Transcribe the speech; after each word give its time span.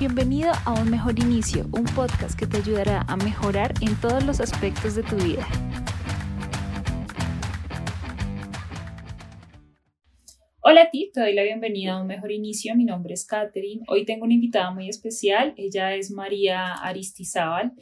Bienvenido 0.00 0.50
a 0.64 0.72
Un 0.80 0.90
Mejor 0.90 1.18
Inicio, 1.18 1.66
un 1.72 1.84
podcast 1.84 2.34
que 2.34 2.46
te 2.46 2.56
ayudará 2.56 3.02
a 3.02 3.18
mejorar 3.18 3.74
en 3.82 3.94
todos 4.00 4.24
los 4.24 4.40
aspectos 4.40 4.94
de 4.94 5.02
tu 5.02 5.14
vida. 5.16 5.46
Hola 10.62 10.84
a 10.84 10.90
ti, 10.90 11.10
te 11.12 11.20
doy 11.20 11.34
la 11.34 11.42
bienvenida 11.42 11.92
a 11.92 12.00
Un 12.00 12.06
Mejor 12.06 12.32
Inicio. 12.32 12.74
Mi 12.76 12.86
nombre 12.86 13.12
es 13.12 13.26
Katherine. 13.26 13.82
Hoy 13.88 14.06
tengo 14.06 14.24
una 14.24 14.32
invitada 14.32 14.70
muy 14.70 14.88
especial. 14.88 15.52
Ella 15.58 15.94
es 15.94 16.10
María 16.10 16.72
Aristizábal. 16.72 17.74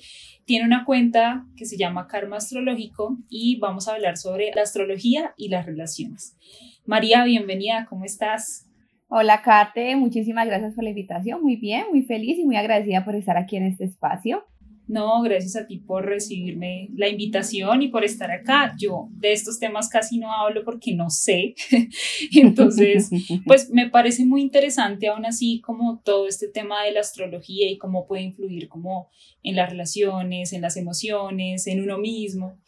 Tiene 0.45 0.65
una 0.65 0.85
cuenta 0.85 1.47
que 1.57 1.67
se 1.67 1.77
llama 1.77 2.09
Karma 2.09 2.39
Astrológico 2.39 3.17
y 3.29 3.61
vamos 3.61 3.87
a 3.87 3.95
hablar 3.95 4.17
sobre 4.17 4.51
la 4.57 4.63
astrología 4.63 5.35
y 5.37 5.51
las 5.51 5.67
relaciones. 5.67 6.37
María, 6.85 7.23
bienvenida, 7.23 7.87
¿cómo 7.89 8.05
estás? 8.05 8.68
Hola, 9.11 9.41
Kate, 9.41 9.97
muchísimas 9.97 10.47
gracias 10.47 10.75
por 10.75 10.85
la 10.85 10.91
invitación. 10.91 11.43
Muy 11.43 11.57
bien, 11.57 11.87
muy 11.91 12.03
feliz 12.03 12.39
y 12.39 12.45
muy 12.45 12.57
agradecida 12.57 13.07
por 13.07 13.15
estar 13.15 13.39
aquí 13.39 13.57
en 13.57 13.63
este 13.63 13.85
espacio. 13.85 14.45
No, 14.87 15.23
gracias 15.23 15.57
a 15.57 15.67
ti 15.67 15.79
por 15.79 16.05
recibirme 16.05 16.89
la 16.95 17.09
invitación 17.09 17.81
y 17.83 17.89
por 17.89 18.05
estar 18.05 18.31
acá. 18.31 18.75
Yo 18.79 19.09
de 19.13 19.33
estos 19.33 19.59
temas 19.59 19.89
casi 19.89 20.19
no 20.19 20.31
hablo 20.31 20.63
porque 20.63 20.95
no 20.95 21.09
sé. 21.09 21.55
Entonces, 22.35 23.09
pues 23.47 23.71
me 23.71 23.89
parece 23.89 24.27
muy 24.27 24.43
interesante 24.43 25.09
aún 25.09 25.25
así 25.25 25.61
como 25.61 26.01
todo 26.05 26.29
este 26.29 26.49
tema 26.49 26.85
de 26.85 26.93
la 26.93 27.01
astrología 27.01 27.71
y 27.71 27.79
cómo 27.79 28.07
puede 28.07 28.23
influir 28.23 28.69
como 28.69 29.09
en 29.43 29.57
las 29.57 29.71
relaciones, 29.71 30.53
en 30.53 30.61
las 30.61 30.77
emociones, 30.77 31.67
en 31.67 31.83
uno 31.83 31.97
mismo. 31.97 32.59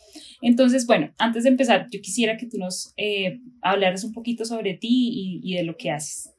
Entonces, 0.42 0.86
bueno, 0.86 1.12
antes 1.18 1.44
de 1.44 1.50
empezar, 1.50 1.86
yo 1.90 2.00
quisiera 2.00 2.36
que 2.36 2.46
tú 2.46 2.58
nos 2.58 2.92
eh, 2.96 3.40
hablaras 3.62 4.04
un 4.04 4.12
poquito 4.12 4.44
sobre 4.44 4.74
ti 4.74 5.40
y, 5.42 5.54
de 5.54 5.62
lo 5.62 5.76
que 5.76 5.90
haces. 5.90 6.34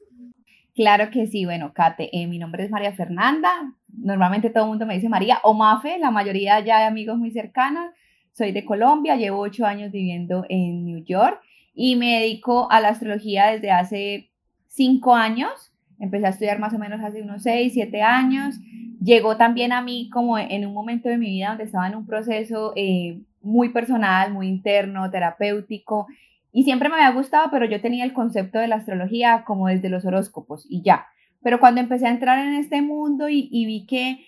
Claro 0.74 1.10
que 1.10 1.26
sí, 1.26 1.44
bueno, 1.44 1.74
Kate, 1.74 2.08
eh, 2.12 2.26
mi 2.26 2.38
nombre 2.38 2.64
es 2.64 2.70
María 2.70 2.92
Fernanda, 2.92 3.50
normalmente 3.88 4.48
todo 4.48 4.64
el 4.64 4.70
mundo 4.70 4.86
me 4.86 4.94
dice 4.94 5.10
María 5.10 5.38
o 5.42 5.52
Mafe, 5.52 5.98
la 5.98 6.10
mayoría 6.10 6.60
ya 6.60 6.78
de 6.78 6.86
amigos 6.86 7.18
muy 7.18 7.30
cercanos, 7.30 7.90
soy 8.32 8.52
de 8.52 8.64
Colombia, 8.64 9.16
llevo 9.16 9.40
ocho 9.40 9.66
años 9.66 9.92
viviendo 9.92 10.46
en 10.48 10.86
New 10.86 11.04
York 11.04 11.38
y 11.74 11.96
me 11.96 12.20
dedico 12.20 12.70
a 12.70 12.80
la 12.80 12.88
astrología 12.88 13.48
desde 13.48 13.70
hace 13.70 14.30
cinco 14.66 15.14
años, 15.14 15.74
empecé 16.00 16.26
a 16.26 16.30
estudiar 16.30 16.58
más 16.58 16.72
o 16.72 16.78
menos 16.78 17.02
hace 17.02 17.20
unos 17.20 17.42
seis, 17.42 17.74
siete 17.74 18.00
años, 18.00 18.58
llegó 19.02 19.36
también 19.36 19.72
a 19.72 19.82
mí 19.82 20.08
como 20.10 20.38
en 20.38 20.66
un 20.66 20.72
momento 20.72 21.10
de 21.10 21.18
mi 21.18 21.26
vida 21.26 21.48
donde 21.48 21.64
estaba 21.64 21.86
en 21.86 21.96
un 21.96 22.06
proceso 22.06 22.72
eh, 22.76 23.20
muy 23.42 23.68
personal, 23.68 24.32
muy 24.32 24.48
interno, 24.48 25.10
terapéutico, 25.10 26.06
y 26.52 26.64
siempre 26.64 26.90
me 26.90 26.96
había 26.96 27.10
gustado, 27.10 27.48
pero 27.50 27.64
yo 27.64 27.80
tenía 27.80 28.04
el 28.04 28.12
concepto 28.12 28.58
de 28.58 28.68
la 28.68 28.76
astrología 28.76 29.44
como 29.46 29.68
desde 29.68 29.88
los 29.88 30.04
horóscopos 30.04 30.66
y 30.68 30.82
ya. 30.82 31.06
Pero 31.42 31.58
cuando 31.58 31.80
empecé 31.80 32.06
a 32.06 32.10
entrar 32.10 32.46
en 32.46 32.54
este 32.54 32.82
mundo 32.82 33.28
y, 33.28 33.48
vi 33.66 33.86
que 33.86 34.18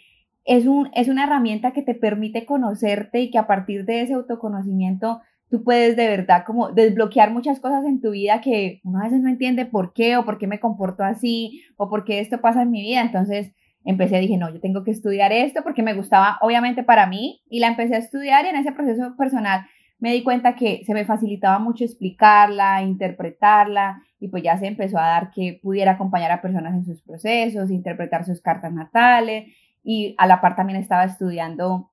es, 0.45 0.67
un, 0.67 0.91
es 0.95 1.09
una 1.09 1.25
herramienta 1.25 1.73
que 1.73 1.83
te 1.83 1.95
permite 1.95 2.47
conocerte 2.47 3.21
y 3.21 3.31
que 3.31 3.39
a 3.39 3.47
partir 3.47 3.85
de 3.85 4.01
ese 4.01 4.15
autoconocimiento 4.15 5.21
tú 5.51 5.63
puedes 5.63 5.97
de 5.97 6.09
verdad 6.09 6.45
como 6.47 6.73
desbloquear 6.73 7.31
muchas 7.31 7.61
cosas 7.61 7.85
en 7.85 8.01
tu 8.01 8.11
vida 8.11 8.41
que 8.41 8.81
uno 8.83 9.01
a 9.01 9.05
veces 9.05 9.21
no 9.21 9.29
entiende 9.29 9.67
por 9.67 9.93
qué 9.93 10.17
o 10.17 10.25
por 10.25 10.39
qué 10.39 10.47
me 10.47 10.59
comporto 10.59 11.05
así 11.05 11.63
o 11.77 11.89
por 11.91 12.05
qué 12.05 12.21
esto 12.21 12.41
pasa 12.41 12.63
en 12.63 12.71
mi 12.71 12.81
vida. 12.81 13.03
Entonces 13.03 13.53
empecé, 13.85 14.19
dije, 14.19 14.39
no, 14.39 14.53
yo 14.53 14.61
tengo 14.61 14.83
que 14.83 14.91
estudiar 14.91 15.31
esto 15.33 15.63
porque 15.63 15.83
me 15.83 15.95
gustaba 15.95 16.39
obviamente 16.41 16.83
para 16.83 17.07
mí 17.07 17.43
y 17.51 17.61
la 17.61 17.69
empecé 17.69 17.95
a 17.95 17.99
estudiar 17.99 18.47
y 18.47 18.49
en 18.49 18.57
ese 18.57 18.73
proceso 18.73 19.15
personal 19.17 19.67
me 19.99 20.13
di 20.13 20.23
cuenta 20.23 20.55
que 20.55 20.83
se 20.85 20.95
me 20.95 21.05
facilitaba 21.05 21.59
mucho 21.59 21.85
explicarla, 21.85 22.83
interpretarla 22.83 24.03
y 24.21 24.29
pues 24.29 24.43
ya 24.43 24.59
se 24.59 24.67
empezó 24.67 24.99
a 24.99 25.07
dar 25.07 25.31
que 25.31 25.61
pudiera 25.63 25.93
acompañar 25.93 26.31
a 26.31 26.43
personas 26.43 26.75
en 26.75 26.85
sus 26.85 27.01
procesos, 27.03 27.71
interpretar 27.71 28.25
sus 28.25 28.41
cartas 28.41 28.73
natales 28.73 29.53
y 29.83 30.15
a 30.19 30.27
la 30.27 30.41
par 30.41 30.57
también 30.57 30.79
estaba 30.79 31.05
estudiando 31.05 31.91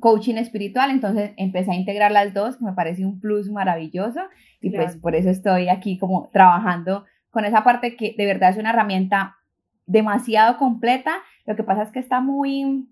coaching 0.00 0.36
espiritual, 0.36 0.90
entonces 0.90 1.32
empecé 1.36 1.70
a 1.70 1.74
integrar 1.74 2.12
las 2.12 2.34
dos, 2.34 2.56
que 2.56 2.64
me 2.64 2.74
parece 2.74 3.06
un 3.06 3.20
plus 3.20 3.50
maravilloso 3.50 4.20
y 4.60 4.70
pues 4.70 4.96
por 4.96 5.14
eso 5.14 5.30
estoy 5.30 5.68
aquí 5.68 5.98
como 5.98 6.28
trabajando 6.32 7.06
con 7.30 7.44
esa 7.44 7.64
parte 7.64 7.96
que 7.96 8.14
de 8.16 8.26
verdad 8.26 8.50
es 8.50 8.58
una 8.58 8.70
herramienta 8.70 9.36
demasiado 9.86 10.58
completa, 10.58 11.14
lo 11.46 11.56
que 11.56 11.62
pasa 11.62 11.82
es 11.82 11.90
que 11.90 12.00
está 12.00 12.20
muy 12.20 12.88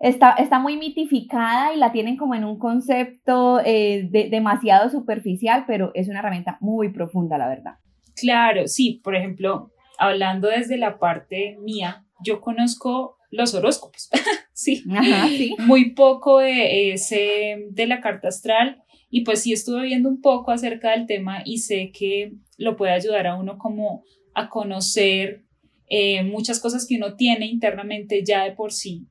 está, 0.00 0.32
está 0.32 0.58
muy 0.58 0.76
mitificada 0.76 1.74
y 1.74 1.78
la 1.78 1.92
tienen 1.92 2.16
como 2.16 2.34
en 2.34 2.44
un 2.44 2.58
concepto 2.58 3.60
eh, 3.64 4.08
demasiado 4.30 4.90
superficial, 4.90 5.64
pero 5.66 5.92
es 5.94 6.08
una 6.08 6.20
herramienta 6.20 6.58
muy 6.60 6.90
profunda, 6.90 7.38
la 7.38 7.48
verdad. 7.48 7.74
Claro, 8.14 8.68
sí, 8.68 9.00
por 9.02 9.16
ejemplo, 9.16 9.70
hablando 9.98 10.48
desde 10.48 10.76
la 10.76 10.98
parte 10.98 11.56
mía, 11.60 12.04
yo 12.24 12.40
conozco 12.40 13.18
los 13.30 13.54
horóscopos, 13.54 14.10
sí. 14.52 14.84
sí, 15.28 15.56
muy 15.58 15.90
poco 15.90 16.38
de, 16.38 16.92
ese, 16.92 17.66
de 17.70 17.86
la 17.86 18.00
carta 18.00 18.28
astral 18.28 18.82
y 19.10 19.22
pues 19.22 19.42
sí 19.42 19.52
estuve 19.52 19.82
viendo 19.82 20.08
un 20.08 20.20
poco 20.20 20.52
acerca 20.52 20.92
del 20.92 21.06
tema 21.06 21.42
y 21.44 21.58
sé 21.58 21.90
que 21.92 22.32
lo 22.58 22.76
puede 22.76 22.92
ayudar 22.92 23.26
a 23.26 23.36
uno 23.36 23.58
como 23.58 24.04
a 24.34 24.48
conocer 24.48 25.44
eh, 25.88 26.22
muchas 26.22 26.60
cosas 26.60 26.86
que 26.86 26.96
uno 26.96 27.14
tiene 27.14 27.46
internamente 27.46 28.22
ya 28.24 28.44
de 28.44 28.52
por 28.52 28.72
sí 28.72 29.06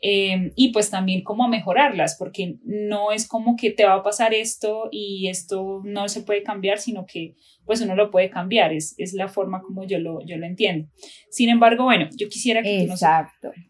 Em, 0.00 0.52
y 0.54 0.72
pues 0.72 0.90
también 0.90 1.24
como 1.24 1.48
mejorarlas, 1.48 2.16
porque 2.16 2.56
no 2.62 3.10
es 3.10 3.26
como 3.26 3.56
que 3.56 3.70
te 3.70 3.84
va 3.84 3.94
a 3.94 4.02
pasar 4.04 4.32
esto 4.32 4.88
y 4.92 5.28
esto 5.28 5.82
no 5.84 6.08
se 6.08 6.22
puede 6.22 6.44
cambiar, 6.44 6.78
sino 6.78 7.04
que 7.04 7.34
pues 7.64 7.80
uno 7.80 7.96
lo 7.96 8.12
puede 8.12 8.30
cambiar, 8.30 8.72
es, 8.72 8.94
es 8.96 9.12
la 9.12 9.26
forma 9.26 9.60
como 9.60 9.84
yo 9.84 9.98
lo, 9.98 10.24
yo 10.24 10.36
lo 10.36 10.46
entiendo. 10.46 10.88
Sin 11.30 11.48
embargo, 11.48 11.82
bueno, 11.82 12.08
yo 12.16 12.28
quisiera 12.28 12.62
que 12.62 12.82
Exacto. 12.82 13.50
tú 13.52 13.58
nos, 13.58 13.68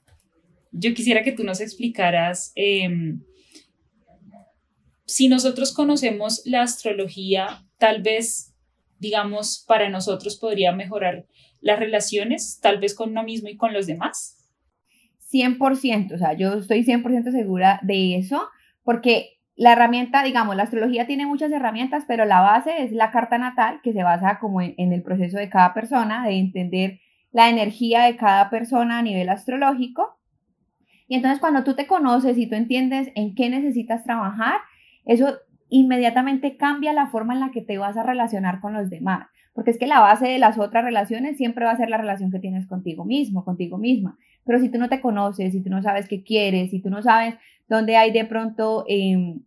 yo 0.72 0.94
quisiera 0.94 1.22
que 1.22 1.32
tú 1.32 1.44
nos 1.44 1.62
explicaras 1.62 2.52
em, 2.54 3.22
si 5.06 5.28
nosotros 5.28 5.72
conocemos 5.72 6.42
la 6.44 6.60
astrología, 6.60 7.64
tal 7.78 8.02
vez, 8.02 8.54
digamos, 8.98 9.64
para 9.66 9.88
nosotros 9.88 10.36
podría 10.36 10.72
mejorar 10.72 11.24
las 11.62 11.78
relaciones, 11.78 12.60
tal 12.60 12.78
vez 12.78 12.94
con 12.94 13.10
uno 13.10 13.22
mismo 13.22 13.48
y 13.48 13.56
con 13.56 13.72
los 13.72 13.86
demás. 13.86 14.37
100%, 15.32 16.14
o 16.14 16.18
sea, 16.18 16.32
yo 16.32 16.54
estoy 16.54 16.84
100% 16.84 17.30
segura 17.30 17.80
de 17.82 18.16
eso, 18.16 18.48
porque 18.82 19.38
la 19.56 19.72
herramienta, 19.72 20.22
digamos, 20.22 20.56
la 20.56 20.62
astrología 20.62 21.06
tiene 21.06 21.26
muchas 21.26 21.50
herramientas, 21.50 22.04
pero 22.06 22.24
la 22.24 22.40
base 22.40 22.82
es 22.82 22.92
la 22.92 23.10
carta 23.10 23.38
natal, 23.38 23.80
que 23.82 23.92
se 23.92 24.02
basa 24.02 24.38
como 24.38 24.62
en, 24.62 24.92
el 24.92 25.02
proceso 25.02 25.36
de 25.36 25.48
cada 25.48 25.74
persona, 25.74 26.24
de 26.24 26.38
entender 26.38 27.00
la 27.32 27.50
energía 27.50 28.04
de 28.04 28.16
cada 28.16 28.50
persona 28.50 28.98
a 28.98 29.02
nivel 29.02 29.28
astrológico. 29.28 30.18
Y 31.08 31.16
entonces 31.16 31.40
cuando 31.40 31.64
tú 31.64 31.74
te 31.74 31.86
conoces 31.86 32.38
y 32.38 32.46
tú 32.46 32.54
entiendes 32.54 33.10
en 33.14 33.34
qué 33.34 33.50
necesitas 33.50 34.04
trabajar, 34.04 34.60
eso 35.04 35.36
inmediatamente 35.68 36.56
cambia 36.56 36.92
la 36.92 37.08
forma 37.08 37.34
en 37.34 37.40
la 37.40 37.50
que 37.50 37.62
te 37.62 37.78
vas 37.78 37.96
a 37.96 38.02
relacionar 38.02 38.60
con 38.60 38.72
los 38.72 38.88
demás 38.88 39.26
porque 39.58 39.72
es 39.72 39.78
que 39.78 39.88
la 39.88 39.98
base 39.98 40.28
de 40.28 40.38
las 40.38 40.56
otras 40.56 40.84
relaciones 40.84 41.36
siempre 41.36 41.64
va 41.64 41.72
a 41.72 41.76
ser 41.76 41.90
la 41.90 41.96
relación 41.96 42.30
que 42.30 42.38
tienes 42.38 42.68
contigo 42.68 43.04
mismo, 43.04 43.44
contigo 43.44 43.76
misma. 43.76 44.16
Pero 44.48 44.60
si 44.60 44.70
tú 44.70 44.78
no 44.78 44.88
te 44.88 45.02
conoces, 45.02 45.52
si 45.52 45.62
tú 45.62 45.68
no 45.68 45.82
sabes 45.82 46.08
qué 46.08 46.24
quieres, 46.24 46.70
si 46.70 46.80
tú 46.80 46.88
no 46.88 47.02
sabes 47.02 47.34
dónde 47.68 47.98
hay 47.98 48.12
de 48.12 48.24
pronto 48.24 48.86
em, 48.88 49.42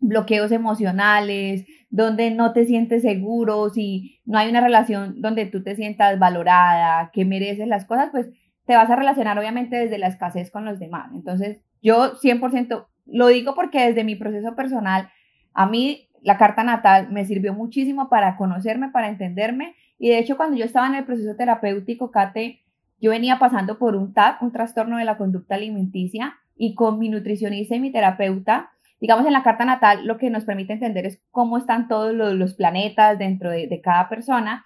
bloqueos 0.00 0.50
emocionales, 0.50 1.64
donde 1.90 2.32
no 2.32 2.52
te 2.52 2.64
sientes 2.64 3.02
seguro, 3.02 3.70
si 3.70 4.20
no 4.24 4.38
hay 4.38 4.50
una 4.50 4.60
relación 4.60 5.20
donde 5.22 5.46
tú 5.46 5.62
te 5.62 5.76
sientas 5.76 6.18
valorada, 6.18 7.12
que 7.12 7.24
mereces 7.24 7.68
las 7.68 7.84
cosas, 7.84 8.08
pues 8.10 8.30
te 8.66 8.74
vas 8.74 8.90
a 8.90 8.96
relacionar 8.96 9.38
obviamente 9.38 9.76
desde 9.76 9.98
la 9.98 10.08
escasez 10.08 10.50
con 10.50 10.64
los 10.64 10.80
demás. 10.80 11.12
Entonces, 11.14 11.58
yo 11.80 12.16
100% 12.16 12.88
lo 13.06 13.28
digo 13.28 13.54
porque 13.54 13.86
desde 13.86 14.02
mi 14.02 14.16
proceso 14.16 14.56
personal, 14.56 15.08
a 15.54 15.68
mí 15.68 16.08
la 16.20 16.36
carta 16.36 16.64
natal 16.64 17.12
me 17.12 17.24
sirvió 17.24 17.54
muchísimo 17.54 18.08
para 18.08 18.36
conocerme, 18.36 18.88
para 18.88 19.08
entenderme. 19.08 19.76
Y 20.00 20.08
de 20.08 20.18
hecho, 20.18 20.36
cuando 20.36 20.56
yo 20.56 20.64
estaba 20.64 20.88
en 20.88 20.96
el 20.96 21.04
proceso 21.04 21.36
terapéutico, 21.36 22.10
Kate, 22.10 22.61
yo 23.02 23.10
venía 23.10 23.40
pasando 23.40 23.78
por 23.78 23.96
un 23.96 24.14
TAC, 24.14 24.40
un 24.42 24.52
trastorno 24.52 24.96
de 24.96 25.04
la 25.04 25.18
conducta 25.18 25.56
alimenticia, 25.56 26.36
y 26.56 26.74
con 26.74 27.00
mi 27.00 27.08
nutricionista 27.08 27.74
y 27.74 27.80
mi 27.80 27.90
terapeuta, 27.90 28.70
digamos, 29.00 29.26
en 29.26 29.32
la 29.32 29.42
carta 29.42 29.64
natal, 29.64 30.06
lo 30.06 30.16
que 30.16 30.30
nos 30.30 30.44
permite 30.44 30.72
entender 30.72 31.06
es 31.06 31.20
cómo 31.32 31.58
están 31.58 31.88
todos 31.88 32.14
los, 32.14 32.54
planetas 32.54 33.18
dentro 33.18 33.50
de, 33.50 33.66
de 33.66 33.80
cada 33.80 34.08
persona. 34.08 34.64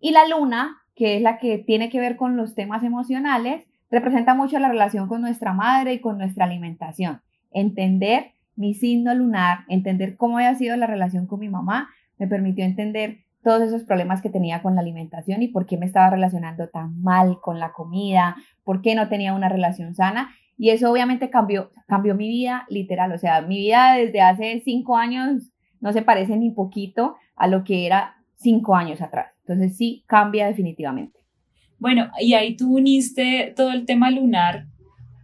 Y 0.00 0.10
la 0.10 0.26
luna, 0.26 0.82
que 0.96 1.16
es 1.16 1.22
la 1.22 1.38
que 1.38 1.58
tiene 1.58 1.88
que 1.88 2.00
ver 2.00 2.16
con 2.16 2.36
los 2.36 2.56
temas 2.56 2.82
emocionales, 2.82 3.64
representa 3.88 4.34
mucho 4.34 4.58
la 4.58 4.68
relación 4.68 5.06
con 5.06 5.20
nuestra 5.20 5.52
madre 5.52 5.92
y 5.94 6.00
con 6.00 6.18
nuestra 6.18 6.46
alimentación. 6.46 7.20
Entender 7.52 8.32
mi 8.56 8.74
signo 8.74 9.14
lunar, 9.14 9.60
entender 9.68 10.16
cómo 10.16 10.38
había 10.38 10.56
sido 10.56 10.76
la 10.76 10.88
relación 10.88 11.28
con 11.28 11.38
mi 11.38 11.48
mamá, 11.48 11.90
me 12.18 12.26
permitió 12.26 12.64
entender 12.64 13.18
todos 13.46 13.62
esos 13.62 13.84
problemas 13.84 14.22
que 14.22 14.28
tenía 14.28 14.60
con 14.60 14.74
la 14.74 14.80
alimentación 14.80 15.40
y 15.40 15.46
por 15.46 15.66
qué 15.66 15.76
me 15.76 15.86
estaba 15.86 16.10
relacionando 16.10 16.68
tan 16.68 17.00
mal 17.00 17.38
con 17.40 17.60
la 17.60 17.70
comida, 17.70 18.34
por 18.64 18.82
qué 18.82 18.96
no 18.96 19.08
tenía 19.08 19.34
una 19.34 19.48
relación 19.48 19.94
sana. 19.94 20.30
Y 20.58 20.70
eso 20.70 20.90
obviamente 20.90 21.30
cambió, 21.30 21.70
cambió 21.86 22.16
mi 22.16 22.26
vida 22.26 22.66
literal. 22.68 23.12
O 23.12 23.18
sea, 23.18 23.42
mi 23.42 23.58
vida 23.58 23.94
desde 23.94 24.20
hace 24.20 24.60
cinco 24.64 24.96
años 24.96 25.52
no 25.78 25.92
se 25.92 26.02
parece 26.02 26.36
ni 26.36 26.50
poquito 26.50 27.14
a 27.36 27.46
lo 27.46 27.62
que 27.62 27.86
era 27.86 28.16
cinco 28.34 28.74
años 28.74 29.00
atrás. 29.00 29.28
Entonces 29.46 29.76
sí, 29.76 30.02
cambia 30.08 30.48
definitivamente. 30.48 31.20
Bueno, 31.78 32.10
y 32.18 32.34
ahí 32.34 32.56
tú 32.56 32.78
uniste 32.78 33.54
todo 33.54 33.70
el 33.70 33.86
tema 33.86 34.10
lunar 34.10 34.66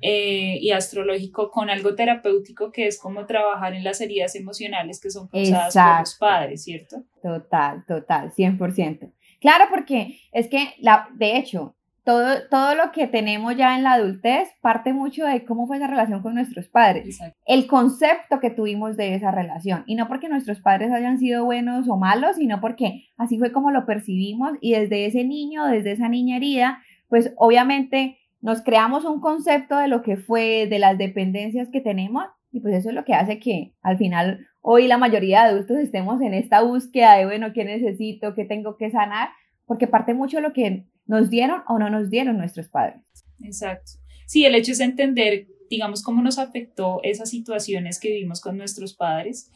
eh, 0.03 0.59
y 0.61 0.73
astrológico 0.73 1.51
con 1.53 1.71
algo 1.71 1.95
terapéutico 1.95 2.73
que 2.73 2.89
es 2.89 2.99
como 2.99 3.25
trabajar 3.25 3.75
en 3.75 3.85
las 3.85 4.01
heridas 4.01 4.35
emocionales 4.35 5.01
que 5.01 5.11
son 5.11 5.29
causadas 5.29 5.75
por 5.75 6.01
los 6.01 6.15
padres, 6.17 6.65
¿cierto? 6.65 7.05
Total, 7.23 7.85
total, 7.87 8.33
100%. 8.33 9.13
Claro, 9.41 9.65
porque 9.71 10.19
es 10.33 10.49
que, 10.49 10.75
la, 10.81 11.09
de 11.15 11.37
hecho, 11.37 11.77
todo, 12.05 12.49
todo 12.51 12.75
lo 12.75 12.91
que 12.91 13.07
tenemos 13.07 13.57
ya 13.57 13.77
en 13.77 13.85
la 13.85 13.93
adultez 13.93 14.49
parte 14.61 14.93
mucho 14.93 15.25
de 15.25 15.45
cómo 15.45 15.69
fue 15.69 15.77
esa 15.77 15.87
relación 15.87 16.21
con 16.21 16.35
nuestros 16.35 16.69
padres, 16.69 17.21
el 17.47 17.69
concepto 17.69 18.41
que 18.41 18.51
tuvimos 18.51 18.97
de 18.97 19.15
esa 19.15 19.31
relación, 19.31 19.85
y 19.87 19.95
no 19.95 20.09
porque 20.09 20.29
nuestros 20.29 20.61
padres 20.61 20.91
hayan 20.91 21.19
sido 21.19 21.45
buenos 21.45 21.89
o 21.89 21.97
malos, 21.97 22.37
sino 22.37 22.61
porque 22.61 23.05
así 23.17 23.39
fue 23.39 23.53
como 23.53 23.71
lo 23.71 23.87
percibimos 23.87 24.55
y 24.61 24.73
desde 24.73 25.07
ese 25.07 25.23
niño, 25.23 25.67
desde 25.67 25.93
esa 25.93 26.09
niña 26.09 26.39
herida, 26.39 26.83
pues 27.09 27.35
obviamente 27.37 28.19
nos 28.43 28.61
creamos 28.63 29.05
un 29.05 29.21
concepto 29.21 29.79
de 29.79 29.89
lo 29.89 30.03
que 30.03 30.17
fue, 30.17 30.67
de 30.67 30.79
las 30.79 30.99
dependencias 30.99 31.69
que 31.71 31.81
tenemos, 31.81 32.25
y 32.51 32.61
pues 32.61 32.75
eso 32.75 32.91
es 32.91 32.95
lo 32.95 33.05
que 33.05 33.15
hace 33.15 33.39
que 33.39 33.73
al 33.81 33.97
final 33.97 34.47
hoy 34.61 34.87
la 34.87 34.99
mayoría 34.99 35.43
de 35.43 35.51
adultos 35.51 35.79
estemos 35.79 36.21
en 36.21 36.35
esta 36.35 36.63
búsqueda 36.63 37.17
de, 37.17 37.25
bueno, 37.25 37.53
¿qué 37.55 37.65
necesito? 37.65 38.35
¿Qué 38.35 38.45
tengo 38.45 38.77
que 38.77 38.91
sanar? 38.91 39.31
Porque 39.65 39.87
parte 39.87 40.13
mucho 40.13 40.37
de 40.37 40.43
lo 40.43 40.53
que 40.53 40.87
nos 41.07 41.31
dieron 41.31 41.63
o 41.69 41.79
no 41.79 41.89
nos 41.89 42.11
dieron 42.11 42.37
nuestros 42.37 42.69
padres. 42.69 43.01
Exacto. 43.43 43.93
Sí, 44.27 44.45
el 44.45 44.55
hecho 44.55 44.73
es 44.73 44.81
entender, 44.81 45.47
digamos, 45.71 46.03
cómo 46.03 46.23
nos 46.23 46.39
afectó 46.39 47.01
esas 47.03 47.31
situaciones 47.31 47.99
que 47.99 48.09
vivimos 48.09 48.41
con 48.41 48.57
nuestros 48.57 48.95
padres 48.95 49.51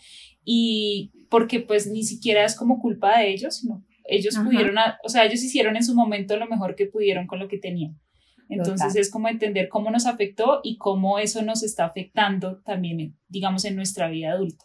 y 0.44 1.12
porque 1.29 1.61
pues 1.61 1.87
ni 1.87 2.03
siquiera 2.03 2.44
es 2.44 2.56
como 2.56 2.81
culpa 2.81 3.19
de 3.19 3.31
ellos, 3.31 3.56
sino 3.56 3.85
ellos 4.05 4.37
pudieron, 4.38 4.77
o 5.05 5.09
sea, 5.09 5.25
ellos 5.25 5.43
hicieron 5.43 5.77
en 5.77 5.85
su 5.85 5.94
momento 5.94 6.37
lo 6.37 6.47
mejor 6.47 6.77
que 6.77 6.87
pudieron 6.87 7.27
con 7.27 7.41
lo 7.41 7.49
que 7.49 7.59
tenían. 7.59 7.99
Entonces 8.48 8.94
es 8.96 9.10
como 9.10 9.28
entender 9.28 9.69
cómo 9.69 9.90
nos 9.90 10.06
afectó 10.06 10.60
y 10.62 10.76
cómo 10.76 11.19
eso 11.19 11.43
nos 11.43 11.62
está 11.62 11.84
afectando 11.84 12.58
también, 12.58 13.16
digamos, 13.28 13.64
en 13.64 13.76
nuestra 13.76 14.08
vida 14.08 14.32
adulta. 14.32 14.64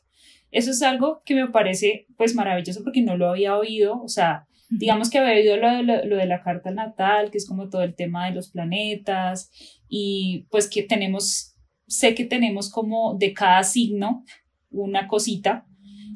Eso 0.52 0.72
es 0.72 0.82
algo 0.82 1.22
que 1.26 1.34
me 1.34 1.48
parece 1.48 2.08
pues 2.18 2.36
maravilloso 2.36 2.84
porque 2.84 3.02
no 3.02 3.18
lo 3.18 3.30
había 3.30 3.58
oído, 3.58 4.02
o 4.02 4.10
sea, 4.10 4.48
digamos 4.70 5.10
que 5.10 5.20
había 5.20 5.34
oído 5.34 5.58
lo 5.58 6.18
de, 6.18 6.26
la 6.26 6.42
carta 6.42 6.72
natal, 6.72 7.32
que 7.32 7.38
es 7.38 7.48
como 7.48 7.70
todo 7.70 7.84
el 7.84 7.96
tema 7.96 8.26
de 8.26 8.34
los 8.34 8.50
planetas 8.50 9.52
y 9.88 10.48
pues 10.50 10.70
que 10.70 10.84
tenemos, 10.84 11.56
sé 11.88 12.16
que 12.16 12.26
tenemos 12.26 12.70
como 12.70 13.16
de 13.18 13.34
cada 13.34 13.64
signo 13.64 14.24
una 14.70 15.08
cosita. 15.08 15.66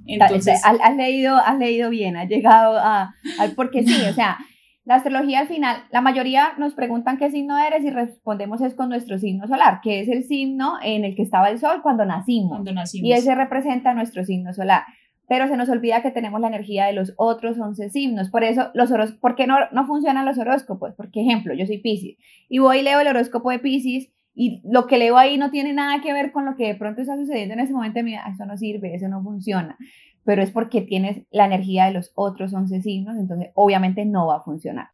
Entonces, 0.05 0.61
has, 0.63 0.95
leído, 0.95 1.35
has 1.35 1.57
leído 1.57 1.89
bien, 1.89 2.15
has 2.15 2.29
llegado 2.29 2.77
a, 2.77 3.15
porque 3.55 3.83
sí, 3.83 3.95
o 4.09 4.13
sea, 4.13 4.37
la 4.85 4.95
astrología 4.95 5.39
al 5.39 5.47
final, 5.47 5.77
la 5.91 6.01
mayoría 6.01 6.53
nos 6.59 6.75
preguntan 6.75 7.17
qué 7.17 7.31
signo 7.31 7.57
eres 7.57 7.83
y 7.83 7.89
respondemos 7.89 8.61
es 8.61 8.75
con 8.75 8.87
nuestro 8.87 9.17
signo 9.17 9.47
solar, 9.47 9.79
que 9.81 9.99
es 9.99 10.09
el 10.09 10.23
signo 10.23 10.75
en 10.83 11.03
el 11.03 11.15
que 11.15 11.23
estaba 11.23 11.49
el 11.49 11.57
sol 11.57 11.81
cuando 11.81 12.05
nacimos. 12.05 12.51
Cuando 12.51 12.71
nacimos. 12.71 13.09
Y 13.09 13.13
ese 13.13 13.33
representa 13.33 13.95
nuestro 13.95 14.23
signo 14.23 14.53
solar. 14.53 14.83
Pero 15.27 15.47
se 15.47 15.57
nos 15.57 15.69
olvida 15.69 16.03
que 16.03 16.11
tenemos 16.11 16.39
la 16.39 16.49
energía 16.49 16.85
de 16.85 16.93
los 16.93 17.13
otros 17.17 17.57
11 17.57 17.89
signos. 17.89 18.29
Por 18.29 18.43
eso, 18.43 18.69
los 18.75 18.91
horóscopos, 18.91 19.21
¿por 19.21 19.35
qué 19.35 19.47
no, 19.47 19.57
no 19.71 19.87
funcionan 19.87 20.23
los 20.23 20.37
horóscopos? 20.37 20.93
Porque, 20.95 21.21
ejemplo, 21.21 21.55
yo 21.55 21.65
soy 21.65 21.79
Pisces 21.79 22.17
y 22.47 22.59
voy 22.59 22.77
y 22.77 22.83
leo 22.83 22.99
el 22.99 23.07
horóscopo 23.07 23.49
de 23.49 23.57
Pisces 23.57 24.11
y 24.35 24.61
lo 24.65 24.85
que 24.85 24.97
leo 24.97 25.17
ahí 25.17 25.37
no 25.37 25.49
tiene 25.49 25.73
nada 25.73 26.01
que 26.01 26.13
ver 26.13 26.31
con 26.31 26.45
lo 26.45 26.55
que 26.55 26.67
de 26.67 26.75
pronto 26.75 27.01
está 27.01 27.15
sucediendo 27.15 27.53
en 27.53 27.61
ese 27.61 27.73
momento. 27.73 28.03
Mira, 28.03 28.25
eso 28.31 28.45
no 28.45 28.57
sirve, 28.57 28.93
eso 28.93 29.07
no 29.07 29.23
funciona 29.23 29.77
pero 30.25 30.41
es 30.41 30.51
porque 30.51 30.81
tienes 30.81 31.21
la 31.31 31.45
energía 31.45 31.85
de 31.85 31.93
los 31.93 32.11
otros 32.15 32.51
11 32.51 32.81
signos, 32.81 33.15
entonces 33.17 33.51
obviamente 33.53 34.05
no 34.05 34.27
va 34.27 34.37
a 34.37 34.43
funcionar. 34.43 34.87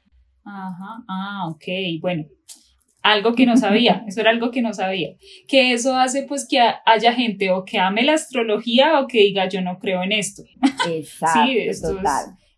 Ajá, 0.43 1.03
ah, 1.07 1.47
ok, 1.49 1.63
bueno, 2.01 2.25
algo 3.01 3.33
que 3.33 3.45
no 3.45 3.57
sabía, 3.57 4.03
eso 4.07 4.19
era 4.19 4.29
algo 4.29 4.51
que 4.51 4.61
no 4.61 4.73
sabía, 4.73 5.15
que 5.47 5.73
eso 5.73 5.95
hace 5.95 6.23
pues 6.23 6.45
que 6.47 6.59
haya 6.85 7.13
gente 7.13 7.49
o 7.49 7.63
que 7.63 7.79
ame 7.79 8.03
la 8.03 8.13
astrología 8.13 8.99
o 8.99 9.07
que 9.07 9.19
diga 9.19 9.47
yo 9.47 9.61
no 9.61 9.79
creo 9.79 10.03
en 10.03 10.11
esto. 10.11 10.43
Exacto, 10.89 11.41
sí, 11.45 11.57
esto 11.59 11.97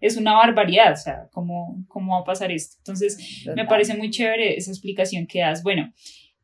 Es, 0.01 0.17
una 0.17 0.33
barbaridad, 0.33 0.93
o 0.93 0.97
sea, 0.97 1.27
¿cómo, 1.31 1.85
¿cómo 1.87 2.15
va 2.15 2.21
a 2.21 2.25
pasar 2.25 2.51
esto? 2.51 2.77
Entonces, 2.79 3.45
me 3.55 3.65
parece 3.65 3.95
muy 3.95 4.09
chévere 4.09 4.57
esa 4.57 4.71
explicación 4.71 5.27
que 5.27 5.41
das. 5.41 5.61
Bueno, 5.61 5.93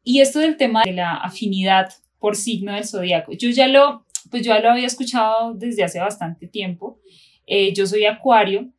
y 0.09 0.21
esto 0.21 0.39
del 0.39 0.57
tema 0.57 0.81
de 0.83 0.93
la 0.93 1.13
afinidad 1.17 1.93
por 2.17 2.35
signo 2.35 2.73
del 2.73 2.83
zodiaco, 2.83 3.31
yo 3.33 3.49
ya 3.51 3.67
lo 3.67 4.05
pues 4.31 4.43
yo 4.43 4.53
ya 4.53 4.59
lo 4.59 4.71
había 4.71 4.87
escuchado 4.87 5.53
desde 5.53 5.83
hace 5.83 5.99
bastante 5.99 6.47
tiempo. 6.47 6.99
Eh, 7.45 7.73
yo 7.73 7.85
soy 7.85 8.05
Acuario, 8.05 8.69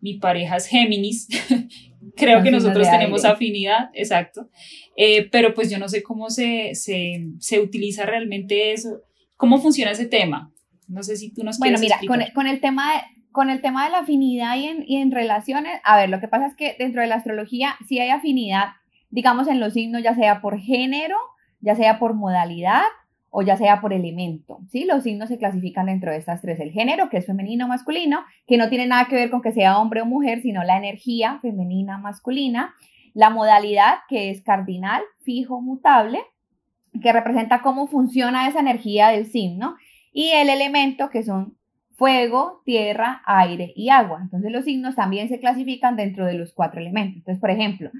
mi 0.00 0.14
pareja 0.14 0.56
es 0.56 0.66
Géminis, 0.66 1.28
creo 2.16 2.42
que 2.42 2.50
nosotros 2.50 2.90
tenemos 2.90 3.26
afinidad, 3.26 3.90
exacto, 3.92 4.48
eh, 4.96 5.28
pero 5.30 5.52
pues 5.52 5.70
yo 5.70 5.78
no 5.78 5.88
sé 5.88 6.02
cómo 6.02 6.30
se, 6.30 6.74
se, 6.74 7.26
se, 7.38 7.60
utiliza 7.60 8.06
realmente 8.06 8.72
eso, 8.72 9.02
cómo 9.36 9.58
funciona 9.58 9.90
ese 9.90 10.06
tema. 10.06 10.50
No 10.88 11.02
sé 11.02 11.16
si 11.16 11.32
tú 11.32 11.44
nos 11.44 11.58
bueno, 11.58 11.78
mira, 11.78 11.98
con 12.06 12.22
el, 12.22 12.32
con 12.32 12.46
el, 12.46 12.60
tema 12.60 12.94
de, 12.94 13.00
con 13.32 13.50
el 13.50 13.60
tema 13.60 13.84
de 13.84 13.90
la 13.90 13.98
afinidad 13.98 14.56
y 14.56 14.64
en, 14.64 14.84
y 14.86 14.96
en 14.96 15.10
relaciones, 15.10 15.78
a 15.84 15.98
ver, 15.98 16.08
lo 16.08 16.20
que 16.20 16.28
pasa 16.28 16.46
es 16.46 16.56
que 16.56 16.74
dentro 16.78 17.02
de 17.02 17.06
la 17.06 17.16
astrología 17.16 17.76
sí 17.86 17.98
hay 17.98 18.08
afinidad, 18.08 18.79
digamos, 19.10 19.48
en 19.48 19.60
los 19.60 19.74
signos, 19.74 20.02
ya 20.02 20.14
sea 20.14 20.40
por 20.40 20.58
género, 20.58 21.16
ya 21.60 21.74
sea 21.74 21.98
por 21.98 22.14
modalidad 22.14 22.82
o 23.30 23.42
ya 23.42 23.56
sea 23.56 23.80
por 23.80 23.92
elemento, 23.92 24.58
¿sí? 24.68 24.84
Los 24.84 25.04
signos 25.04 25.28
se 25.28 25.38
clasifican 25.38 25.86
dentro 25.86 26.10
de 26.10 26.16
estas 26.16 26.40
tres, 26.42 26.58
el 26.58 26.72
género, 26.72 27.08
que 27.10 27.18
es 27.18 27.26
femenino 27.26 27.66
o 27.66 27.68
masculino, 27.68 28.24
que 28.46 28.56
no 28.56 28.68
tiene 28.68 28.86
nada 28.86 29.06
que 29.06 29.14
ver 29.14 29.30
con 29.30 29.40
que 29.40 29.52
sea 29.52 29.78
hombre 29.78 30.02
o 30.02 30.06
mujer, 30.06 30.42
sino 30.42 30.64
la 30.64 30.76
energía 30.76 31.38
femenina 31.40 31.96
masculina, 31.98 32.74
la 33.14 33.30
modalidad, 33.30 33.98
que 34.08 34.30
es 34.30 34.42
cardinal, 34.42 35.02
fijo, 35.22 35.60
mutable, 35.60 36.20
que 37.00 37.12
representa 37.12 37.62
cómo 37.62 37.86
funciona 37.86 38.48
esa 38.48 38.60
energía 38.60 39.08
del 39.08 39.26
signo, 39.26 39.76
y 40.12 40.30
el 40.30 40.48
elemento, 40.48 41.08
que 41.08 41.22
son 41.22 41.56
fuego, 42.00 42.62
tierra, 42.64 43.22
aire 43.26 43.72
y 43.76 43.90
agua. 43.90 44.20
Entonces 44.22 44.50
los 44.50 44.64
signos 44.64 44.96
también 44.96 45.28
se 45.28 45.38
clasifican 45.38 45.96
dentro 45.96 46.26
de 46.26 46.34
los 46.34 46.52
cuatro 46.52 46.80
elementos. 46.80 47.18
Entonces, 47.18 47.40
por 47.40 47.50
ejemplo, 47.50 47.90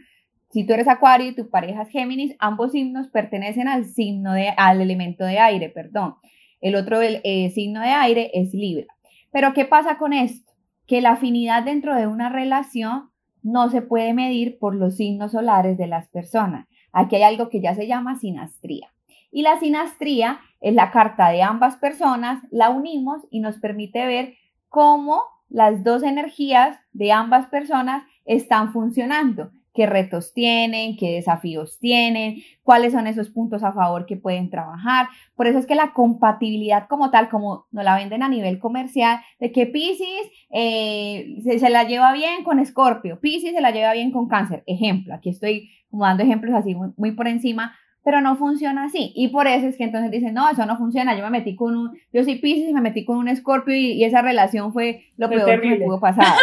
si 0.51 0.65
tú 0.65 0.73
eres 0.73 0.89
Acuario 0.89 1.29
y 1.29 1.35
tu 1.35 1.49
pareja 1.49 1.83
es 1.83 1.91
Géminis, 1.91 2.35
ambos 2.41 2.73
signos 2.73 3.09
pertenecen 3.09 3.69
al 3.69 3.85
signo 3.85 4.33
de, 4.33 4.49
al 4.57 4.81
elemento 4.81 5.25
de 5.25 5.39
aire, 5.39 5.69
perdón. 5.69 6.17
El 6.61 6.75
otro 6.75 7.01
el, 7.01 7.21
eh, 7.23 7.51
signo 7.51 7.81
de 7.81 7.91
aire 7.91 8.31
es 8.35 8.53
Libra. 8.53 8.87
Pero 9.31 9.55
¿qué 9.55 9.65
pasa 9.65 9.97
con 9.97 10.13
esto? 10.13 10.53
Que 10.89 11.01
la 11.01 11.13
afinidad 11.13 11.63
dentro 11.63 11.95
de 11.95 12.09
una 12.09 12.29
relación 12.29 13.11
no 13.43 13.71
se 13.71 13.81
puede 13.81 14.13
medir 14.13 14.59
por 14.59 14.75
los 14.75 14.97
signos 14.97 15.33
solares 15.33 15.79
de 15.79 15.87
las 15.87 16.09
personas. 16.09 16.67
Aquí 16.93 17.15
hay 17.15 17.23
algo 17.23 17.49
que 17.49 17.61
ya 17.61 17.77
se 17.77 17.87
llama 17.87 18.19
sinastría. 18.19 18.89
Y 19.31 19.43
la 19.43 19.59
sinastría 19.61 20.41
es 20.61 20.75
la 20.75 20.91
carta 20.91 21.31
de 21.31 21.43
ambas 21.43 21.77
personas, 21.77 22.43
la 22.51 22.71
unimos 22.71 23.23
y 23.31 23.39
nos 23.39 23.59
permite 23.59 24.05
ver 24.05 24.35
cómo 24.69 25.23
las 25.49 25.85
dos 25.85 26.03
energías 26.03 26.77
de 26.93 27.13
ambas 27.13 27.47
personas 27.47 28.03
están 28.25 28.73
funcionando 28.73 29.53
qué 29.73 29.87
retos 29.87 30.33
tienen, 30.33 30.97
qué 30.97 31.13
desafíos 31.13 31.79
tienen, 31.79 32.43
cuáles 32.63 32.93
son 32.93 33.07
esos 33.07 33.31
puntos 33.31 33.63
a 33.63 33.73
favor 33.73 34.07
que 34.07 34.17
pueden 34.17 34.51
trabajar. 34.51 35.09
Por 35.37 35.47
eso 35.47 35.59
es 35.59 35.67
que 35.67 35.75
la 35.75 35.93
compatibilidad 35.93 36.89
como 36.89 37.11
tal, 37.11 37.29
como 37.29 37.67
nos 37.71 37.85
la 37.85 37.97
venden 37.97 38.23
a 38.23 38.29
nivel 38.29 38.59
comercial, 38.59 39.21
de 39.39 39.53
que 39.53 39.67
Pisces 39.67 40.31
eh, 40.51 41.37
se, 41.43 41.71
la 41.71 41.85
lleva 41.85 42.13
bien 42.13 42.45
con 42.45 42.59
Escorpio, 42.59 43.21
Pisces 43.21 43.55
se 43.55 43.61
la 43.61 43.71
lleva 43.71 43.93
bien 43.93 44.11
con 44.11 44.29
Cáncer. 44.29 44.63
Ejemplo, 44.67 45.15
aquí 45.15 45.31
estoy 45.31 45.71
como 45.91 46.05
dando 46.05 46.23
ejemplos 46.23 46.55
así 46.55 46.75
muy 46.97 47.13
por 47.13 47.27
encima, 47.27 47.75
pero 48.03 48.21
no 48.21 48.37
funciona 48.37 48.85
así. 48.85 49.13
Y 49.15 49.29
por 49.29 49.47
eso 49.47 49.67
es 49.67 49.77
que 49.77 49.85
entonces 49.85 50.11
dicen, 50.11 50.35
no, 50.35 50.49
eso 50.49 50.65
no 50.67 50.77
funciona, 50.77 51.17
yo 51.17 51.25
me 51.25 51.31
metí 51.31 51.55
con 51.57 51.77
un, 51.77 51.99
yo 52.13 52.25
soy 52.25 52.37
Pisces 52.37 52.71
y 52.71 52.75
me 52.75 52.81
metí 52.81 53.05
con 53.05 53.19
un 53.19 53.29
Escorpio 53.29 53.75
y, 53.75 54.03
esa 54.05 54.23
relación 54.23 54.73
fue 54.73 55.05
lo 55.17 55.29
peor 55.29 55.61
que 55.61 55.69
me 55.69 55.81
pudo 55.85 56.01
pasar. 56.01 56.37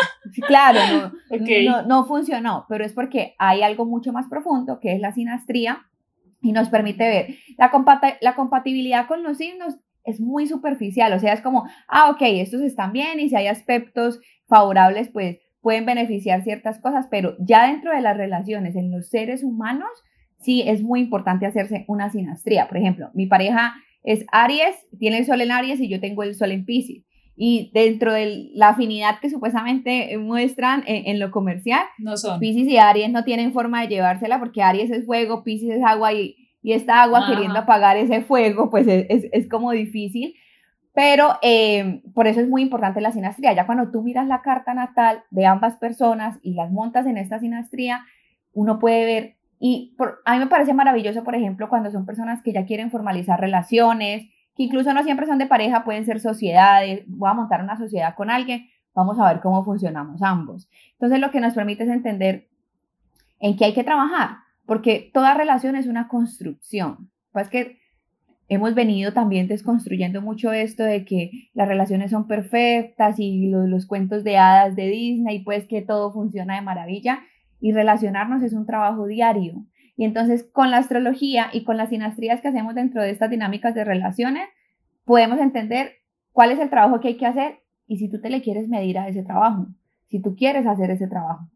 claro, 0.48 1.12
no, 1.66 1.82
no, 1.84 2.06
funcionó, 2.06 2.66
pero 2.70 2.86
es 2.86 2.94
porque 2.94 3.36
hay 3.40 3.64
algo 3.64 3.86
mucho 3.86 4.14
más 4.14 4.28
profundo 4.28 4.80
que 4.80 4.94
es 4.94 5.02
la 5.02 5.12
sinastría 5.12 5.88
y 6.42 6.52
nos 6.52 6.70
permite 6.70 7.08
ver. 7.08 7.28
La, 7.58 7.72
la 8.22 8.36
compatibilidad 8.36 9.08
con 9.08 9.24
los 9.24 9.38
signos 9.38 9.78
es 10.04 10.22
muy 10.22 10.48
superficial, 10.48 11.12
o 11.14 11.20
sea, 11.20 11.34
es 11.34 11.42
como, 11.42 11.68
ah, 11.88 12.10
ok, 12.12 12.22
estos 12.22 12.62
están 12.62 12.94
bien 12.94 13.20
y 13.20 13.30
si 13.30 13.36
hay 13.36 13.48
aspectos 13.48 14.22
favorables, 14.48 15.10
pues 15.10 15.40
pueden 15.62 15.86
beneficiar 15.86 16.44
ciertas 16.44 16.80
cosas, 16.80 17.08
pero 17.12 17.36
ya 17.40 17.68
dentro 17.68 17.92
de 17.92 18.00
las 18.00 18.16
relaciones 18.16 18.78
en 18.78 18.90
los 18.90 19.10
seres 19.10 19.44
humanos, 19.44 19.90
sí 20.40 20.64
es 20.66 20.84
muy 20.84 21.00
importante 21.00 21.46
hacerse 21.46 21.86
una 21.88 22.10
sinastría. 22.10 22.68
Por 22.68 22.78
ejemplo, 22.78 23.10
mi 23.14 23.26
pareja 23.28 23.76
es 24.04 24.26
Aries, 24.32 24.76
tiene 24.98 25.20
el 25.20 25.26
sol 25.26 25.42
en 25.42 25.52
Aries 25.52 25.80
y 25.80 25.90
yo 25.90 26.00
tengo 26.00 26.24
el 26.24 26.36
sol 26.36 26.52
en 26.52 26.66
Pisces. 26.66 27.04
Y 27.36 27.70
dentro 27.74 28.14
de 28.14 28.50
la 28.54 28.70
afinidad 28.70 29.20
que 29.20 29.30
supuestamente 29.30 30.18
muestran 30.18 30.84
en, 30.88 31.20
lo 31.20 31.30
comercial, 31.30 31.84
no 32.00 32.18
son. 32.18 32.40
Pisces 32.40 32.68
y 32.68 32.78
Aries 32.78 33.12
no 33.12 33.24
tienen 33.24 33.54
forma 33.54 33.82
de 33.82 33.90
llevársela 33.90 34.40
porque 34.40 34.64
Aries 34.64 34.90
es 34.90 35.06
fuego, 35.06 35.44
Pisces 35.44 35.70
es 35.70 35.84
agua 35.84 36.14
y, 36.14 36.36
y 36.64 36.74
esta 36.74 37.04
agua 37.04 37.28
queriendo 37.28 37.60
apagar 37.60 37.96
ese 37.96 38.22
fuego, 38.22 38.70
pues 38.70 38.88
es, 38.88 39.26
es, 39.32 39.48
como 39.48 39.72
difícil. 39.72 40.34
Pero 40.94 41.38
eh, 41.44 42.02
por 42.16 42.28
eso 42.28 42.42
es 42.42 42.50
muy 42.50 42.64
importante 42.64 43.02
la 43.02 43.12
sinastría. 43.12 43.54
Ya 43.54 43.68
cuando 43.68 43.92
tú 43.92 44.02
miras 44.02 44.28
la 44.28 44.42
carta 44.42 44.74
natal 44.74 45.24
de 45.30 45.46
ambas 45.46 45.76
personas 45.76 46.40
y 46.42 46.56
las 46.56 46.72
montas 46.72 47.06
en 47.06 47.18
esta 47.18 47.40
sinastría, 47.40 48.04
uno 48.52 48.80
puede 48.80 49.06
ver, 49.06 49.37
y 49.60 49.96
a 50.26 50.34
mí 50.34 50.40
me 50.40 50.48
parece 50.48 50.74
maravilloso, 50.74 51.24
por 51.24 51.36
ejemplo, 51.36 51.70
cuando 51.70 51.90
son 51.92 52.06
personas 52.06 52.44
que 52.44 52.54
ya 52.54 52.66
quieren 52.66 52.92
formalizar 52.92 53.40
relaciones, 53.40 54.28
que 54.56 54.64
incluso 54.64 54.94
no 54.94 55.04
siempre 55.04 55.26
son 55.26 55.40
de 55.40 55.48
pareja, 55.48 55.84
pueden 55.84 56.06
ser 56.06 56.20
sociedades, 56.20 57.04
voy 57.08 57.30
a 57.30 57.34
montar 57.34 57.64
una 57.64 57.78
sociedad 57.78 58.16
con 58.16 58.30
alguien, 58.30 58.68
vamos 58.94 59.20
a 59.20 59.32
ver 59.32 59.42
cómo 59.42 59.64
funcionamos 59.64 60.22
ambos. 60.22 60.70
Entonces 60.94 61.20
lo 61.20 61.32
que 61.32 61.40
nos 61.40 61.54
permite 61.54 61.84
es 61.84 61.90
entender 61.90 62.48
en 63.40 63.56
qué 63.56 63.66
hay 63.66 63.74
que 63.74 63.84
trabajar, 63.84 64.38
porque 64.66 65.10
toda 65.14 65.34
relación 65.34 65.76
es 65.76 65.88
una 65.88 66.08
construcción. 66.08 67.10
Pues 67.32 67.50
que 67.50 67.80
hemos 68.50 68.76
venido 68.76 69.14
también 69.14 69.48
desconstruyendo 69.48 70.22
mucho 70.22 70.52
esto 70.54 70.84
de 70.84 71.04
que 71.04 71.50
las 71.54 71.68
relaciones 71.68 72.12
son 72.12 72.28
perfectas 72.28 73.20
y 73.20 73.50
los, 73.50 73.68
los 73.68 73.86
cuentos 73.86 74.24
de 74.24 74.38
hadas 74.38 74.76
de 74.76 74.88
Disney, 74.88 75.44
pues 75.44 75.68
que 75.68 75.82
todo 75.82 76.14
funciona 76.14 76.56
de 76.56 76.62
maravilla 76.62 77.22
y 77.60 77.72
relacionarnos 77.72 78.44
es 78.44 78.54
un 78.54 78.66
trabajo 78.66 79.08
diario. 79.08 79.66
Y 79.96 80.06
entonces 80.06 80.48
con 80.52 80.70
la 80.70 80.78
astrología 80.78 81.50
y 81.52 81.64
con 81.64 81.78
las 81.78 81.90
sinastrías 81.90 82.42
que 82.42 82.50
hacemos 82.50 82.76
dentro 82.76 83.02
de 83.02 83.10
estas 83.10 83.30
dinámicas 83.30 83.74
de 83.74 83.84
relaciones, 83.84 84.48
podemos 85.06 85.40
entender 85.40 85.94
cuál 86.32 86.52
es 86.52 86.60
el 86.60 86.70
trabajo 86.70 87.00
que 87.00 87.10
hay 87.10 87.18
que 87.18 87.26
hacer 87.26 87.60
y 87.88 87.98
si 87.98 88.10
tú 88.10 88.22
te 88.22 88.30
le 88.30 88.42
quieres 88.42 88.68
medir 88.68 89.00
a 89.00 89.08
ese 89.08 89.24
trabajo, 89.24 89.68
si 90.08 90.22
tú 90.22 90.36
quieres 90.36 90.68
hacer 90.68 90.92
ese 90.92 91.08
trabajo 91.08 91.50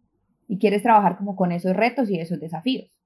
y 0.47 0.57
quieres 0.57 0.81
trabajar 0.81 1.17
como 1.17 1.35
con 1.35 1.51
esos 1.51 1.75
retos 1.75 2.09
y 2.09 2.19
esos 2.19 2.39
desafíos. 2.39 2.97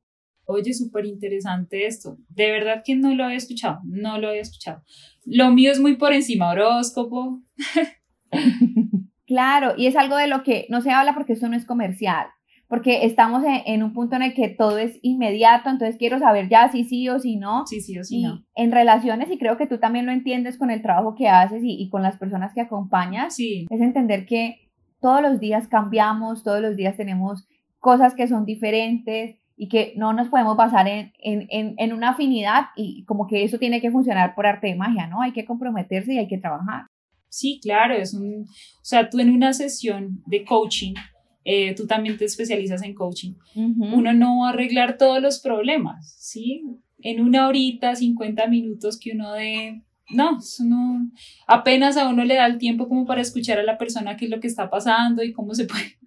Oye, 0.48 0.74
súper 0.74 1.06
interesante 1.06 1.88
esto. 1.88 2.18
De 2.30 2.52
verdad 2.52 2.84
que 2.86 2.96
no 2.96 3.16
lo 3.16 3.28
he 3.28 3.36
escuchado, 3.36 3.80
no 3.84 4.20
lo 4.20 4.32
he 4.32 4.40
escuchado. 4.40 4.84
Lo 5.26 5.52
mío 5.52 5.72
es 5.72 5.80
muy 5.80 5.98
por 5.98 6.14
encima, 6.14 6.52
horóscopo. 6.52 7.42
claro, 9.26 9.74
y 9.76 9.88
es 9.88 9.96
algo 9.96 10.16
de 10.18 10.28
lo 10.28 10.44
que 10.44 10.68
no 10.70 10.82
se 10.82 10.92
habla 10.92 11.16
porque 11.16 11.34
esto 11.34 11.50
no 11.50 11.58
es 11.58 11.66
comercial 11.66 12.28
porque 12.68 13.06
estamos 13.06 13.44
en, 13.66 13.84
un 13.84 13.94
punto 13.94 14.16
en 14.16 14.24
el 14.24 14.34
que 14.34 14.50
todo 14.50 14.78
es 14.78 14.98
inmediato, 15.04 15.70
entonces 15.70 15.98
quiero 15.98 16.18
saber 16.20 16.50
ya 16.50 16.72
si 16.72 16.84
sí 16.84 17.08
o 17.10 17.20
si 17.20 17.36
no. 17.36 17.66
Sí, 17.68 17.82
sí 17.82 17.98
o 18.00 18.04
sí 18.04 18.24
no. 18.24 18.44
En 18.56 18.72
relaciones, 18.72 19.30
y 19.30 19.38
creo 19.38 19.58
que 19.58 19.68
tú 19.68 19.78
también 19.78 20.06
lo 20.06 20.12
entiendes 20.12 20.58
con 20.58 20.72
el 20.72 20.82
trabajo 20.82 21.16
que 21.16 21.30
haces 21.30 21.62
y, 21.64 21.90
con 21.90 22.02
las 22.02 22.18
personas 22.18 22.54
que 22.54 22.62
acompañas, 22.62 23.36
sí. 23.36 23.66
es 23.70 23.82
entender 23.82 24.26
que 24.26 24.70
todos 25.00 25.22
los 25.22 25.40
días 25.40 25.68
cambiamos, 25.68 26.44
todos 26.44 26.62
los 26.62 26.76
días 26.76 26.98
tenemos 26.98 27.48
cosas 27.80 28.16
que 28.16 28.28
son 28.28 28.46
diferentes 28.46 29.38
y 29.56 29.70
que 29.70 29.94
no 29.96 30.14
nos 30.14 30.30
podemos 30.30 30.58
basar 30.58 30.88
en, 30.88 31.14
en, 31.20 31.76
en, 31.78 31.94
una 31.94 32.10
afinidad 32.10 32.66
y 32.76 33.06
como 33.06 33.28
que 33.28 33.44
eso 33.44 33.58
tiene 33.58 33.80
que 33.80 33.92
funcionar 33.92 34.36
por 34.36 34.48
arte 34.48 34.68
de 34.68 34.76
magia, 34.76 35.08
¿no? 35.08 35.22
Hay 35.22 35.32
que 35.32 35.46
comprometerse 35.46 36.14
y 36.14 36.18
hay 36.18 36.28
que 36.28 36.40
trabajar. 36.40 36.88
Sí, 37.30 37.60
claro, 37.62 37.94
es 37.94 38.14
un, 38.14 38.44
o 38.44 38.84
sea, 38.86 39.10
tú 39.10 39.20
en 39.20 39.30
una 39.30 39.54
sesión 39.54 40.24
de 40.26 40.44
coaching 40.44 40.94
eh, 41.48 41.76
tú 41.76 41.86
también 41.86 42.18
te 42.18 42.26
especializas 42.26 42.82
en 42.82 42.96
coaching, 42.96 43.34
uno 43.56 44.14
no 44.14 44.40
va 44.40 44.48
a 44.48 44.54
arreglar 44.54 44.98
todos 44.98 45.22
los 45.22 45.40
problemas, 45.40 46.16
¿sí? 46.20 46.64
En 47.00 47.22
una 47.22 47.48
horita, 47.48 47.96
50 47.96 48.48
minutos 48.48 49.00
que 49.00 49.12
uno 49.12 49.32
de... 49.34 49.82
No, 50.10 50.40
no, 50.64 51.12
apenas 51.48 51.98
a 51.98 52.10
uno 52.10 52.26
le 52.26 52.36
da 52.36 52.48
el 52.48 52.58
tiempo 52.58 52.88
como 52.88 53.06
para 53.06 53.22
escuchar 53.22 53.60
a 53.60 53.64
la 53.64 53.78
persona 53.78 54.18
qué 54.18 54.26
es 54.26 54.32
lo 54.32 54.40
que 54.40 54.48
está 54.48 54.70
pasando 54.70 55.24
y 55.24 55.34
cómo 55.34 55.54
se 55.54 55.66
puede 55.68 55.98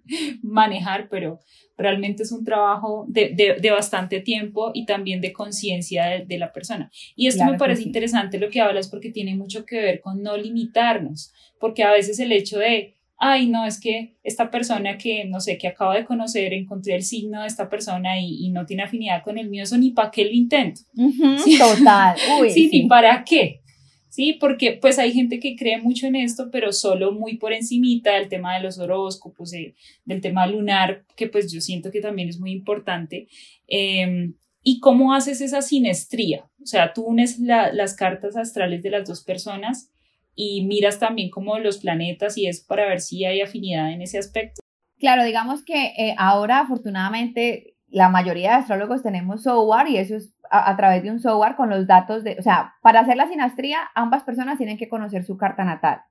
manejar, 0.41 1.07
pero 1.09 1.39
realmente 1.77 2.23
es 2.23 2.31
un 2.33 2.43
trabajo 2.43 3.05
de, 3.07 3.57
de, 3.61 3.71
bastante 3.71 4.19
tiempo 4.19 4.71
y 4.73 4.85
también 4.85 5.21
de 5.21 5.31
conciencia 5.31 6.25
de, 6.25 6.37
la 6.37 6.51
persona. 6.51 6.91
Y 7.15 7.27
esto 7.27 7.45
me 7.45 7.57
parece 7.57 7.83
interesante 7.83 8.39
lo 8.39 8.49
que 8.49 8.59
hablas 8.59 8.89
porque 8.89 9.11
tiene 9.11 9.35
mucho 9.35 9.65
que 9.65 9.79
ver 9.79 10.01
con 10.01 10.21
no 10.21 10.35
limitarnos, 10.35 11.31
porque 11.59 11.83
a 11.83 11.91
veces 11.91 12.19
el 12.19 12.33
hecho 12.33 12.59
de 12.59 12.98
ay, 13.19 13.47
no, 13.47 13.65
es 13.65 13.79
que 13.79 14.15
esta 14.23 14.49
persona 14.49 14.97
que, 14.97 15.25
no 15.25 15.41
sé, 15.41 15.57
que 15.57 15.67
acabo 15.67 15.91
de 15.91 16.05
conocer, 16.05 16.53
encontré 16.53 16.95
el 16.95 17.03
signo 17.03 17.41
de 17.41 17.47
esta 17.47 17.69
persona 17.69 18.19
y, 18.19 18.49
no 18.49 18.65
tiene 18.65 18.83
afinidad 18.83 19.23
con 19.23 19.37
el 19.37 19.49
mío, 19.49 19.63
eso 19.63 19.77
ni 19.77 19.91
para 19.91 20.09
qué 20.09 20.23
lo 20.23 20.31
intento. 20.31 20.81
Total. 20.95 22.15
Uy, 22.41 22.49
sí, 22.49 22.69
ni 22.71 22.87
para 22.87 23.23
qué. 23.23 23.61
Sí, 24.07 24.37
porque 24.39 24.71
pues 24.81 24.97
hay 24.97 25.11
gente 25.11 25.39
que 25.39 25.55
cree 25.55 25.79
mucho 25.79 26.07
en 26.07 26.15
esto, 26.15 26.49
pero 26.49 26.71
solo 26.71 27.11
muy 27.11 27.37
por 27.37 27.53
encimita 27.53 28.15
del 28.15 28.27
tema 28.27 28.55
de 28.55 28.63
los 28.63 28.79
horóscopos, 28.79 29.51
del 29.51 30.21
tema 30.21 30.47
lunar, 30.47 31.03
que 31.15 31.27
pues 31.27 31.51
yo 31.51 31.61
siento 31.61 31.91
que 31.91 32.01
también 32.01 32.29
es 32.29 32.39
muy 32.39 32.51
importante. 32.51 33.27
Em, 33.67 34.33
¿Y 34.63 34.79
cómo 34.79 35.13
haces 35.13 35.41
esa 35.41 35.61
sinestría? 35.61 36.49
O 36.61 36.65
sea, 36.65 36.93
tú 36.93 37.03
unes 37.03 37.39
las 37.39 37.93
cartas 37.95 38.35
astrales 38.35 38.81
de 38.81 38.89
las 38.89 39.07
dos 39.07 39.23
personas 39.23 39.91
y 40.41 40.63
miras 40.65 40.99
también 40.99 41.29
como 41.29 41.59
los 41.59 41.79
planetas 41.79 42.37
y 42.37 42.47
es 42.47 42.61
para 42.61 42.87
ver 42.87 43.01
si 43.01 43.25
hay 43.25 43.41
afinidad 43.41 43.91
en 43.91 44.01
ese 44.01 44.17
aspecto. 44.17 44.61
Claro, 44.97 45.25
digamos 45.25 45.65
que 45.65 45.87
eh, 45.97 46.15
ahora 46.17 46.59
afortunadamente 46.59 47.75
la 47.89 48.07
mayoría 48.07 48.51
de 48.51 48.55
astrólogos 48.55 49.03
tenemos 49.03 49.43
software 49.43 49.89
y 49.89 49.97
eso 49.97 50.15
es 50.15 50.33
a, 50.49 50.77
través 50.77 51.03
de 51.03 51.11
un 51.11 51.19
software 51.19 51.57
con 51.57 51.69
los 51.69 51.87
datos 51.87 52.23
de, 52.23 52.37
o 52.39 52.41
sea, 52.41 52.75
para 52.81 53.01
hacer 53.01 53.17
la 53.17 53.27
sinastría 53.27 53.79
ambas 53.95 54.23
personas 54.23 54.57
tienen 54.57 54.77
que 54.77 54.87
conocer 54.87 55.25
su 55.25 55.35
carta 55.35 55.65
natal, 55.65 56.03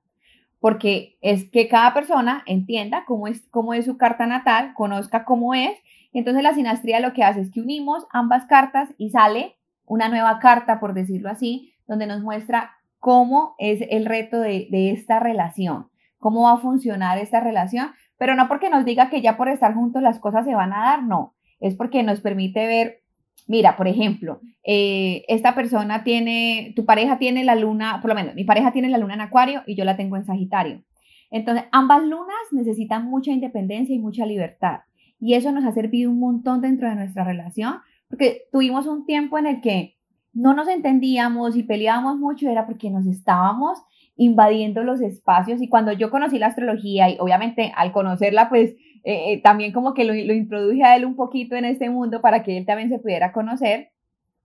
porque 0.59 1.17
es 1.21 1.49
que 1.49 1.67
cada 1.67 1.95
persona 1.95 2.43
entienda 2.45 3.05
cómo 3.07 3.27
es, 3.27 3.47
cómo 3.49 3.73
es 3.73 3.85
su 3.85 3.97
carta 3.97 4.27
natal, 4.27 4.73
conozca 4.75 5.25
cómo 5.25 5.55
es, 5.55 5.75
y 6.11 6.19
entonces 6.19 6.43
la 6.43 6.53
sinastría 6.53 6.99
lo 6.99 7.13
que 7.13 7.23
hace 7.23 7.41
es 7.41 7.51
que 7.51 7.61
unimos 7.61 8.05
ambas 8.11 8.45
cartas 8.45 8.89
y 8.99 9.09
sale 9.09 9.57
una 9.85 10.07
nueva 10.07 10.37
carta, 10.37 10.79
por 10.79 10.93
decirlo 10.93 11.31
así, 11.31 11.73
donde 11.87 12.05
nos 12.05 12.21
muestra 12.21 12.75
cómo 12.99 13.55
es 13.57 13.81
el 13.89 14.05
reto 14.05 14.39
de, 14.39 14.67
esta 14.91 15.19
relación, 15.19 15.87
cómo 16.17 16.43
va 16.43 16.53
a 16.53 16.57
funcionar 16.57 17.17
esta 17.17 17.39
relación, 17.39 17.91
pero 18.17 18.35
no 18.35 18.47
porque 18.47 18.69
nos 18.69 18.85
diga 18.85 19.09
que 19.09 19.21
ya 19.21 19.37
por 19.37 19.49
estar 19.49 19.73
juntos 19.73 20.01
las 20.01 20.19
cosas 20.19 20.45
se 20.45 20.53
van 20.53 20.73
a 20.73 20.79
dar, 20.79 21.03
no, 21.03 21.33
es 21.59 21.75
porque 21.75 22.03
nos 22.03 22.21
permite 22.21 22.67
ver, 22.67 23.01
mira, 23.47 23.77
por 23.77 23.87
ejemplo, 23.87 24.41
eh, 24.63 25.23
esta 25.27 25.55
persona 25.55 26.03
tiene, 26.03 26.73
tu 26.75 26.85
pareja 26.85 27.17
tiene 27.17 27.43
la 27.43 27.55
luna, 27.55 27.99
por 28.01 28.09
lo 28.09 28.15
menos 28.15 28.35
mi 28.35 28.43
pareja 28.43 28.71
tiene 28.71 28.89
la 28.89 28.97
luna 28.97 29.13
en 29.13 29.21
Acuario 29.21 29.63
y 29.65 29.75
yo 29.75 29.85
la 29.85 29.97
tengo 29.97 30.17
en 30.17 30.25
Sagitario. 30.25 30.83
Entonces, 31.31 31.65
ambas 31.71 32.03
lunas 32.03 32.35
necesitan 32.51 33.05
mucha 33.05 33.31
independencia 33.31 33.95
y 33.95 33.99
mucha 33.99 34.25
libertad. 34.25 34.79
Y 35.19 35.35
eso 35.35 35.51
nos 35.51 35.63
ha 35.65 35.71
servido 35.71 36.09
un 36.09 36.19
montón 36.19 36.61
dentro 36.61 36.89
de 36.89 36.95
nuestra 36.95 37.23
relación, 37.23 37.75
porque 38.09 38.43
tuvimos 38.51 38.87
un 38.87 39.05
tiempo 39.05 39.37
en 39.37 39.45
el 39.45 39.61
que 39.61 39.98
no 40.39 40.53
nos 40.53 40.67
entendíamos 40.69 41.57
y 41.57 41.63
peleábamos 41.63 42.17
mucho 42.17 42.49
era 42.49 42.65
porque 42.65 42.89
nos 42.89 43.05
estábamos 43.05 43.79
invadiendo 44.15 44.83
los 44.83 45.01
espacios. 45.01 45.61
Y 45.61 45.67
cuando 45.67 45.91
yo 45.91 46.09
conocí 46.09 46.39
la 46.39 46.47
astrología 46.47 47.09
y 47.09 47.17
obviamente 47.19 47.73
al 47.75 47.91
conocerla 47.91 48.47
pues 48.49 48.71
eh, 49.03 49.33
eh, 49.33 49.41
también 49.41 49.71
como 49.73 49.93
que 49.93 50.05
lo, 50.05 50.13
lo, 50.13 50.33
introduje 50.33 50.83
a 50.83 50.95
él 50.95 51.05
un 51.05 51.15
poquito 51.15 51.55
en 51.55 51.65
este 51.65 51.89
mundo 51.89 52.21
para 52.21 52.43
que 52.43 52.57
él 52.57 52.65
también 52.65 52.89
se 52.89 52.99
pudiera 52.99 53.31
conocer 53.31 53.91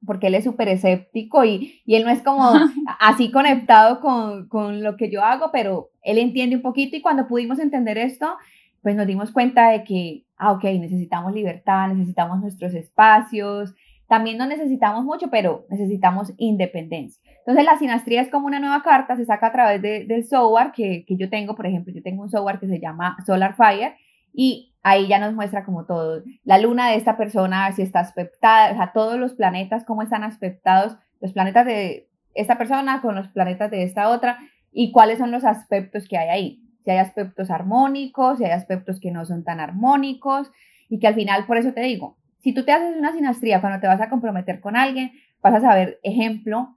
porque 0.04 0.26
él 0.26 0.34
es 0.34 0.44
súper 0.44 0.68
escéptico 0.68 1.44
y, 1.44 1.80
y, 1.86 1.94
él 1.94 2.04
no 2.04 2.10
es 2.10 2.22
como 2.22 2.52
así 3.00 3.30
conectado 3.30 4.00
con, 4.00 4.48
con 4.48 4.82
lo 4.82 4.96
que 4.96 5.10
yo 5.10 5.22
hago, 5.22 5.50
pero 5.52 5.90
él 6.02 6.18
entiende 6.18 6.56
un 6.56 6.62
poquito. 6.62 6.96
Y 6.96 7.00
cuando 7.00 7.26
pudimos 7.26 7.58
entender 7.58 7.96
esto, 7.96 8.36
pues 8.82 8.96
nos 8.96 9.06
dimos 9.06 9.32
cuenta 9.32 9.70
de 9.70 9.82
que, 9.82 10.24
ah, 10.36 10.52
ok, 10.52 10.64
necesitamos 10.64 11.32
libertad, 11.32 11.88
necesitamos 11.88 12.40
nuestros 12.40 12.74
espacios, 12.74 13.74
también 14.08 14.38
no 14.38 14.46
necesitamos 14.46 15.04
mucho, 15.04 15.28
pero 15.30 15.66
necesitamos 15.70 16.32
independencia. 16.37 17.23
Entonces 17.38 17.64
la 17.64 17.78
sinastría 17.78 18.20
es 18.20 18.30
como 18.30 18.46
una 18.46 18.61
nueva 18.61 18.82
carta, 18.82 19.16
se 19.16 19.25
saca 19.25 19.49
a 19.49 19.52
través 19.52 19.82
del 19.82 20.25
software 20.25 20.73
que, 20.73 21.04
que 21.06 21.16
yo 21.16 21.28
tengo, 21.30 21.54
por 21.54 21.66
ejemplo, 21.66 21.92
yo 21.92 22.02
tengo 22.02 22.23
un 22.23 22.30
software 22.30 22.58
que 22.58 22.68
se 22.68 22.80
llama 22.80 23.16
Solar 23.26 23.54
Fire 23.54 23.94
y 24.32 24.75
ahí 24.82 25.08
ya 25.08 25.18
nos 25.18 25.34
muestra 25.34 25.64
como 25.64 25.87
todo, 25.87 26.23
la 26.44 26.58
luna 26.58 26.90
de 26.90 26.96
esta 26.96 27.16
persona, 27.16 27.73
si 27.73 27.82
está 27.82 28.00
aspectada, 28.00 28.73
o 28.73 28.76
sea, 28.76 28.92
todos 28.92 29.18
los 29.18 29.32
planetas, 29.32 29.84
cómo 29.84 30.02
están 30.02 30.23
aspectados, 30.23 30.96
los 31.20 31.32
planetas 31.32 31.64
de 31.64 32.08
esta 32.34 32.58
persona 32.58 33.00
con 33.00 33.14
los 33.14 33.28
planetas 33.28 33.70
de 33.70 33.82
esta 33.84 34.11
otra 34.11 34.38
y 34.73 34.92
cuáles 34.92 35.18
son 35.18 35.30
los 35.30 35.44
aspectos 35.44 36.06
que 36.06 36.18
hay 36.18 36.28
ahí. 36.28 36.61
Si 36.84 36.90
hay 36.90 36.99
aspectos 36.99 37.50
armónicos, 37.50 38.38
si 38.38 38.44
hay 38.44 38.50
aspectos 38.50 39.00
que 39.00 39.11
no 39.11 39.25
son 39.25 39.42
tan 39.42 39.58
armónicos 39.58 40.52
y 40.90 40.99
que 40.99 41.06
al 41.06 41.14
final, 41.14 41.46
por 41.46 41.56
eso 41.56 41.73
te 41.73 41.80
digo, 41.80 42.18
si 42.44 42.52
tú 42.52 42.62
te 42.62 42.72
haces 42.72 42.94
una 42.94 43.14
sinastría 43.14 43.62
cuando 43.62 43.80
te 43.80 43.86
vas 43.86 44.02
a 44.02 44.10
comprometer 44.10 44.60
con 44.60 44.76
alguien, 44.76 45.12
vas 45.42 45.54
a 45.54 45.60
saber, 45.62 45.98
ejemplo, 46.02 46.76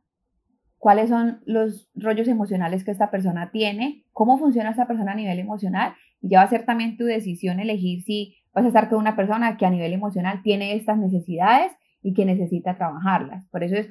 cuáles 0.77 1.09
son 1.09 1.41
los 1.45 1.89
rollos 1.93 2.29
emocionales 2.29 2.85
que 2.85 2.91
esta 2.91 3.11
persona 3.11 3.51
tiene, 3.51 4.05
cómo 4.13 4.37
funciona 4.37 4.69
esta 4.69 4.87
persona 4.87 5.11
a 5.11 5.15
nivel 5.15 5.39
emocional, 5.39 5.93
y 6.21 6.29
ya 6.29 6.39
va 6.39 6.45
a 6.45 6.49
ser 6.49 6.65
también 6.65 6.95
tu 6.95 7.03
decisión 7.03 7.59
elegir 7.59 8.01
si 8.03 8.37
vas 8.53 8.63
a 8.63 8.69
estar 8.69 8.87
con 8.87 8.99
una 8.99 9.17
persona 9.17 9.57
que 9.57 9.65
a 9.65 9.69
nivel 9.69 9.91
emocional 9.91 10.41
tiene 10.41 10.73
estas 10.73 10.97
necesidades 10.99 11.73
y 12.01 12.13
que 12.13 12.23
necesita 12.23 12.77
trabajarlas. 12.77 13.45
Por 13.47 13.65
eso 13.65 13.75
es, 13.75 13.89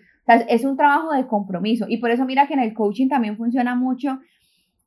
es 0.48 0.64
un 0.64 0.78
trabajo 0.78 1.12
de 1.12 1.26
compromiso 1.26 1.84
y 1.90 1.98
por 1.98 2.10
eso 2.10 2.24
mira 2.24 2.46
que 2.46 2.54
en 2.54 2.60
el 2.60 2.72
coaching 2.72 3.08
también 3.08 3.36
funciona 3.36 3.74
mucho 3.74 4.18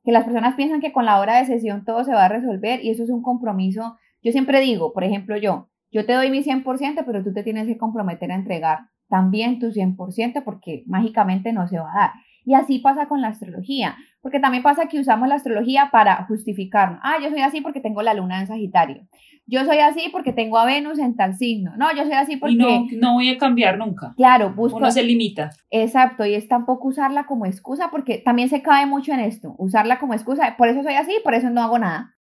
que 0.04 0.12
las 0.12 0.24
personas 0.24 0.56
piensan 0.56 0.82
que 0.82 0.92
con 0.92 1.06
la 1.06 1.20
hora 1.20 1.38
de 1.38 1.46
sesión 1.46 1.86
todo 1.86 2.04
se 2.04 2.14
va 2.14 2.26
a 2.26 2.30
resolver 2.30 2.84
y 2.84 2.90
eso 2.90 3.04
es 3.04 3.12
un 3.12 3.22
compromiso. 3.22 3.96
Yo 4.24 4.32
siempre 4.32 4.60
digo, 4.60 4.92
por 4.92 5.04
ejemplo, 5.04 5.38
yo, 5.38 5.70
yo 5.92 6.06
te 6.06 6.14
doy 6.14 6.30
mi 6.32 6.44
100%, 6.44 7.04
pero 7.06 7.24
tú 7.24 7.34
te 7.34 7.44
tienes 7.44 7.68
que 7.68 7.78
comprometer 7.78 8.32
a 8.32 8.36
entregar 8.36 8.80
también 9.10 9.60
tu 9.60 9.72
100% 9.72 10.44
porque 10.44 10.84
mágicamente 10.86 11.52
no 11.52 11.68
se 11.68 11.80
va 11.80 11.92
a 11.92 12.00
dar. 12.00 12.12
Y 12.46 12.54
así 12.54 12.80
pasa 12.80 13.08
con 13.08 13.22
la 13.22 13.28
astrología, 13.28 13.98
porque 14.22 14.40
también 14.40 14.64
pasa 14.64 14.88
que 14.88 15.00
usamos 15.00 15.28
la 15.28 15.36
astrología 15.36 15.90
para 15.92 16.26
justificarnos. 16.26 17.00
Ah, 17.04 17.18
yo 17.22 17.30
soy 17.30 17.42
así 17.42 17.62
porque 17.62 17.82
tengo 17.82 18.02
la 18.02 18.14
luna 18.14 18.40
en 18.40 18.48
Sagitario. 18.48 19.08
Yo 19.46 19.66
soy 19.66 19.80
así 19.80 20.10
porque 20.12 20.32
tengo 20.32 20.58
a 20.58 20.66
Venus 20.66 21.00
en 21.00 21.16
tal 21.16 21.36
signo. 21.36 21.76
No, 21.76 21.94
yo 21.96 22.04
soy 22.04 22.14
así 22.14 22.38
porque... 22.38 22.56
no, 22.56 22.86
no 22.98 23.14
voy 23.14 23.30
a 23.30 23.38
cambiar 23.38 23.78
nunca. 23.78 24.14
Claro, 24.16 24.54
busco... 24.54 24.78
Uno 24.78 24.92
se 24.92 25.04
limita. 25.04 25.50
Exacto, 25.70 26.26
y 26.26 26.36
es 26.36 26.48
tampoco 26.48 26.88
usarla 26.88 27.26
como 27.26 27.46
excusa 27.46 27.90
porque 27.92 28.20
también 28.20 28.50
se 28.50 28.62
cae 28.62 28.86
mucho 28.86 29.12
en 29.12 29.20
esto, 29.20 29.56
usarla 29.58 30.00
como 30.00 30.14
excusa. 30.14 30.56
Por 30.58 30.70
eso 30.70 30.84
soy 30.84 30.94
así, 30.94 31.14
por 31.24 31.34
eso 31.34 31.50
no 31.50 31.62
hago 31.62 31.80
nada. 31.80 32.16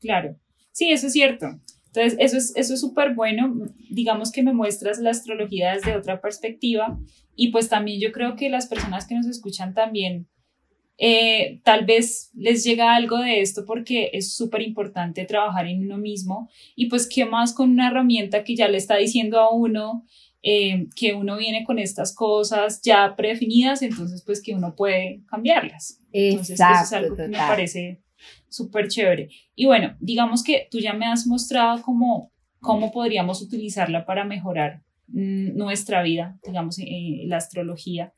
Claro, 0.00 0.36
sí, 0.72 0.90
eso 0.90 1.06
es 1.06 1.12
cierto. 1.12 1.46
Entonces, 1.92 2.16
eso 2.20 2.36
es 2.36 2.52
eso 2.56 2.74
es 2.74 2.80
súper 2.80 3.14
bueno. 3.14 3.52
Digamos 3.90 4.30
que 4.30 4.42
me 4.42 4.52
muestras 4.52 5.00
la 5.00 5.10
astrología 5.10 5.72
desde 5.74 5.96
otra 5.96 6.20
perspectiva 6.20 6.98
y 7.34 7.50
pues 7.50 7.68
también 7.68 8.00
yo 8.00 8.12
creo 8.12 8.36
que 8.36 8.48
las 8.48 8.66
personas 8.66 9.06
que 9.06 9.16
nos 9.16 9.26
escuchan 9.26 9.74
también 9.74 10.28
eh, 11.02 11.60
tal 11.64 11.86
vez 11.86 12.30
les 12.34 12.62
llega 12.62 12.94
algo 12.94 13.16
de 13.16 13.40
esto 13.40 13.64
porque 13.66 14.10
es 14.12 14.34
súper 14.34 14.60
importante 14.60 15.24
trabajar 15.24 15.66
en 15.66 15.82
uno 15.82 15.96
mismo 15.96 16.50
y 16.76 16.90
pues 16.90 17.08
qué 17.08 17.24
más 17.24 17.54
con 17.54 17.70
una 17.70 17.88
herramienta 17.88 18.44
que 18.44 18.54
ya 18.54 18.68
le 18.68 18.76
está 18.76 18.96
diciendo 18.96 19.40
a 19.40 19.50
uno 19.50 20.04
eh, 20.42 20.88
que 20.94 21.14
uno 21.14 21.38
viene 21.38 21.64
con 21.64 21.78
estas 21.78 22.14
cosas 22.14 22.80
ya 22.82 23.14
predefinidas, 23.16 23.82
entonces 23.82 24.22
pues 24.24 24.42
que 24.42 24.54
uno 24.54 24.74
puede 24.76 25.22
cambiarlas. 25.28 26.00
Entonces 26.12 26.60
eso 26.60 26.82
es 26.82 26.92
algo 26.92 27.16
que 27.16 27.28
me 27.28 27.38
parece 27.38 28.02
súper 28.48 28.88
chévere. 28.88 29.28
Y 29.54 29.66
bueno, 29.66 29.96
digamos 30.00 30.42
que 30.42 30.68
tú 30.70 30.78
ya 30.78 30.92
me 30.92 31.06
has 31.06 31.26
mostrado 31.26 31.82
cómo, 31.82 32.32
cómo 32.60 32.90
podríamos 32.92 33.42
utilizarla 33.42 34.06
para 34.06 34.24
mejorar 34.24 34.82
mm, 35.08 35.56
nuestra 35.56 36.02
vida, 36.02 36.38
digamos, 36.44 36.78
eh, 36.78 37.24
la 37.26 37.36
astrología. 37.36 38.12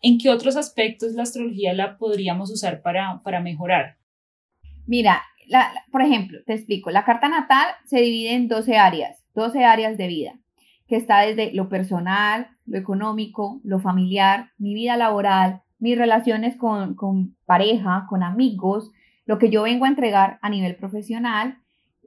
¿En 0.00 0.18
qué 0.18 0.30
otros 0.30 0.56
aspectos 0.56 1.12
la 1.14 1.22
astrología 1.22 1.72
la 1.72 1.98
podríamos 1.98 2.50
usar 2.50 2.82
para, 2.82 3.20
para 3.24 3.40
mejorar? 3.40 3.96
Mira, 4.86 5.22
por 5.90 6.02
ejemplo, 6.02 6.38
te 6.46 6.54
explico, 6.54 6.90
la 6.90 7.04
carta 7.04 7.28
natal 7.28 7.66
se 7.84 8.00
divide 8.00 8.34
en 8.34 8.48
12 8.48 8.76
áreas, 8.76 9.24
12 9.34 9.64
áreas 9.64 9.96
de 9.96 10.06
vida, 10.06 10.38
que 10.86 10.96
está 10.96 11.20
desde 11.20 11.52
lo 11.52 11.68
personal, 11.68 12.48
lo 12.66 12.78
económico, 12.78 13.60
lo 13.64 13.80
familiar, 13.80 14.50
mi 14.58 14.74
vida 14.74 14.96
laboral, 14.96 15.62
mis 15.78 15.96
relaciones 15.96 16.56
con, 16.56 16.94
con 16.94 17.36
pareja, 17.46 18.06
con 18.08 18.22
amigos, 18.22 18.90
lo 19.28 19.38
que 19.38 19.50
yo 19.50 19.62
vengo 19.62 19.84
a 19.84 19.88
entregar 19.88 20.38
a 20.40 20.48
nivel 20.48 20.74
profesional, 20.76 21.58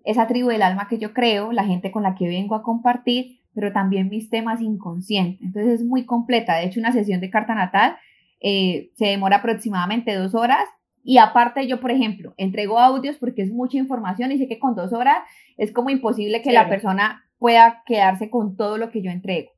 esa 0.03 0.25
tribu 0.25 0.49
del 0.49 0.63
alma 0.63 0.87
que 0.87 0.97
yo 0.97 1.13
creo, 1.13 1.51
la 1.51 1.63
gente 1.63 1.91
con 1.91 2.01
la 2.01 2.15
que 2.15 2.27
vengo 2.27 2.55
a 2.55 2.63
compartir, 2.63 3.41
pero 3.53 3.71
también 3.71 4.09
mis 4.09 4.31
temas 4.31 4.59
inconscientes. 4.59 5.39
Entonces 5.39 5.81
es 5.81 5.85
muy 5.85 6.05
completa. 6.05 6.55
De 6.55 6.65
hecho, 6.65 6.79
una 6.79 6.91
sesión 6.91 7.21
de 7.21 7.29
carta 7.29 7.53
natal 7.53 7.95
eh, 8.39 8.89
se 8.95 9.05
demora 9.05 9.37
aproximadamente 9.37 10.15
dos 10.15 10.33
horas. 10.33 10.63
Y 11.03 11.19
aparte 11.19 11.67
yo, 11.67 11.79
por 11.79 11.91
ejemplo, 11.91 12.33
entrego 12.37 12.79
audios 12.79 13.17
porque 13.17 13.43
es 13.43 13.51
mucha 13.51 13.77
información 13.77 14.31
y 14.31 14.39
sé 14.39 14.47
que 14.47 14.57
con 14.57 14.73
dos 14.73 14.91
horas 14.91 15.19
es 15.57 15.71
como 15.71 15.91
imposible 15.91 16.41
que 16.41 16.51
la 16.51 16.69
persona 16.69 17.23
pueda 17.37 17.83
quedarse 17.85 18.31
con 18.31 18.57
todo 18.57 18.79
lo 18.79 18.89
que 18.89 19.03
yo 19.03 19.11
entrego. 19.11 19.51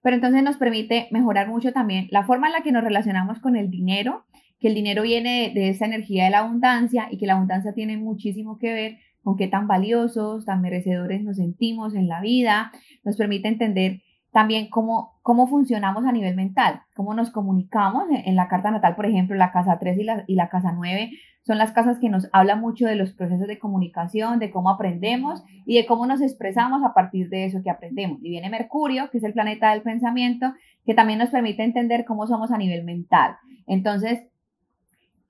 Pero 0.00 0.16
entonces 0.16 0.42
nos 0.42 0.56
permite 0.56 1.08
mejorar 1.10 1.48
mucho 1.48 1.74
también 1.74 2.08
la 2.10 2.24
forma 2.24 2.46
en 2.46 2.54
la 2.54 2.62
que 2.62 2.72
nos 2.72 2.82
relacionamos 2.82 3.40
con 3.40 3.56
el 3.56 3.68
dinero, 3.68 4.24
que 4.60 4.68
el 4.68 4.74
dinero 4.74 5.02
viene 5.02 5.50
de, 5.54 5.70
esa 5.70 5.86
energía 5.86 6.24
de 6.24 6.30
la 6.30 6.40
abundancia 6.40 7.08
y 7.10 7.18
que 7.18 7.26
la 7.26 7.34
abundancia 7.34 7.72
tiene 7.72 7.96
muchísimo 7.96 8.58
que 8.58 8.72
ver 8.72 8.98
con 9.22 9.36
qué 9.36 9.48
tan 9.48 9.66
valiosos, 9.66 10.44
tan 10.44 10.60
merecedores 10.60 11.22
nos 11.22 11.36
sentimos 11.36 11.94
en 11.94 12.08
la 12.08 12.20
vida, 12.20 12.72
nos 13.04 13.16
permite 13.16 13.48
entender 13.48 14.02
también 14.32 14.68
cómo, 14.68 15.18
cómo 15.22 15.48
funcionamos 15.48 16.04
a 16.04 16.12
nivel 16.12 16.36
mental, 16.36 16.82
cómo 16.94 17.14
nos 17.14 17.30
comunicamos. 17.30 18.04
En 18.24 18.36
la 18.36 18.48
carta 18.48 18.70
natal, 18.70 18.94
por 18.94 19.06
ejemplo, 19.06 19.34
la 19.36 19.50
casa 19.50 19.78
3 19.78 19.98
y 19.98 20.04
la, 20.04 20.24
y 20.26 20.34
la 20.36 20.48
casa 20.48 20.72
9 20.72 21.10
son 21.42 21.58
las 21.58 21.72
casas 21.72 21.98
que 21.98 22.10
nos 22.10 22.28
hablan 22.32 22.60
mucho 22.60 22.86
de 22.86 22.96
los 22.96 23.12
procesos 23.12 23.48
de 23.48 23.58
comunicación, 23.58 24.38
de 24.38 24.50
cómo 24.50 24.70
aprendemos 24.70 25.42
y 25.66 25.76
de 25.76 25.86
cómo 25.86 26.06
nos 26.06 26.20
expresamos 26.20 26.84
a 26.84 26.94
partir 26.94 27.28
de 27.28 27.46
eso 27.46 27.62
que 27.62 27.70
aprendemos. 27.70 28.18
Y 28.22 28.30
viene 28.30 28.50
Mercurio, 28.50 29.10
que 29.10 29.18
es 29.18 29.24
el 29.24 29.32
planeta 29.32 29.72
del 29.72 29.82
pensamiento, 29.82 30.52
que 30.84 30.94
también 30.94 31.18
nos 31.18 31.30
permite 31.30 31.64
entender 31.64 32.04
cómo 32.04 32.26
somos 32.26 32.52
a 32.52 32.58
nivel 32.58 32.84
mental. 32.84 33.36
Entonces, 33.66 34.20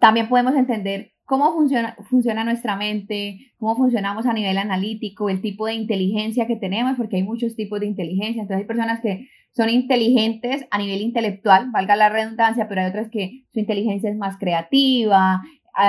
también 0.00 0.28
podemos 0.28 0.54
entender 0.54 1.12
cómo 1.24 1.52
funciona, 1.52 1.94
funciona 2.08 2.42
nuestra 2.42 2.74
mente, 2.74 3.52
cómo 3.56 3.76
funcionamos 3.76 4.26
a 4.26 4.32
nivel 4.32 4.58
analítico, 4.58 5.30
el 5.30 5.40
tipo 5.40 5.66
de 5.66 5.74
inteligencia 5.74 6.48
que 6.48 6.56
tenemos, 6.56 6.96
porque 6.96 7.16
hay 7.16 7.22
muchos 7.22 7.54
tipos 7.54 7.78
de 7.78 7.86
inteligencia. 7.86 8.42
Entonces 8.42 8.62
hay 8.62 8.66
personas 8.66 9.00
que 9.00 9.28
son 9.52 9.68
inteligentes 9.68 10.66
a 10.72 10.78
nivel 10.78 11.02
intelectual, 11.02 11.70
valga 11.70 11.94
la 11.94 12.08
redundancia, 12.08 12.66
pero 12.68 12.80
hay 12.80 12.88
otras 12.88 13.10
que 13.10 13.44
su 13.52 13.60
inteligencia 13.60 14.10
es 14.10 14.16
más 14.16 14.38
creativa, 14.38 15.42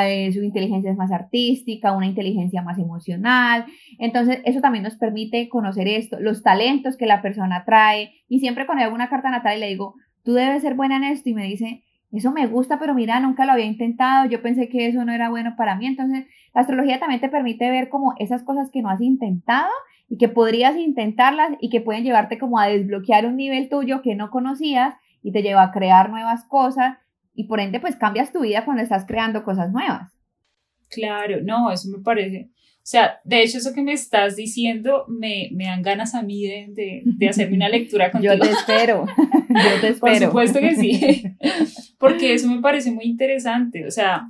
eh, 0.03 0.31
su 0.31 0.43
inteligencia 0.43 0.91
es 0.91 0.97
más 0.97 1.11
artística, 1.11 1.93
una 1.93 2.05
inteligencia 2.05 2.61
más 2.61 2.77
emocional. 2.77 3.65
Entonces, 3.97 4.41
eso 4.45 4.61
también 4.61 4.83
nos 4.83 4.97
permite 4.97 5.49
conocer 5.49 5.87
esto, 5.87 6.19
los 6.19 6.43
talentos 6.43 6.97
que 6.97 7.07
la 7.07 7.21
persona 7.21 7.63
trae. 7.65 8.11
Y 8.27 8.39
siempre 8.39 8.65
cuando 8.65 8.83
hago 8.83 8.93
una 8.93 9.09
carta 9.09 9.31
natal 9.31 9.57
y 9.57 9.61
le 9.61 9.67
digo, 9.69 9.95
tú 10.23 10.33
debes 10.33 10.61
ser 10.61 10.75
buena 10.75 10.97
en 10.97 11.05
esto, 11.05 11.29
y 11.29 11.33
me 11.33 11.47
dice, 11.47 11.83
eso 12.17 12.31
me 12.31 12.47
gusta, 12.47 12.77
pero 12.79 12.93
mira, 12.93 13.19
nunca 13.19 13.45
lo 13.45 13.53
había 13.53 13.65
intentado, 13.65 14.29
yo 14.29 14.41
pensé 14.41 14.67
que 14.67 14.87
eso 14.87 15.05
no 15.05 15.13
era 15.13 15.29
bueno 15.29 15.55
para 15.55 15.75
mí. 15.75 15.85
Entonces, 15.85 16.25
la 16.53 16.61
astrología 16.61 16.99
también 16.99 17.21
te 17.21 17.29
permite 17.29 17.69
ver 17.69 17.89
como 17.89 18.13
esas 18.19 18.43
cosas 18.43 18.69
que 18.71 18.81
no 18.81 18.89
has 18.89 19.01
intentado 19.01 19.69
y 20.09 20.17
que 20.17 20.27
podrías 20.27 20.75
intentarlas 20.75 21.51
y 21.61 21.69
que 21.69 21.79
pueden 21.79 22.03
llevarte 22.03 22.37
como 22.37 22.59
a 22.59 22.67
desbloquear 22.67 23.25
un 23.25 23.37
nivel 23.37 23.69
tuyo 23.69 24.01
que 24.01 24.15
no 24.15 24.29
conocías 24.29 24.95
y 25.23 25.31
te 25.31 25.41
lleva 25.41 25.63
a 25.63 25.71
crear 25.71 26.09
nuevas 26.09 26.43
cosas 26.45 26.97
y 27.33 27.45
por 27.45 27.61
ende 27.61 27.79
pues 27.79 27.95
cambias 27.95 28.33
tu 28.33 28.41
vida 28.41 28.65
cuando 28.65 28.83
estás 28.83 29.05
creando 29.05 29.43
cosas 29.45 29.71
nuevas. 29.71 30.11
Claro, 30.89 31.37
no, 31.43 31.71
eso 31.71 31.89
me 31.89 32.03
parece 32.03 32.49
o 32.81 32.87
sea, 32.91 33.21
de 33.23 33.43
hecho, 33.43 33.59
eso 33.59 33.73
que 33.73 33.83
me 33.83 33.93
estás 33.93 34.35
diciendo 34.35 35.05
me, 35.07 35.49
me 35.51 35.65
dan 35.65 35.83
ganas 35.83 36.15
a 36.15 36.23
mí 36.23 36.41
de, 36.41 36.65
de, 36.69 37.03
de, 37.05 37.29
hacerme 37.29 37.55
una 37.55 37.69
lectura 37.69 38.11
contigo. 38.11 38.33
Yo 38.37 38.39
te 38.39 38.49
espero, 38.49 39.05
yo 39.49 39.81
te 39.81 39.87
espero. 39.89 39.99
Por 39.99 40.17
supuesto 40.17 40.59
que 40.59 40.75
sí, 40.75 41.23
porque 41.99 42.33
eso 42.33 42.47
me 42.47 42.59
parece 42.59 42.91
muy 42.91 43.05
interesante. 43.05 43.85
O 43.85 43.91
sea, 43.91 44.25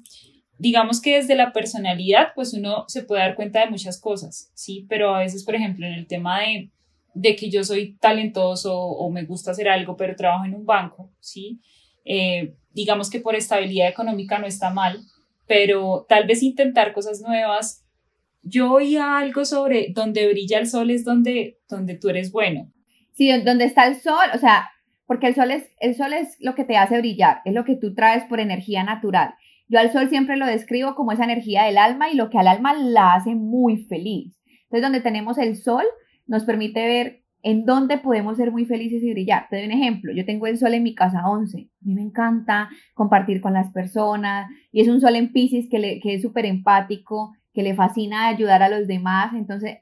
digamos 0.57 1.01
que 1.01 1.15
desde 1.15 1.35
la 1.35 1.53
personalidad, 1.53 2.33
pues 2.35 2.53
uno 2.53 2.83
se 2.89 3.03
puede 3.03 3.21
dar 3.21 3.35
cuenta 3.35 3.61
de 3.61 3.69
muchas 3.69 3.99
cosas, 4.01 4.51
¿sí? 4.53 4.85
Pero 4.89 5.15
a 5.15 5.19
veces, 5.19 5.45
por 5.45 5.55
ejemplo, 5.55 5.87
en 5.87 5.93
el 5.93 6.05
tema 6.05 6.41
de, 6.41 6.71
de 7.13 7.35
que 7.37 7.49
yo 7.49 7.63
soy 7.63 7.95
talentoso 8.01 8.77
o 8.77 9.09
me 9.11 9.23
gusta 9.23 9.51
hacer 9.51 9.69
algo, 9.69 9.95
pero 9.95 10.15
trabajo 10.17 10.43
en 10.43 10.55
un 10.55 10.65
banco, 10.65 11.09
¿sí? 11.21 11.61
Eh, 12.03 12.53
digamos 12.73 13.09
que 13.09 13.21
por 13.21 13.35
estabilidad 13.35 13.87
económica 13.87 14.39
no 14.39 14.45
está 14.45 14.71
mal, 14.71 14.99
pero 15.47 16.05
tal 16.09 16.27
vez 16.27 16.43
intentar 16.43 16.91
cosas 16.93 17.21
nuevas 17.21 17.80
yo 18.43 18.71
oía 18.71 19.17
algo 19.17 19.45
sobre 19.45 19.91
donde 19.93 20.27
brilla 20.27 20.59
el 20.59 20.67
sol 20.67 20.89
es 20.89 21.03
donde, 21.03 21.59
donde 21.69 21.95
tú 21.95 22.09
eres 22.09 22.31
bueno. 22.31 22.71
Sí, 23.13 23.31
donde 23.43 23.65
está 23.65 23.87
el 23.87 23.95
sol, 23.95 24.25
o 24.33 24.37
sea, 24.37 24.69
porque 25.05 25.27
el 25.27 25.35
sol, 25.35 25.51
es, 25.51 25.69
el 25.79 25.95
sol 25.95 26.13
es 26.13 26.37
lo 26.39 26.55
que 26.55 26.63
te 26.63 26.77
hace 26.77 26.97
brillar, 26.97 27.41
es 27.45 27.53
lo 27.53 27.65
que 27.65 27.75
tú 27.75 27.93
traes 27.93 28.23
por 28.25 28.39
energía 28.39 28.83
natural. 28.83 29.35
Yo 29.67 29.79
al 29.79 29.91
sol 29.91 30.09
siempre 30.09 30.37
lo 30.37 30.45
describo 30.45 30.95
como 30.95 31.11
esa 31.11 31.23
energía 31.23 31.63
del 31.63 31.77
alma 31.77 32.09
y 32.09 32.15
lo 32.15 32.29
que 32.29 32.37
al 32.37 32.47
alma 32.47 32.73
la 32.73 33.13
hace 33.13 33.35
muy 33.35 33.85
feliz. 33.85 34.37
Entonces, 34.63 34.81
donde 34.81 35.01
tenemos 35.01 35.37
el 35.37 35.57
sol, 35.57 35.83
nos 36.27 36.45
permite 36.45 36.85
ver 36.85 37.23
en 37.43 37.65
dónde 37.65 37.97
podemos 37.97 38.37
ser 38.37 38.51
muy 38.51 38.65
felices 38.65 39.03
y 39.03 39.11
brillar. 39.11 39.47
Te 39.49 39.57
doy 39.57 39.65
un 39.65 39.71
ejemplo, 39.71 40.13
yo 40.13 40.25
tengo 40.25 40.47
el 40.47 40.57
sol 40.57 40.73
en 40.73 40.83
mi 40.83 40.95
casa 40.95 41.27
11, 41.27 41.57
a 41.59 41.85
mí 41.85 41.93
me 41.93 42.01
encanta 42.01 42.69
compartir 42.93 43.41
con 43.41 43.53
las 43.53 43.71
personas 43.71 44.49
y 44.71 44.81
es 44.81 44.87
un 44.87 45.01
sol 45.01 45.15
en 45.15 45.31
Pisces 45.31 45.67
que, 45.69 45.99
que 46.01 46.15
es 46.15 46.21
súper 46.21 46.45
empático, 46.45 47.33
que 47.53 47.63
le 47.63 47.75
fascina 47.75 48.27
ayudar 48.27 48.63
a 48.63 48.69
los 48.69 48.87
demás. 48.87 49.33
Entonces, 49.33 49.79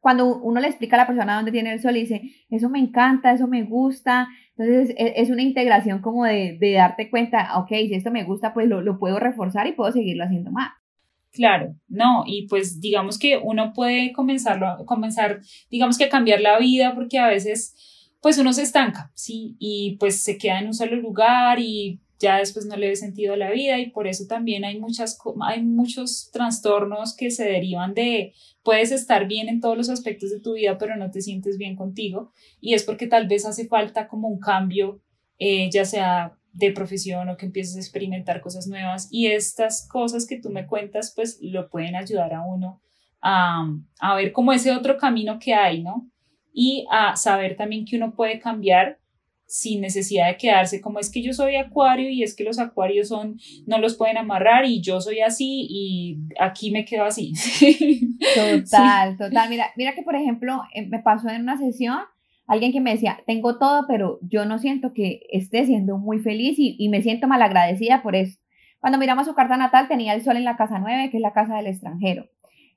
cuando 0.00 0.36
uno 0.36 0.60
le 0.60 0.68
explica 0.68 0.96
a 0.96 0.98
la 0.98 1.06
persona 1.06 1.36
dónde 1.36 1.52
tiene 1.52 1.72
el 1.72 1.80
sol 1.80 1.96
y 1.96 2.00
dice, 2.00 2.22
eso 2.50 2.68
me 2.68 2.78
encanta, 2.78 3.32
eso 3.32 3.48
me 3.48 3.62
gusta, 3.62 4.28
entonces 4.56 4.94
es, 4.98 5.30
una 5.30 5.40
integración 5.40 6.02
como 6.02 6.24
de, 6.24 6.58
darte 6.76 7.08
cuenta, 7.08 7.58
ok, 7.58 7.68
si 7.68 7.94
esto 7.94 8.10
me 8.10 8.24
gusta, 8.24 8.52
pues 8.52 8.68
lo, 8.68 8.82
lo 8.82 8.98
puedo 8.98 9.18
reforzar 9.18 9.66
y 9.66 9.72
puedo 9.72 9.90
seguirlo 9.92 10.24
haciendo 10.24 10.50
más. 10.50 10.72
Claro, 11.32 11.74
no, 11.88 12.22
y 12.26 12.46
pues 12.48 12.80
digamos 12.80 13.18
que 13.18 13.38
uno 13.42 13.72
puede 13.72 14.12
comenzarlo, 14.12 14.84
comenzar, 14.84 15.40
digamos 15.70 15.98
que 15.98 16.04
a 16.04 16.08
cambiar 16.08 16.40
la 16.40 16.58
vida 16.58 16.94
porque 16.94 17.18
a 17.18 17.26
veces 17.26 17.74
pues 18.20 18.38
uno 18.38 18.52
se 18.52 18.62
estanca, 18.62 19.10
¿sí? 19.14 19.56
Y 19.58 19.96
pues 19.98 20.22
se 20.22 20.38
queda 20.38 20.60
en 20.60 20.68
un 20.68 20.74
solo 20.74 20.96
lugar 20.96 21.58
y 21.58 22.00
ya 22.18 22.38
después 22.38 22.66
no 22.66 22.76
le 22.76 22.88
ve 22.88 22.96
sentido 22.96 23.34
a 23.34 23.36
la 23.36 23.50
vida 23.50 23.78
y 23.78 23.90
por 23.90 24.06
eso 24.06 24.24
también 24.26 24.64
hay, 24.64 24.78
muchas, 24.78 25.18
hay 25.42 25.62
muchos 25.62 26.30
trastornos 26.32 27.16
que 27.16 27.30
se 27.30 27.44
derivan 27.44 27.94
de, 27.94 28.34
puedes 28.62 28.92
estar 28.92 29.26
bien 29.26 29.48
en 29.48 29.60
todos 29.60 29.76
los 29.76 29.88
aspectos 29.88 30.30
de 30.30 30.40
tu 30.40 30.54
vida, 30.54 30.78
pero 30.78 30.96
no 30.96 31.10
te 31.10 31.20
sientes 31.20 31.58
bien 31.58 31.76
contigo 31.76 32.32
y 32.60 32.74
es 32.74 32.84
porque 32.84 33.06
tal 33.06 33.26
vez 33.26 33.44
hace 33.44 33.66
falta 33.66 34.08
como 34.08 34.28
un 34.28 34.38
cambio, 34.38 35.00
eh, 35.38 35.68
ya 35.70 35.84
sea 35.84 36.36
de 36.52 36.70
profesión 36.70 37.28
o 37.28 37.36
que 37.36 37.46
empieces 37.46 37.76
a 37.76 37.80
experimentar 37.80 38.40
cosas 38.40 38.68
nuevas 38.68 39.08
y 39.10 39.26
estas 39.26 39.88
cosas 39.88 40.26
que 40.26 40.40
tú 40.40 40.50
me 40.50 40.66
cuentas 40.66 41.12
pues 41.14 41.38
lo 41.42 41.68
pueden 41.68 41.96
ayudar 41.96 42.32
a 42.32 42.42
uno 42.42 42.80
a, 43.20 43.66
a 43.98 44.14
ver 44.14 44.32
como 44.32 44.52
ese 44.52 44.70
otro 44.72 44.96
camino 44.98 45.38
que 45.40 45.54
hay, 45.54 45.82
¿no? 45.82 46.08
Y 46.52 46.86
a 46.90 47.16
saber 47.16 47.56
también 47.56 47.84
que 47.84 47.96
uno 47.96 48.14
puede 48.14 48.38
cambiar 48.38 49.00
sin 49.54 49.80
necesidad 49.80 50.26
de 50.26 50.36
quedarse 50.36 50.80
como 50.80 50.98
es 50.98 51.12
que 51.12 51.22
yo 51.22 51.32
soy 51.32 51.54
acuario 51.54 52.10
y 52.10 52.24
es 52.24 52.34
que 52.34 52.42
los 52.42 52.58
acuarios 52.58 53.06
son, 53.06 53.38
no 53.68 53.78
los 53.78 53.94
pueden 53.94 54.16
amarrar 54.18 54.66
y 54.66 54.80
yo 54.80 55.00
soy 55.00 55.20
así 55.20 55.68
y 55.70 56.18
aquí 56.40 56.72
me 56.72 56.84
quedo 56.84 57.04
así. 57.04 57.34
Total, 58.34 59.16
total. 59.16 59.48
Mira, 59.48 59.66
mira 59.76 59.94
que 59.94 60.02
por 60.02 60.16
ejemplo 60.16 60.60
eh, 60.74 60.88
me 60.88 60.98
pasó 60.98 61.28
en 61.28 61.42
una 61.42 61.56
sesión 61.56 62.00
alguien 62.48 62.72
que 62.72 62.80
me 62.80 62.90
decía, 62.90 63.20
tengo 63.28 63.56
todo, 63.56 63.84
pero 63.86 64.18
yo 64.22 64.44
no 64.44 64.58
siento 64.58 64.92
que 64.92 65.20
esté 65.30 65.64
siendo 65.66 65.98
muy 65.98 66.18
feliz 66.18 66.58
y, 66.58 66.74
y 66.76 66.88
me 66.88 67.00
siento 67.00 67.28
malagradecida 67.28 68.02
por 68.02 68.16
eso. 68.16 68.40
Cuando 68.80 68.98
miramos 68.98 69.24
su 69.24 69.34
carta 69.34 69.56
natal 69.56 69.86
tenía 69.86 70.14
el 70.14 70.24
sol 70.24 70.36
en 70.36 70.44
la 70.44 70.56
casa 70.56 70.80
9, 70.80 71.10
que 71.10 71.18
es 71.18 71.22
la 71.22 71.32
casa 71.32 71.54
del 71.58 71.68
extranjero. 71.68 72.26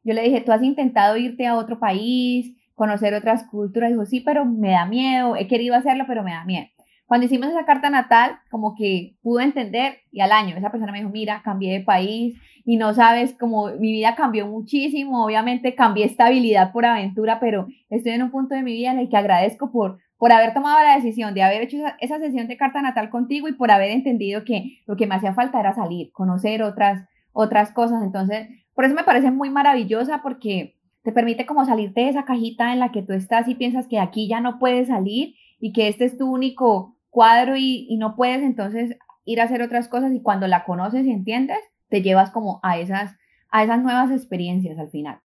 Yo 0.04 0.14
le 0.14 0.22
dije, 0.22 0.42
¿tú 0.42 0.52
has 0.52 0.62
intentado 0.62 1.18
irte 1.18 1.48
a 1.48 1.56
otro 1.56 1.80
país, 1.80 2.56
conocer 2.78 3.16
otras 3.16 3.44
culturas? 3.48 3.90
Dijo, 3.90 4.06
sí, 4.06 4.22
pero 4.22 4.46
me 4.46 4.72
da 4.72 4.86
miedo, 4.86 5.36
he 5.36 5.48
querido 5.48 5.76
hacerlo, 5.76 6.06
pero 6.08 6.24
me 6.24 6.32
da 6.32 6.46
miedo. 6.46 6.68
Cuando 7.08 7.26
hicimos 7.26 7.50
esa 7.50 7.66
carta 7.66 7.90
natal, 7.90 8.38
como 8.52 8.76
que 8.76 9.16
pudo 9.24 9.40
entender 9.40 10.00
y 10.12 10.22
al 10.22 10.32
año 10.32 10.56
esa 10.56 10.72
persona 10.72 10.92
me 10.92 11.00
dijo, 11.00 11.10
mira, 11.10 11.42
cambié 11.44 11.74
de 11.74 11.84
país 11.84 12.38
y 12.66 12.78
no 12.78 12.94
sabes 12.94 13.34
cómo 13.40 13.68
mi 13.80 13.94
vida 13.94 14.14
cambió 14.16 14.46
muchísimo, 14.46 15.26
obviamente 15.26 15.74
cambié 15.74 16.06
estabilidad 16.06 16.72
por 16.72 16.86
aventura, 16.86 17.40
pero 17.40 17.66
estoy 17.90 18.12
en 18.12 18.24
un 18.24 18.30
punto 18.30 18.56
de 18.56 18.62
mi 18.62 18.74
vida 18.74 18.92
en 18.92 19.00
el 19.00 19.10
que 19.10 19.18
agradezco 19.18 19.72
por, 19.72 20.00
por 20.18 20.32
haber 20.32 20.54
tomado 20.54 20.84
la 20.84 20.96
decisión 20.96 21.34
de 21.34 21.44
haber 21.44 21.64
hecho 21.64 21.78
esa, 22.00 22.20
sesión 22.20 22.48
de 22.48 22.58
carta 22.58 22.82
natal 22.82 23.10
contigo 23.10 23.48
y 23.48 23.54
por 23.54 23.72
haber 23.72 23.92
entendido 23.92 24.44
que 24.44 24.82
lo 24.86 24.98
que 24.98 25.08
me 25.08 25.16
hacía 25.16 25.34
falta 25.34 25.60
era 25.60 25.74
salir, 25.74 26.12
conocer 26.12 26.62
otras, 26.62 27.08
otras 27.32 27.72
cosas. 27.72 28.04
Entonces, 28.04 28.50
por 28.76 28.86
eso 28.86 28.94
me 28.94 29.04
parece 29.04 29.32
muy 29.32 29.50
maravillosa 29.50 30.22
porque 30.22 30.77
te 31.08 31.14
permite 31.14 31.46
como 31.46 31.66
salirte 31.66 32.02
de 32.02 32.10
esa 32.10 32.26
cajita 32.26 32.74
en 32.74 32.80
la 32.80 32.92
que 32.92 33.02
tú 33.02 33.14
estás 33.14 33.48
y 33.48 33.56
piensas 33.56 33.88
que 33.88 33.98
aquí 33.98 34.28
ya 34.28 34.42
no 34.42 34.60
puedes 34.60 34.90
salir 34.90 35.36
y 35.58 35.72
que 35.72 35.88
este 35.88 36.04
es 36.04 36.18
tu 36.18 36.30
único 36.30 36.98
cuadro 37.10 37.56
y, 37.56 37.96
no 37.98 38.18
puedes 38.18 38.44
entonces 38.44 38.98
ir 39.24 39.40
a 39.40 39.46
hacer 39.46 39.62
otras 39.62 39.88
cosas 39.88 40.12
y 40.14 40.22
cuando 40.22 40.48
la 40.48 40.66
conoces 40.66 41.06
y 41.06 41.12
entiendes, 41.12 41.60
te 41.88 42.02
llevas 42.02 42.32
como 42.32 42.60
a 42.62 42.78
esas, 42.78 43.16
a 43.50 43.64
esas 43.64 43.82
nuevas 43.82 44.12
experiencias 44.12 44.78
al 44.78 44.90
final. 44.90 45.22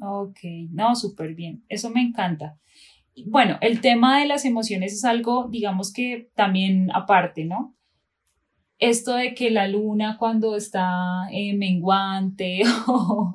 Ok, 0.00 0.38
no, 0.70 0.94
súper 0.94 1.34
bien, 1.34 1.64
eso 1.68 1.90
me 1.90 2.02
encanta. 2.02 2.56
Bueno, 3.26 3.58
el 3.62 3.80
tema 3.80 4.20
de 4.20 4.28
las 4.28 4.44
emociones 4.44 4.92
es 4.92 5.04
algo, 5.04 5.48
digamos 5.48 5.92
que 5.92 6.30
también 6.36 6.88
aparte, 6.94 7.46
¿no? 7.46 7.74
Esto 8.80 9.14
de 9.14 9.34
que 9.34 9.50
la 9.50 9.68
luna 9.68 10.16
cuando 10.18 10.56
está 10.56 11.28
eh, 11.30 11.54
menguante 11.54 12.62
o, 12.86 13.32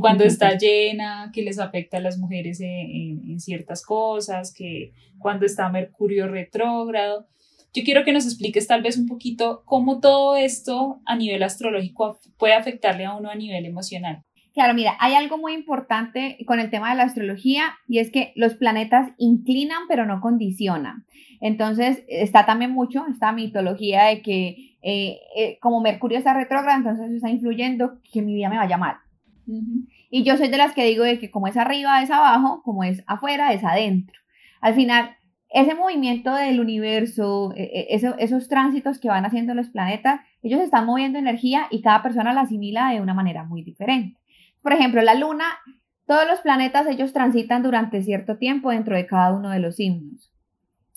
cuando 0.00 0.24
está 0.24 0.56
llena, 0.56 1.30
que 1.32 1.42
les 1.42 1.58
afecta 1.58 1.98
a 1.98 2.00
las 2.00 2.18
mujeres 2.18 2.60
en 2.60 3.38
ciertas 3.38 3.84
cosas, 3.84 4.52
que 4.52 4.92
cuando 5.18 5.46
está 5.46 5.68
Mercurio 5.68 6.28
retrógrado. 6.28 7.26
Yo 7.74 7.84
quiero 7.84 8.04
que 8.04 8.12
nos 8.12 8.24
expliques 8.24 8.66
tal 8.66 8.82
vez 8.82 8.96
un 8.96 9.06
poquito 9.06 9.62
cómo 9.66 10.00
todo 10.00 10.34
esto 10.36 11.00
a 11.04 11.14
nivel 11.14 11.42
astrológico 11.42 12.18
puede 12.38 12.54
afectarle 12.54 13.04
a 13.04 13.14
uno 13.14 13.30
a 13.30 13.34
nivel 13.34 13.66
emocional. 13.66 14.22
Claro, 14.54 14.72
mira, 14.72 14.96
hay 15.00 15.12
algo 15.12 15.36
muy 15.36 15.52
importante 15.52 16.38
con 16.46 16.58
el 16.58 16.70
tema 16.70 16.88
de 16.88 16.96
la 16.96 17.02
astrología 17.02 17.74
y 17.86 17.98
es 17.98 18.10
que 18.10 18.32
los 18.36 18.54
planetas 18.54 19.10
inclinan 19.18 19.82
pero 19.86 20.06
no 20.06 20.22
condicionan. 20.22 21.04
Entonces, 21.42 22.04
está 22.08 22.46
también 22.46 22.70
mucho 22.70 23.04
esta 23.06 23.32
mitología 23.32 24.04
de 24.04 24.22
que 24.22 24.75
eh, 24.88 25.18
eh, 25.34 25.58
como 25.60 25.80
Mercurio 25.80 26.16
está 26.16 26.32
retrógrado, 26.32 26.78
entonces 26.78 27.10
está 27.10 27.28
influyendo 27.28 27.98
que 28.12 28.22
mi 28.22 28.34
vida 28.34 28.48
me 28.48 28.56
vaya 28.56 28.78
mal. 28.78 28.98
Y 30.10 30.22
yo 30.22 30.36
soy 30.36 30.46
de 30.46 30.58
las 30.58 30.74
que 30.74 30.84
digo 30.84 31.02
de 31.02 31.18
que 31.18 31.28
como 31.28 31.48
es 31.48 31.56
arriba 31.56 32.00
es 32.02 32.10
abajo, 32.12 32.62
como 32.62 32.84
es 32.84 33.02
afuera 33.08 33.52
es 33.52 33.64
adentro. 33.64 34.16
Al 34.60 34.74
final, 34.74 35.16
ese 35.48 35.74
movimiento 35.74 36.32
del 36.32 36.60
universo, 36.60 37.52
e, 37.56 37.88
e, 37.90 38.14
esos 38.18 38.48
tránsitos 38.48 39.00
que 39.00 39.08
van 39.08 39.24
haciendo 39.24 39.54
los 39.54 39.70
planetas, 39.70 40.20
ellos 40.40 40.60
están 40.60 40.86
moviendo 40.86 41.18
energía 41.18 41.66
y 41.72 41.82
cada 41.82 42.04
persona 42.04 42.32
la 42.32 42.42
asimila 42.42 42.92
de 42.92 43.00
una 43.00 43.14
manera 43.14 43.42
muy 43.42 43.64
diferente. 43.64 44.20
Por 44.62 44.72
ejemplo, 44.72 45.02
la 45.02 45.16
luna, 45.16 45.46
todos 46.06 46.28
los 46.28 46.40
planetas 46.42 46.86
ellos 46.86 47.12
transitan 47.12 47.64
durante 47.64 48.02
cierto 48.02 48.38
tiempo 48.38 48.70
dentro 48.70 48.94
de 48.94 49.06
cada 49.06 49.32
uno 49.32 49.50
de 49.50 49.58
los 49.58 49.74
signos. 49.74 50.32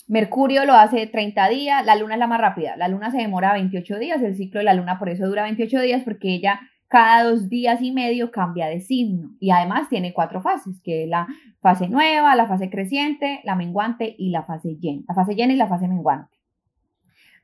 Mercurio 0.10 0.66
lo 0.66 0.74
hace 0.74 1.06
30 1.06 1.50
días, 1.50 1.86
la 1.86 1.96
luna 1.96 2.16
es 2.16 2.20
la 2.20 2.26
más 2.26 2.42
rápida, 2.42 2.76
la 2.78 2.88
luna 2.88 3.12
se 3.12 3.20
demora 3.20 3.54
28 3.54 4.00
días, 4.00 4.24
el 4.24 4.36
ciclo 4.36 4.60
de 4.60 4.64
la 4.64 4.74
luna 4.74 4.98
por 4.98 5.08
eso 5.08 5.28
dura 5.28 5.44
28 5.44 5.82
días 5.82 6.02
porque 6.04 6.34
ella 6.34 6.60
cada 6.88 7.30
dos 7.30 7.48
días 7.48 7.80
y 7.84 7.92
medio 7.92 8.32
cambia 8.32 8.66
de 8.66 8.82
signo. 8.82 9.36
Y 9.40 9.52
además 9.52 9.88
tiene 9.88 10.12
cuatro 10.12 10.42
fases, 10.42 10.82
que 10.84 11.04
es 11.04 11.10
la 11.10 11.28
fase 11.62 11.88
nueva, 11.90 12.36
la 12.36 12.48
fase 12.48 12.72
creciente, 12.72 13.42
la 13.44 13.56
menguante 13.56 14.16
y 14.18 14.32
la 14.32 14.42
fase 14.42 14.78
llena, 14.80 15.04
la 15.08 15.14
fase 15.14 15.36
llena 15.36 15.54
y 15.54 15.58
la 15.58 15.68
fase 15.68 15.88
menguante. 15.88 16.36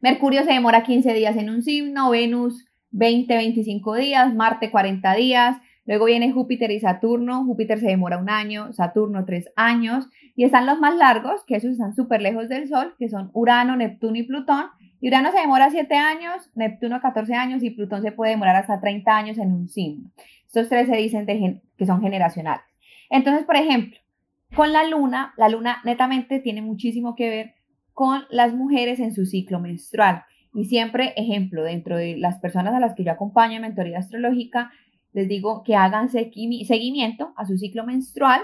Mercurio 0.01 0.43
se 0.43 0.51
demora 0.51 0.81
15 0.81 1.13
días 1.13 1.37
en 1.37 1.51
un 1.51 1.61
signo, 1.61 2.09
Venus 2.09 2.65
20, 2.89 3.31
25 3.35 3.93
días, 3.93 4.33
Marte 4.33 4.71
40 4.71 5.13
días, 5.13 5.57
luego 5.85 6.05
viene 6.05 6.31
Júpiter 6.31 6.71
y 6.71 6.79
Saturno, 6.79 7.45
Júpiter 7.45 7.79
se 7.79 7.87
demora 7.87 8.17
un 8.17 8.31
año, 8.31 8.73
Saturno 8.73 9.23
tres 9.23 9.51
años, 9.55 10.09
y 10.35 10.43
están 10.43 10.65
los 10.65 10.79
más 10.79 10.95
largos, 10.95 11.43
que 11.45 11.55
esos 11.55 11.71
están 11.71 11.95
súper 11.95 12.21
lejos 12.21 12.49
del 12.49 12.67
Sol, 12.67 12.93
que 12.99 13.09
son 13.09 13.31
Urano, 13.33 13.75
Neptuno 13.75 14.17
y 14.17 14.23
Plutón, 14.23 14.65
Urano 15.01 15.31
se 15.31 15.39
demora 15.39 15.69
7 15.69 15.95
años, 15.95 16.49
Neptuno 16.55 16.99
14 16.99 17.33
años 17.35 17.63
y 17.63 17.69
Plutón 17.69 18.01
se 18.01 18.11
puede 18.11 18.31
demorar 18.31 18.55
hasta 18.55 18.79
30 18.79 19.15
años 19.15 19.37
en 19.37 19.53
un 19.53 19.67
signo. 19.67 20.09
Estos 20.47 20.69
tres 20.69 20.87
se 20.87 20.95
dicen 20.95 21.25
que 21.77 21.85
son 21.85 22.01
generacionales. 22.01 22.65
Entonces, 23.09 23.45
por 23.45 23.55
ejemplo, 23.55 23.99
con 24.55 24.71
la 24.71 24.87
luna, 24.87 25.33
la 25.37 25.49
luna 25.49 25.81
netamente 25.83 26.39
tiene 26.39 26.61
muchísimo 26.61 27.15
que 27.15 27.29
ver 27.29 27.53
con 27.93 28.23
las 28.29 28.53
mujeres 28.53 28.99
en 28.99 29.13
su 29.13 29.25
ciclo 29.25 29.59
menstrual. 29.59 30.23
Y 30.53 30.65
siempre, 30.65 31.13
ejemplo, 31.17 31.63
dentro 31.63 31.97
de 31.97 32.17
las 32.17 32.39
personas 32.39 32.73
a 32.73 32.79
las 32.79 32.95
que 32.95 33.03
yo 33.03 33.11
acompaño 33.11 33.57
en 33.57 33.63
mentoría 33.63 33.99
astrológica, 33.99 34.71
les 35.13 35.27
digo 35.27 35.63
que 35.63 35.75
hagan 35.75 36.09
seguimiento 36.09 37.33
a 37.35 37.45
su 37.45 37.57
ciclo 37.57 37.85
menstrual 37.85 38.41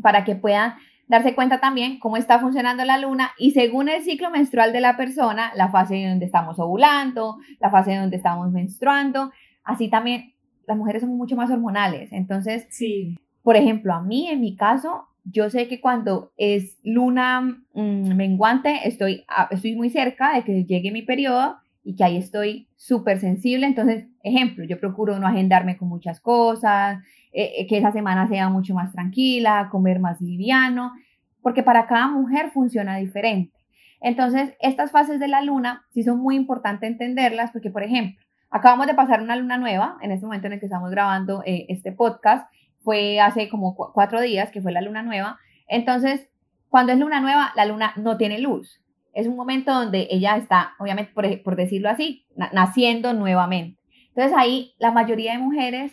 para 0.00 0.24
que 0.24 0.36
puedan 0.36 0.74
darse 1.12 1.34
cuenta 1.34 1.60
también 1.60 1.98
cómo 1.98 2.16
está 2.16 2.40
funcionando 2.40 2.86
la 2.86 2.96
luna 2.96 3.32
y 3.36 3.50
según 3.50 3.90
el 3.90 4.02
ciclo 4.02 4.30
menstrual 4.30 4.72
de 4.72 4.80
la 4.80 4.96
persona, 4.96 5.52
la 5.54 5.68
fase 5.68 6.02
en 6.02 6.08
donde 6.08 6.24
estamos 6.24 6.58
ovulando, 6.58 7.36
la 7.60 7.68
fase 7.68 7.92
en 7.92 8.00
donde 8.00 8.16
estamos 8.16 8.50
menstruando, 8.50 9.30
así 9.62 9.90
también 9.90 10.32
las 10.66 10.78
mujeres 10.78 11.02
somos 11.02 11.18
mucho 11.18 11.36
más 11.36 11.50
hormonales. 11.50 12.10
Entonces, 12.12 12.66
sí. 12.70 13.18
por 13.42 13.56
ejemplo, 13.56 13.92
a 13.92 14.00
mí, 14.00 14.28
en 14.28 14.40
mi 14.40 14.56
caso, 14.56 15.06
yo 15.24 15.50
sé 15.50 15.68
que 15.68 15.82
cuando 15.82 16.32
es 16.38 16.78
luna 16.82 17.42
mm, 17.74 18.14
menguante, 18.16 18.88
estoy, 18.88 19.26
estoy 19.50 19.76
muy 19.76 19.90
cerca 19.90 20.34
de 20.34 20.44
que 20.44 20.64
llegue 20.64 20.92
mi 20.92 21.02
periodo 21.02 21.58
y 21.84 21.96
que 21.96 22.04
ahí 22.04 22.16
estoy 22.16 22.68
súper 22.76 23.18
sensible. 23.18 23.66
Entonces, 23.66 24.06
ejemplo, 24.22 24.64
yo 24.64 24.78
procuro 24.78 25.18
no 25.18 25.26
agendarme 25.26 25.76
con 25.76 25.88
muchas 25.88 26.20
cosas, 26.20 26.98
eh, 27.32 27.52
eh, 27.58 27.66
que 27.66 27.78
esa 27.78 27.92
semana 27.92 28.28
sea 28.28 28.48
mucho 28.48 28.74
más 28.74 28.92
tranquila, 28.92 29.68
comer 29.70 30.00
más 30.00 30.20
liviano, 30.20 30.92
porque 31.40 31.62
para 31.62 31.86
cada 31.86 32.08
mujer 32.08 32.50
funciona 32.50 32.96
diferente. 32.96 33.56
Entonces, 34.00 34.54
estas 34.60 34.90
fases 34.90 35.20
de 35.20 35.28
la 35.28 35.42
luna 35.42 35.84
sí 35.90 36.02
son 36.02 36.18
muy 36.18 36.36
importantes 36.36 36.90
entenderlas, 36.90 37.50
porque, 37.52 37.70
por 37.70 37.82
ejemplo, 37.82 38.20
acabamos 38.50 38.86
de 38.86 38.94
pasar 38.94 39.22
una 39.22 39.36
luna 39.36 39.58
nueva, 39.58 39.96
en 40.02 40.10
este 40.10 40.26
momento 40.26 40.48
en 40.48 40.54
el 40.54 40.60
que 40.60 40.66
estamos 40.66 40.90
grabando 40.90 41.42
eh, 41.46 41.66
este 41.68 41.92
podcast, 41.92 42.48
fue 42.80 43.20
hace 43.20 43.48
como 43.48 43.76
cuatro 43.76 44.20
días 44.20 44.50
que 44.50 44.60
fue 44.60 44.72
la 44.72 44.80
luna 44.82 45.02
nueva. 45.02 45.38
Entonces, 45.68 46.28
cuando 46.68 46.92
es 46.92 46.98
luna 46.98 47.20
nueva, 47.20 47.52
la 47.54 47.64
luna 47.64 47.92
no 47.96 48.16
tiene 48.16 48.40
luz. 48.40 48.81
Es 49.12 49.26
un 49.26 49.36
momento 49.36 49.72
donde 49.72 50.08
ella 50.10 50.36
está, 50.36 50.72
obviamente, 50.78 51.12
por, 51.12 51.42
por 51.42 51.56
decirlo 51.56 51.90
así, 51.90 52.26
naciendo 52.52 53.12
nuevamente. 53.12 53.80
Entonces 54.08 54.32
ahí 54.36 54.74
la 54.78 54.90
mayoría 54.90 55.32
de 55.32 55.38
mujeres 55.38 55.92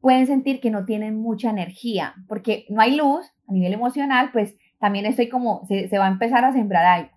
pueden 0.00 0.26
sentir 0.26 0.60
que 0.60 0.70
no 0.70 0.84
tienen 0.84 1.16
mucha 1.16 1.48
energía, 1.50 2.14
porque 2.28 2.66
no 2.68 2.80
hay 2.80 2.96
luz 2.96 3.24
a 3.48 3.52
nivel 3.52 3.72
emocional, 3.72 4.30
pues 4.32 4.56
también 4.78 5.06
estoy 5.06 5.28
como, 5.28 5.64
se, 5.68 5.88
va 5.96 6.06
a 6.06 6.10
empezar 6.10 6.44
a 6.44 6.52
sembrar 6.52 6.84
algo. 6.84 7.10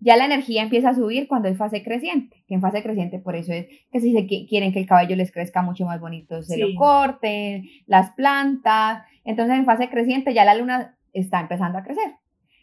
Ya 0.00 0.16
la 0.16 0.24
energía 0.24 0.62
empieza 0.62 0.90
a 0.90 0.94
subir 0.94 1.28
cuando 1.28 1.48
es 1.48 1.56
fase 1.56 1.84
creciente, 1.84 2.44
que 2.48 2.54
en 2.54 2.60
fase 2.60 2.82
creciente 2.82 3.20
por 3.20 3.36
eso 3.36 3.52
es 3.52 3.68
que 3.92 4.00
si 4.00 4.12
se 4.12 4.26
quieren 4.26 4.72
que 4.72 4.80
el 4.80 4.86
cabello 4.86 5.14
les 5.14 5.30
crezca 5.30 5.62
mucho 5.62 5.86
más 5.86 6.00
bonito, 6.00 6.42
se 6.42 6.58
lo 6.58 6.74
corten, 6.76 7.68
las 7.86 8.10
plantas, 8.10 9.04
entonces 9.24 9.56
en 9.56 9.64
fase 9.64 9.88
creciente 9.88 10.34
ya 10.34 10.44
la 10.44 10.56
luna 10.56 10.98
está 11.12 11.38
empezando 11.38 11.78
a 11.78 11.84
crecer. 11.84 12.16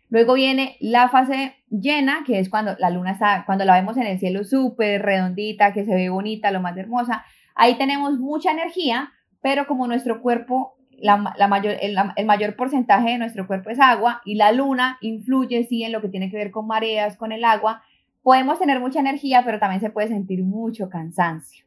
Luego 0.09 0.33
viene 0.33 0.75
la 0.79 1.07
fase 1.09 1.55
llena, 1.69 2.23
que 2.25 2.39
es 2.39 2.49
cuando 2.49 2.75
la 2.79 2.89
luna 2.89 3.11
está, 3.11 3.43
cuando 3.45 3.63
la 3.63 3.75
vemos 3.75 3.95
en 3.97 4.07
el 4.07 4.19
cielo 4.19 4.43
súper 4.43 5.03
redondita, 5.03 5.71
que 5.71 5.85
se 5.85 5.93
ve 5.93 6.09
bonita, 6.09 6.51
lo 6.51 6.61
más 6.61 6.75
hermosa. 6.77 7.23
Ahí 7.55 7.75
tenemos 7.77 8.17
mucha 8.17 8.51
energía, 8.51 9.11
pero 9.41 9.67
como 9.67 9.87
nuestro 9.87 10.21
cuerpo, 10.21 10.75
la, 10.97 11.17
mayor, 11.17 11.75
el, 11.79 12.25
mayor 12.25 12.55
porcentaje 12.55 13.11
de 13.11 13.17
nuestro 13.19 13.45
cuerpo 13.45 13.69
es 13.69 13.79
agua 13.79 14.21
y 14.25 14.35
la 14.35 14.51
luna 14.51 14.97
influye, 15.01 15.63
sí, 15.65 15.83
en 15.83 15.91
lo 15.91 16.01
que 16.01 16.09
tiene 16.09 16.31
que 16.31 16.37
ver 16.37 16.51
con 16.51 16.65
mareas, 16.65 17.15
con 17.15 17.31
el 17.31 17.45
agua, 17.45 17.83
podemos 18.23 18.59
tener 18.59 18.79
mucha 18.79 18.99
energía, 18.99 19.43
pero 19.45 19.59
también 19.59 19.79
se 19.79 19.91
puede 19.91 20.07
sentir 20.07 20.43
mucho 20.43 20.89
cansancio. 20.89 21.65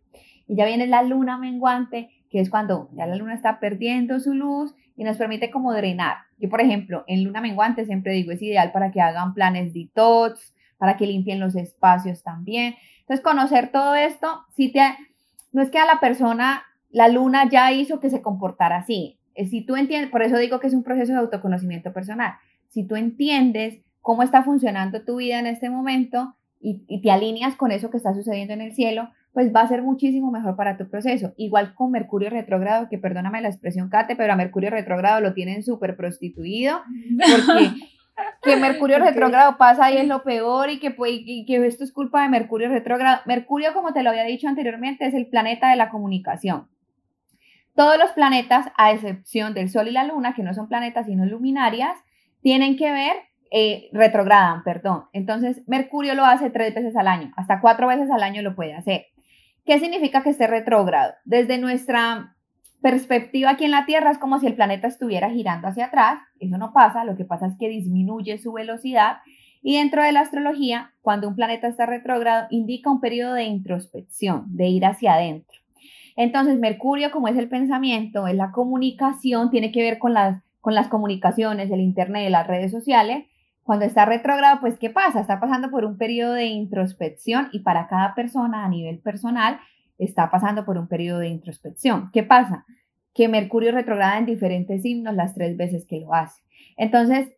Y 0.48 0.56
ya 0.56 0.66
viene 0.66 0.86
la 0.88 1.02
luna 1.02 1.38
menguante, 1.38 2.10
que 2.28 2.40
es 2.40 2.50
cuando 2.50 2.90
ya 2.92 3.06
la 3.06 3.14
luna 3.14 3.34
está 3.34 3.60
perdiendo 3.60 4.18
su 4.18 4.34
luz 4.34 4.74
y 4.96 5.04
nos 5.04 5.16
permite 5.16 5.50
como 5.50 5.72
drenar. 5.72 6.18
Yo, 6.38 6.48
por 6.48 6.60
ejemplo, 6.60 7.04
en 7.06 7.24
luna 7.24 7.40
menguante 7.40 7.84
siempre 7.84 8.12
digo, 8.12 8.32
es 8.32 8.42
ideal 8.42 8.72
para 8.72 8.90
que 8.90 9.00
hagan 9.00 9.34
planes 9.34 9.72
detox, 9.72 10.54
para 10.78 10.96
que 10.96 11.06
limpien 11.06 11.40
los 11.40 11.54
espacios 11.56 12.22
también. 12.22 12.74
Entonces, 13.00 13.22
conocer 13.22 13.70
todo 13.70 13.94
esto, 13.94 14.44
si 14.54 14.72
te, 14.72 14.80
no 15.52 15.62
es 15.62 15.70
que 15.70 15.78
a 15.78 15.86
la 15.86 16.00
persona, 16.00 16.64
la 16.90 17.08
luna 17.08 17.48
ya 17.48 17.72
hizo 17.72 18.00
que 18.00 18.10
se 18.10 18.22
comportara 18.22 18.78
así. 18.78 19.18
Si 19.48 19.62
tú 19.64 19.76
entiendes, 19.76 20.10
por 20.10 20.22
eso 20.22 20.36
digo 20.36 20.60
que 20.60 20.66
es 20.66 20.74
un 20.74 20.82
proceso 20.82 21.12
de 21.12 21.18
autoconocimiento 21.18 21.92
personal. 21.92 22.34
Si 22.68 22.84
tú 22.84 22.96
entiendes 22.96 23.80
cómo 24.00 24.22
está 24.22 24.42
funcionando 24.42 25.04
tu 25.04 25.16
vida 25.16 25.38
en 25.38 25.46
este 25.46 25.70
momento 25.70 26.36
y, 26.60 26.84
y 26.86 27.00
te 27.00 27.10
alineas 27.10 27.56
con 27.56 27.72
eso 27.72 27.90
que 27.90 27.96
está 27.96 28.14
sucediendo 28.14 28.52
en 28.52 28.60
el 28.60 28.74
cielo, 28.74 29.10
pues 29.32 29.52
va 29.54 29.62
a 29.62 29.68
ser 29.68 29.82
muchísimo 29.82 30.30
mejor 30.30 30.56
para 30.56 30.76
tu 30.76 30.88
proceso. 30.88 31.32
Igual 31.36 31.74
con 31.74 31.90
Mercurio 31.90 32.28
retrógrado, 32.30 32.88
que 32.88 32.98
perdóname 32.98 33.40
la 33.40 33.48
expresión, 33.48 33.88
Kate, 33.88 34.14
pero 34.16 34.32
a 34.32 34.36
Mercurio 34.36 34.70
retrógrado 34.70 35.20
lo 35.20 35.32
tienen 35.32 35.62
súper 35.62 35.96
prostituido, 35.96 36.82
porque 37.18 37.72
que 38.42 38.56
Mercurio 38.56 38.98
retrógrado 38.98 39.56
pasa 39.56 39.90
y 39.90 39.96
es 39.96 40.06
lo 40.06 40.22
peor 40.22 40.68
y 40.70 40.78
que, 40.78 40.90
pues, 40.90 41.12
y 41.14 41.46
que 41.46 41.66
esto 41.66 41.82
es 41.82 41.92
culpa 41.92 42.22
de 42.22 42.28
Mercurio 42.28 42.68
retrógrado. 42.68 43.22
Mercurio, 43.24 43.72
como 43.72 43.92
te 43.92 44.02
lo 44.02 44.10
había 44.10 44.24
dicho 44.24 44.48
anteriormente, 44.48 45.06
es 45.06 45.14
el 45.14 45.26
planeta 45.28 45.70
de 45.70 45.76
la 45.76 45.88
comunicación. 45.88 46.68
Todos 47.74 47.98
los 47.98 48.10
planetas, 48.10 48.66
a 48.76 48.92
excepción 48.92 49.54
del 49.54 49.70
Sol 49.70 49.88
y 49.88 49.92
la 49.92 50.04
Luna, 50.04 50.34
que 50.34 50.42
no 50.42 50.52
son 50.52 50.68
planetas 50.68 51.06
sino 51.06 51.24
luminarias, 51.24 51.96
tienen 52.42 52.76
que 52.76 52.92
ver 52.92 53.12
eh, 53.50 53.88
retrogradan, 53.92 54.62
perdón. 54.62 55.04
Entonces, 55.14 55.62
Mercurio 55.66 56.14
lo 56.14 56.26
hace 56.26 56.50
tres 56.50 56.74
veces 56.74 56.96
al 56.96 57.08
año, 57.08 57.32
hasta 57.36 57.60
cuatro 57.60 57.86
veces 57.86 58.10
al 58.10 58.22
año 58.22 58.42
lo 58.42 58.54
puede 58.54 58.74
hacer. 58.74 59.06
¿Qué 59.64 59.78
significa 59.78 60.22
que 60.22 60.30
esté 60.30 60.46
retrógrado? 60.46 61.14
Desde 61.24 61.58
nuestra 61.58 62.34
perspectiva 62.80 63.50
aquí 63.50 63.64
en 63.64 63.70
la 63.70 63.86
Tierra 63.86 64.10
es 64.10 64.18
como 64.18 64.40
si 64.40 64.46
el 64.46 64.56
planeta 64.56 64.88
estuviera 64.88 65.30
girando 65.30 65.68
hacia 65.68 65.86
atrás. 65.86 66.18
Eso 66.40 66.58
no 66.58 66.72
pasa, 66.72 67.04
lo 67.04 67.16
que 67.16 67.24
pasa 67.24 67.46
es 67.46 67.54
que 67.58 67.68
disminuye 67.68 68.38
su 68.38 68.52
velocidad. 68.52 69.18
Y 69.62 69.76
dentro 69.76 70.02
de 70.02 70.10
la 70.10 70.20
astrología, 70.20 70.92
cuando 71.00 71.28
un 71.28 71.36
planeta 71.36 71.68
está 71.68 71.86
retrógrado, 71.86 72.48
indica 72.50 72.90
un 72.90 73.00
periodo 73.00 73.34
de 73.34 73.44
introspección, 73.44 74.46
de 74.48 74.66
ir 74.66 74.84
hacia 74.84 75.14
adentro. 75.14 75.60
Entonces, 76.16 76.58
Mercurio, 76.58 77.12
como 77.12 77.28
es 77.28 77.36
el 77.38 77.48
pensamiento, 77.48 78.26
es 78.26 78.34
la 78.34 78.50
comunicación, 78.50 79.50
tiene 79.50 79.70
que 79.70 79.82
ver 79.82 79.98
con 79.98 80.12
las, 80.12 80.42
con 80.60 80.74
las 80.74 80.88
comunicaciones, 80.88 81.70
el 81.70 81.80
Internet, 81.80 82.28
las 82.30 82.48
redes 82.48 82.72
sociales. 82.72 83.26
Cuando 83.62 83.84
está 83.84 84.04
retrógrado, 84.04 84.60
pues, 84.60 84.78
¿qué 84.78 84.90
pasa? 84.90 85.20
Está 85.20 85.38
pasando 85.38 85.70
por 85.70 85.84
un 85.84 85.96
periodo 85.96 86.32
de 86.34 86.46
introspección 86.46 87.48
y 87.52 87.60
para 87.60 87.86
cada 87.86 88.14
persona 88.14 88.64
a 88.64 88.68
nivel 88.68 88.98
personal 88.98 89.60
está 89.98 90.30
pasando 90.30 90.64
por 90.64 90.78
un 90.78 90.88
periodo 90.88 91.20
de 91.20 91.28
introspección. 91.28 92.10
¿Qué 92.12 92.22
pasa? 92.22 92.66
Que 93.14 93.28
Mercurio 93.28 93.72
retrograda 93.72 94.18
en 94.18 94.26
diferentes 94.26 94.82
signos 94.82 95.14
las 95.14 95.34
tres 95.34 95.56
veces 95.56 95.86
que 95.86 96.00
lo 96.00 96.12
hace. 96.12 96.42
Entonces, 96.76 97.32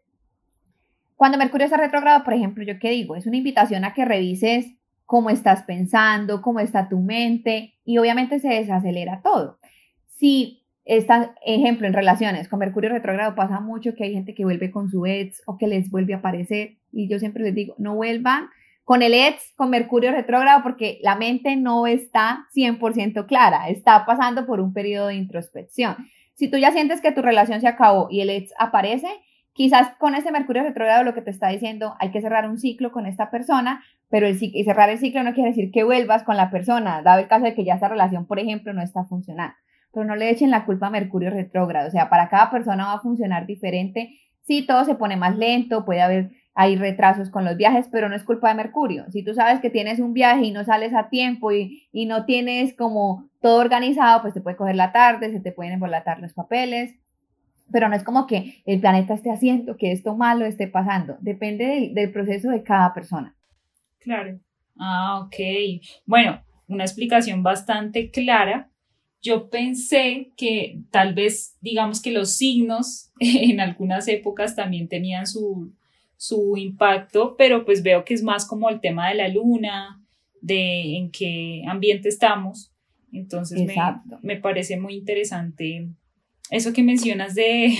cuando 1.16 1.38
Mercurio 1.38 1.66
está 1.66 1.76
retrogrado, 1.76 2.24
por 2.24 2.34
ejemplo, 2.34 2.64
yo 2.64 2.78
qué 2.78 2.90
digo, 2.90 3.16
es 3.16 3.26
una 3.26 3.36
invitación 3.36 3.84
a 3.84 3.92
que 3.92 4.04
revises 4.04 4.74
cómo 5.04 5.30
estás 5.30 5.62
pensando, 5.64 6.40
cómo 6.40 6.60
está 6.60 6.88
tu 6.88 7.00
mente 7.00 7.74
y 7.84 7.98
obviamente 7.98 8.40
se 8.40 8.48
desacelera 8.48 9.20
todo. 9.22 9.58
Si 10.06 10.63
esta, 10.84 11.34
ejemplo, 11.44 11.86
en 11.86 11.94
relaciones 11.94 12.48
con 12.48 12.58
Mercurio 12.58 12.90
retrógrado 12.90 13.34
pasa 13.34 13.60
mucho 13.60 13.94
que 13.94 14.04
hay 14.04 14.12
gente 14.12 14.34
que 14.34 14.44
vuelve 14.44 14.70
con 14.70 14.90
su 14.90 15.06
ex 15.06 15.42
o 15.46 15.56
que 15.56 15.66
les 15.66 15.90
vuelve 15.90 16.12
a 16.12 16.18
aparecer 16.18 16.76
y 16.92 17.08
yo 17.08 17.18
siempre 17.18 17.42
les 17.42 17.54
digo, 17.54 17.74
no 17.78 17.94
vuelvan 17.94 18.48
con 18.84 19.00
el 19.00 19.14
ex, 19.14 19.54
con 19.56 19.70
Mercurio 19.70 20.12
retrógrado 20.12 20.62
porque 20.62 20.98
la 21.02 21.16
mente 21.16 21.56
no 21.56 21.86
está 21.86 22.46
100% 22.54 23.26
clara, 23.26 23.68
está 23.70 24.04
pasando 24.04 24.44
por 24.44 24.60
un 24.60 24.74
periodo 24.74 25.06
de 25.06 25.14
introspección. 25.14 25.96
Si 26.34 26.50
tú 26.50 26.58
ya 26.58 26.70
sientes 26.70 27.00
que 27.00 27.12
tu 27.12 27.22
relación 27.22 27.62
se 27.62 27.68
acabó 27.68 28.08
y 28.10 28.20
el 28.20 28.28
ex 28.28 28.52
aparece, 28.58 29.08
quizás 29.54 29.96
con 29.98 30.14
ese 30.14 30.32
Mercurio 30.32 30.64
retrógrado 30.64 31.02
lo 31.02 31.14
que 31.14 31.22
te 31.22 31.30
está 31.30 31.48
diciendo, 31.48 31.94
hay 31.98 32.10
que 32.10 32.20
cerrar 32.20 32.46
un 32.46 32.58
ciclo 32.58 32.92
con 32.92 33.06
esta 33.06 33.30
persona, 33.30 33.82
pero 34.10 34.26
el, 34.26 34.38
cerrar 34.38 34.90
el 34.90 34.98
ciclo 34.98 35.22
no 35.22 35.32
quiere 35.32 35.50
decir 35.50 35.70
que 35.70 35.82
vuelvas 35.82 36.24
con 36.24 36.36
la 36.36 36.50
persona, 36.50 37.00
dado 37.00 37.20
el 37.20 37.28
caso 37.28 37.44
de 37.46 37.54
que 37.54 37.64
ya 37.64 37.76
esa 37.76 37.88
relación, 37.88 38.26
por 38.26 38.38
ejemplo, 38.38 38.74
no 38.74 38.82
está 38.82 39.04
funcionando 39.04 39.56
pero 39.94 40.04
no 40.06 40.16
le 40.16 40.30
echen 40.30 40.50
la 40.50 40.64
culpa 40.64 40.88
a 40.88 40.90
Mercurio 40.90 41.30
retrógrado. 41.30 41.88
O 41.88 41.90
sea, 41.90 42.10
para 42.10 42.28
cada 42.28 42.50
persona 42.50 42.86
va 42.86 42.94
a 42.94 43.00
funcionar 43.00 43.46
diferente. 43.46 44.18
Sí, 44.42 44.66
todo 44.66 44.84
se 44.84 44.96
pone 44.96 45.16
más 45.16 45.36
lento, 45.36 45.84
puede 45.84 46.02
haber 46.02 46.30
hay 46.54 46.76
retrasos 46.76 47.30
con 47.30 47.44
los 47.44 47.56
viajes, 47.56 47.88
pero 47.90 48.08
no 48.08 48.14
es 48.14 48.22
culpa 48.22 48.48
de 48.48 48.54
Mercurio. 48.54 49.10
Si 49.10 49.24
tú 49.24 49.34
sabes 49.34 49.60
que 49.60 49.70
tienes 49.70 49.98
un 49.98 50.12
viaje 50.12 50.44
y 50.44 50.52
no 50.52 50.64
sales 50.64 50.94
a 50.94 51.08
tiempo 51.08 51.50
y, 51.50 51.88
y 51.92 52.06
no 52.06 52.24
tienes 52.26 52.74
como 52.74 53.28
todo 53.40 53.60
organizado, 53.60 54.22
pues 54.22 54.34
te 54.34 54.40
puede 54.40 54.56
coger 54.56 54.76
la 54.76 54.92
tarde, 54.92 55.32
se 55.32 55.40
te 55.40 55.50
pueden 55.50 55.72
embolatar 55.72 56.20
los 56.20 56.32
papeles, 56.32 56.94
pero 57.72 57.88
no 57.88 57.96
es 57.96 58.04
como 58.04 58.26
que 58.26 58.62
el 58.66 58.80
planeta 58.80 59.14
esté 59.14 59.32
haciendo 59.32 59.76
que 59.76 59.90
esto 59.90 60.14
malo 60.14 60.44
esté 60.44 60.68
pasando. 60.68 61.16
Depende 61.20 61.66
del, 61.66 61.94
del 61.94 62.12
proceso 62.12 62.50
de 62.50 62.62
cada 62.62 62.94
persona. 62.94 63.34
Claro. 63.98 64.38
Ah, 64.78 65.22
ok. 65.24 65.36
Bueno, 66.06 66.40
una 66.68 66.84
explicación 66.84 67.42
bastante 67.42 68.10
clara 68.10 68.70
yo 69.24 69.48
pensé 69.48 70.32
que 70.36 70.82
tal 70.90 71.14
vez, 71.14 71.56
digamos 71.62 72.02
que 72.02 72.12
los 72.12 72.36
signos 72.36 73.10
en 73.18 73.58
algunas 73.58 74.06
épocas 74.06 74.54
también 74.54 74.86
tenían 74.86 75.26
su, 75.26 75.72
su 76.16 76.56
impacto, 76.58 77.34
pero 77.36 77.64
pues 77.64 77.82
veo 77.82 78.04
que 78.04 78.14
es 78.14 78.22
más 78.22 78.46
como 78.46 78.68
el 78.68 78.80
tema 78.80 79.08
de 79.08 79.14
la 79.14 79.28
luna, 79.28 80.00
de 80.42 80.98
en 80.98 81.10
qué 81.10 81.62
ambiente 81.66 82.10
estamos. 82.10 82.70
Entonces 83.12 83.62
me, 83.62 83.74
me, 84.22 84.36
parece 84.36 84.76
muy 84.76 84.94
interesante 84.94 85.88
eso 86.50 86.72
que 86.74 86.82
mencionas 86.82 87.34
de, 87.34 87.74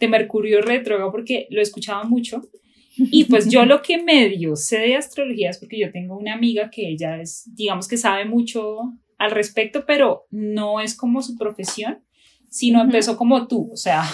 de 0.00 0.08
Mercurio 0.08 0.62
retrógrado, 0.62 1.12
porque 1.12 1.48
lo 1.50 1.60
escuchaba 1.60 2.04
mucho. 2.04 2.48
Y 2.96 3.24
pues 3.24 3.48
yo 3.48 3.64
lo 3.64 3.82
que 3.82 4.02
medio 4.02 4.56
sé 4.56 4.78
de 4.78 4.96
astrología 4.96 5.50
es 5.50 5.58
porque 5.58 5.78
yo 5.78 5.92
tengo 5.92 6.16
una 6.16 6.32
amiga 6.34 6.70
que 6.70 6.88
ella 6.88 7.20
es, 7.20 7.48
digamos 7.54 7.86
que 7.86 7.96
sabe 7.96 8.24
mucho 8.24 8.94
al 9.18 9.32
respecto, 9.32 9.84
pero 9.86 10.26
no 10.30 10.80
es 10.80 10.96
como 10.96 11.22
su 11.22 11.36
profesión, 11.36 12.04
sino 12.48 12.80
empezó 12.80 13.16
como 13.16 13.46
tú, 13.46 13.70
o 13.72 13.76
sea, 13.76 14.04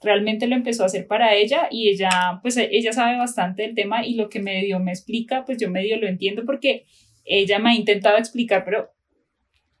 realmente 0.00 0.46
lo 0.46 0.54
empezó 0.54 0.82
a 0.82 0.86
hacer 0.86 1.06
para 1.06 1.34
ella 1.34 1.68
y 1.70 1.88
ella, 1.88 2.38
pues 2.42 2.56
ella 2.56 2.92
sabe 2.92 3.16
bastante 3.16 3.62
del 3.62 3.74
tema 3.74 4.06
y 4.06 4.14
lo 4.14 4.28
que 4.28 4.40
medio 4.40 4.78
me 4.78 4.92
explica, 4.92 5.44
pues 5.44 5.58
yo 5.58 5.70
medio 5.70 5.96
lo 5.98 6.06
entiendo 6.06 6.44
porque 6.44 6.84
ella 7.24 7.58
me 7.58 7.70
ha 7.70 7.74
intentado 7.74 8.18
explicar, 8.18 8.64
pero 8.64 8.90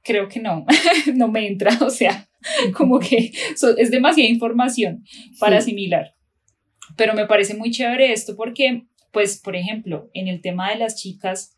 creo 0.02 0.28
que 0.28 0.40
no, 0.40 0.64
no 1.14 1.28
me 1.28 1.46
entra, 1.46 1.78
o 1.80 1.90
sea, 1.90 2.28
como 2.74 2.98
que 2.98 3.32
es 3.78 3.90
demasiada 3.90 4.28
información 4.28 5.04
para 5.38 5.58
asimilar. 5.58 6.14
Pero 6.96 7.14
me 7.14 7.26
parece 7.26 7.54
muy 7.54 7.70
chévere 7.70 8.12
esto 8.12 8.36
porque, 8.36 8.84
pues, 9.10 9.40
por 9.40 9.56
ejemplo, 9.56 10.10
en 10.14 10.28
el 10.28 10.40
tema 10.40 10.70
de 10.70 10.76
las 10.76 10.96
chicas, 10.96 11.53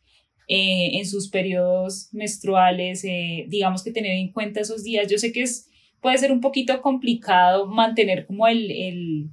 eh, 0.49 0.99
en 0.99 1.07
sus 1.07 1.29
periodos 1.29 2.09
menstruales, 2.13 3.05
eh, 3.05 3.47
digamos 3.49 3.83
que 3.83 3.91
tener 3.91 4.13
en 4.13 4.33
cuenta 4.33 4.61
esos 4.61 4.85
días. 4.85 5.11
Yo 5.11 5.19
sé 5.19 5.33
que 5.33 5.43
es, 5.43 5.69
puede 6.01 6.19
ser 6.19 6.31
un 6.31 6.41
poquito 6.41 6.81
complicado 6.83 7.67
mantener 7.67 8.27
como 8.27 8.47
el, 8.47 8.71
el, 8.71 9.31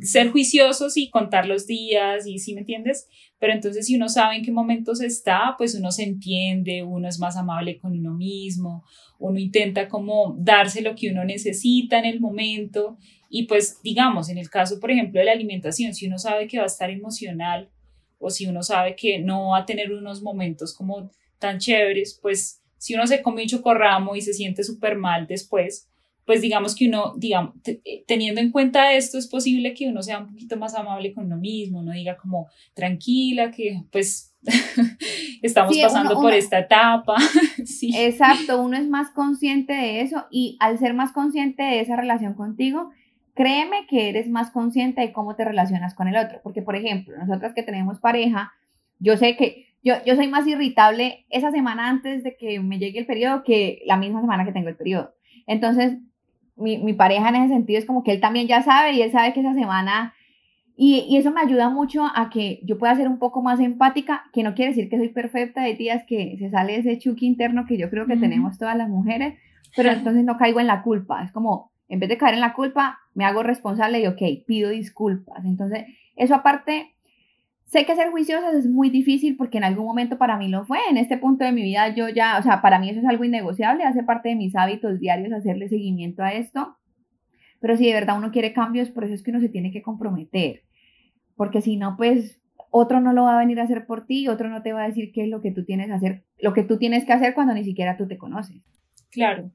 ser 0.00 0.30
juiciosos 0.30 0.96
y 0.96 1.10
contar 1.10 1.46
los 1.46 1.66
días 1.66 2.26
y 2.26 2.38
si 2.38 2.54
me 2.54 2.60
entiendes, 2.60 3.08
pero 3.38 3.52
entonces 3.52 3.86
si 3.86 3.96
uno 3.96 4.08
sabe 4.08 4.36
en 4.36 4.42
qué 4.42 4.50
momentos 4.50 5.02
está, 5.02 5.54
pues 5.58 5.74
uno 5.74 5.92
se 5.92 6.04
entiende, 6.04 6.82
uno 6.82 7.08
es 7.08 7.18
más 7.18 7.36
amable 7.36 7.78
con 7.78 7.92
uno 7.92 8.14
mismo, 8.14 8.84
uno 9.18 9.38
intenta 9.38 9.86
como 9.88 10.34
darse 10.38 10.80
lo 10.80 10.94
que 10.94 11.10
uno 11.10 11.24
necesita 11.24 11.98
en 11.98 12.06
el 12.06 12.20
momento 12.20 12.96
y 13.28 13.44
pues 13.44 13.80
digamos, 13.82 14.30
en 14.30 14.38
el 14.38 14.48
caso 14.48 14.80
por 14.80 14.90
ejemplo 14.90 15.20
de 15.20 15.26
la 15.26 15.32
alimentación, 15.32 15.94
si 15.94 16.06
uno 16.06 16.18
sabe 16.18 16.48
que 16.48 16.56
va 16.58 16.64
a 16.64 16.68
estar 16.68 16.90
emocional, 16.90 17.70
o 18.18 18.30
si 18.30 18.46
uno 18.46 18.62
sabe 18.62 18.96
que 18.96 19.18
no 19.18 19.50
va 19.50 19.58
a 19.58 19.66
tener 19.66 19.92
unos 19.92 20.22
momentos 20.22 20.74
como 20.74 21.10
tan 21.38 21.58
chéveres, 21.58 22.18
pues 22.20 22.62
si 22.78 22.94
uno 22.94 23.06
se 23.06 23.22
come 23.22 23.42
un 23.42 23.48
chocorramo 23.48 24.16
y 24.16 24.20
se 24.20 24.32
siente 24.32 24.62
súper 24.62 24.96
mal 24.96 25.26
después, 25.26 25.88
pues 26.26 26.42
digamos 26.42 26.74
que 26.74 26.88
uno, 26.88 27.14
digamos, 27.16 27.54
eh, 27.64 28.04
teniendo 28.06 28.40
en 28.40 28.50
cuenta 28.50 28.92
esto, 28.92 29.16
es 29.16 29.28
posible 29.28 29.74
que 29.74 29.88
uno 29.88 30.02
sea 30.02 30.18
un 30.18 30.26
poquito 30.26 30.56
más 30.56 30.74
amable 30.74 31.14
con 31.14 31.26
uno 31.26 31.36
mismo, 31.36 31.78
uno 31.78 31.92
diga 31.92 32.16
como 32.16 32.48
tranquila, 32.74 33.52
que 33.52 33.82
pues 33.92 34.34
estamos 35.42 35.76
pasando 35.78 36.20
por 36.20 36.32
esta 36.32 36.58
etapa. 36.58 37.16
sí. 37.64 37.92
Exacto, 37.96 38.60
uno 38.60 38.76
es 38.76 38.88
más 38.88 39.10
consciente 39.12 39.72
de 39.72 40.00
eso 40.00 40.26
y 40.30 40.56
al 40.58 40.78
ser 40.78 40.94
más 40.94 41.12
consciente 41.12 41.62
de 41.62 41.80
esa 41.80 41.94
relación 41.94 42.34
contigo, 42.34 42.90
créeme 43.36 43.86
que 43.86 44.08
eres 44.08 44.28
más 44.28 44.50
consciente 44.50 45.02
de 45.02 45.12
cómo 45.12 45.36
te 45.36 45.44
relacionas 45.44 45.94
con 45.94 46.08
el 46.08 46.16
otro. 46.16 46.40
Porque, 46.42 46.62
por 46.62 46.74
ejemplo, 46.74 47.16
nosotras 47.18 47.52
que 47.54 47.62
tenemos 47.62 48.00
pareja, 48.00 48.52
yo 48.98 49.16
sé 49.16 49.36
que 49.36 49.66
yo, 49.84 49.94
yo 50.04 50.16
soy 50.16 50.26
más 50.26 50.46
irritable 50.48 51.26
esa 51.30 51.52
semana 51.52 51.88
antes 51.88 52.24
de 52.24 52.36
que 52.36 52.58
me 52.58 52.78
llegue 52.78 52.98
el 52.98 53.06
periodo 53.06 53.44
que 53.44 53.82
la 53.86 53.98
misma 53.98 54.22
semana 54.22 54.44
que 54.44 54.52
tengo 54.52 54.68
el 54.68 54.74
periodo. 54.74 55.14
Entonces, 55.46 55.98
mi, 56.56 56.78
mi 56.78 56.94
pareja 56.94 57.28
en 57.28 57.36
ese 57.36 57.54
sentido 57.54 57.78
es 57.78 57.84
como 57.84 58.02
que 58.02 58.10
él 58.10 58.20
también 58.20 58.48
ya 58.48 58.62
sabe 58.62 58.94
y 58.94 59.02
él 59.02 59.12
sabe 59.12 59.32
que 59.32 59.40
esa 59.40 59.54
semana... 59.54 60.14
Y, 60.78 61.06
y, 61.08 61.16
eso 61.16 61.30
me 61.30 61.40
ayuda 61.40 61.70
mucho 61.70 62.04
a 62.04 62.28
que 62.28 62.60
yo 62.62 62.76
pueda 62.76 62.94
ser 62.94 63.08
un 63.08 63.18
poco 63.18 63.40
más 63.40 63.60
empática, 63.60 64.24
que 64.34 64.42
no 64.42 64.54
quiere 64.54 64.72
decir 64.72 64.90
que 64.90 64.98
soy 64.98 65.08
perfecta, 65.08 65.62
de 65.62 65.72
días 65.72 66.04
que 66.06 66.36
se 66.38 66.50
sale 66.50 66.76
ese 66.76 66.98
chuki 66.98 67.24
interno 67.24 67.64
que 67.64 67.78
yo 67.78 67.88
creo 67.88 68.06
que 68.06 68.18
tenemos 68.18 68.58
todas 68.58 68.76
las 68.76 68.90
mujeres, 68.90 69.38
pero 69.74 69.90
entonces 69.90 70.22
no 70.24 70.36
caigo 70.36 70.60
en 70.60 70.66
la 70.66 70.82
culpa. 70.82 71.24
Es 71.24 71.32
como, 71.32 71.72
en 71.88 71.98
vez 71.98 72.10
de 72.10 72.18
caer 72.18 72.34
en 72.34 72.42
la 72.42 72.52
culpa, 72.52 72.98
me 73.16 73.24
hago 73.24 73.42
responsable 73.42 74.00
y, 74.00 74.06
ok, 74.06 74.46
pido 74.46 74.70
disculpas. 74.70 75.44
Entonces, 75.44 75.86
eso 76.14 76.34
aparte, 76.34 76.96
Sé 77.66 77.84
que 77.84 77.96
ser 77.96 78.12
juiciosas 78.12 78.54
es 78.54 78.68
muy 78.68 78.90
difícil 78.90 79.36
porque 79.36 79.58
en 79.58 79.64
algún 79.64 79.86
momento 79.86 80.18
para 80.18 80.36
mí 80.36 80.48
lo 80.48 80.64
fue. 80.64 80.78
En 80.88 80.96
este 80.96 81.18
punto 81.18 81.44
de 81.44 81.50
mi 81.50 81.62
vida 81.62 81.92
yo 81.94 82.08
ya, 82.08 82.38
o 82.38 82.42
sea, 82.42 82.62
para 82.62 82.78
mí 82.78 82.88
eso 82.88 83.00
es 83.00 83.06
algo 83.06 83.24
innegociable, 83.24 83.82
hace 83.82 84.04
parte 84.04 84.28
de 84.28 84.36
mis 84.36 84.54
hábitos 84.54 85.00
diarios 85.00 85.32
hacerle 85.32 85.68
seguimiento 85.68 86.22
a 86.22 86.32
esto. 86.32 86.76
Pero 87.60 87.76
si 87.76 87.86
de 87.86 87.94
verdad 87.94 88.18
uno 88.18 88.30
quiere 88.30 88.52
cambios, 88.52 88.90
por 88.90 89.02
eso 89.02 89.14
es 89.14 89.22
que 89.24 89.32
uno 89.32 89.40
se 89.40 89.48
tiene 89.48 89.72
que 89.72 89.82
comprometer. 89.82 90.62
Porque 91.34 91.60
si 91.60 91.76
no, 91.76 91.96
pues 91.96 92.40
otro 92.70 93.00
no 93.00 93.12
lo 93.12 93.24
va 93.24 93.34
a 93.34 93.40
venir 93.40 93.58
a 93.58 93.64
hacer 93.64 93.84
por 93.84 94.06
ti, 94.06 94.28
otro 94.28 94.48
no 94.48 94.62
te 94.62 94.72
va 94.72 94.84
a 94.84 94.86
decir 94.86 95.10
qué 95.12 95.24
es 95.24 95.28
lo 95.28 95.42
que 95.42 95.50
tú 95.50 95.64
tienes 95.64 95.88
que 95.88 95.92
hacer, 95.92 96.24
lo 96.38 96.52
que 96.52 96.62
tú 96.62 96.78
tienes 96.78 97.04
que 97.04 97.14
hacer 97.14 97.34
cuando 97.34 97.52
ni 97.52 97.64
siquiera 97.64 97.96
tú 97.96 98.06
te 98.06 98.16
conoces. 98.16 98.62
Claro. 99.10 99.50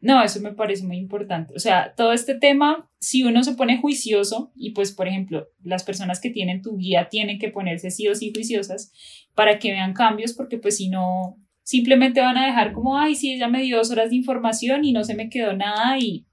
No, 0.00 0.22
eso 0.22 0.40
me 0.40 0.52
parece 0.52 0.84
muy 0.84 0.96
importante. 0.96 1.52
O 1.56 1.58
sea, 1.58 1.94
todo 1.96 2.12
este 2.12 2.34
tema, 2.34 2.88
si 3.00 3.24
uno 3.24 3.42
se 3.42 3.54
pone 3.54 3.80
juicioso, 3.80 4.52
y 4.54 4.70
pues, 4.70 4.92
por 4.92 5.08
ejemplo, 5.08 5.48
las 5.62 5.82
personas 5.82 6.20
que 6.20 6.30
tienen 6.30 6.62
tu 6.62 6.76
guía 6.76 7.08
tienen 7.08 7.38
que 7.38 7.48
ponerse 7.48 7.90
sí 7.90 8.06
o 8.06 8.14
sí 8.14 8.32
juiciosas 8.32 8.92
para 9.34 9.58
que 9.58 9.72
vean 9.72 9.94
cambios, 9.94 10.34
porque 10.34 10.58
pues 10.58 10.76
si 10.76 10.88
no, 10.88 11.36
simplemente 11.62 12.20
van 12.20 12.38
a 12.38 12.46
dejar 12.46 12.72
como, 12.72 12.96
ay, 12.96 13.14
sí, 13.16 13.32
ella 13.32 13.48
me 13.48 13.62
dio 13.62 13.78
dos 13.78 13.90
horas 13.90 14.10
de 14.10 14.16
información 14.16 14.84
y 14.84 14.92
no 14.92 15.02
se 15.02 15.14
me 15.14 15.28
quedó 15.28 15.52
nada 15.52 15.98
y 15.98 16.26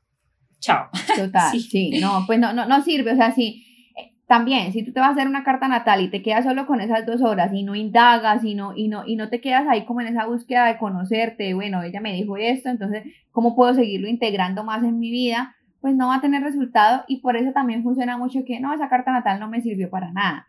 chao. 0.59 0.89
Total, 1.15 1.51
sí. 1.51 1.61
sí, 1.61 1.89
no, 1.99 2.23
pues 2.27 2.39
no, 2.39 2.53
no, 2.53 2.67
no 2.67 2.83
sirve, 2.83 3.13
o 3.13 3.15
sea, 3.15 3.33
sí 3.33 3.64
también, 4.27 4.73
si 4.73 4.83
tú 4.83 4.91
te 4.91 4.99
vas 4.99 5.09
a 5.09 5.11
hacer 5.11 5.27
una 5.27 5.43
carta 5.43 5.67
natal 5.67 6.01
y 6.01 6.09
te 6.09 6.23
quedas 6.23 6.45
solo 6.45 6.65
con 6.65 6.81
esas 6.81 7.05
dos 7.05 7.21
horas 7.21 7.53
y 7.53 7.63
no 7.63 7.75
indagas 7.75 8.43
y 8.43 8.55
no, 8.55 8.75
y 8.75 8.87
no, 8.87 9.05
y 9.05 9.15
no 9.15 9.29
te 9.29 9.39
quedas 9.39 9.67
ahí 9.67 9.85
como 9.85 10.01
en 10.01 10.07
esa 10.07 10.25
búsqueda 10.25 10.65
de 10.65 10.77
conocerte, 10.77 11.53
bueno, 11.53 11.83
ella 11.83 12.01
me 12.01 12.13
dijo 12.13 12.35
esto, 12.37 12.69
entonces, 12.69 13.03
¿cómo 13.31 13.55
puedo 13.55 13.75
seguirlo 13.75 14.07
integrando 14.07 14.63
más 14.63 14.83
en 14.83 14.97
mi 14.97 15.11
vida? 15.11 15.55
Pues 15.79 15.95
no 15.95 16.07
va 16.07 16.15
a 16.15 16.21
tener 16.21 16.41
resultado 16.41 17.03
y 17.07 17.21
por 17.21 17.37
eso 17.37 17.51
también 17.51 17.83
funciona 17.83 18.17
mucho 18.17 18.43
que 18.45 18.59
no, 18.59 18.73
esa 18.73 18.89
carta 18.89 19.11
natal 19.11 19.39
no 19.39 19.47
me 19.47 19.61
sirvió 19.61 19.91
para 19.91 20.11
nada, 20.11 20.47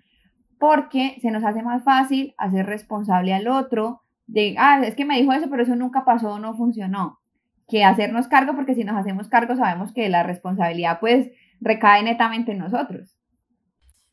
porque 0.58 1.18
se 1.20 1.30
nos 1.30 1.44
hace 1.44 1.62
más 1.62 1.84
fácil 1.84 2.34
hacer 2.38 2.64
responsable 2.64 3.34
al 3.34 3.46
otro 3.46 4.00
de, 4.26 4.54
ah, 4.58 4.80
es 4.82 4.94
que 4.94 5.04
me 5.04 5.18
dijo 5.20 5.34
eso, 5.34 5.50
pero 5.50 5.62
eso 5.62 5.76
nunca 5.76 6.06
pasó 6.06 6.38
no 6.38 6.54
funcionó, 6.54 7.18
que 7.68 7.84
hacernos 7.84 8.26
cargo, 8.26 8.54
porque 8.54 8.74
si 8.74 8.84
nos 8.84 8.96
hacemos 8.96 9.28
cargo 9.28 9.54
sabemos 9.54 9.92
que 9.92 10.08
la 10.08 10.22
responsabilidad 10.22 10.98
pues 10.98 11.30
recae 11.60 12.02
netamente 12.02 12.52
en 12.52 12.58
nosotros. 12.58 13.15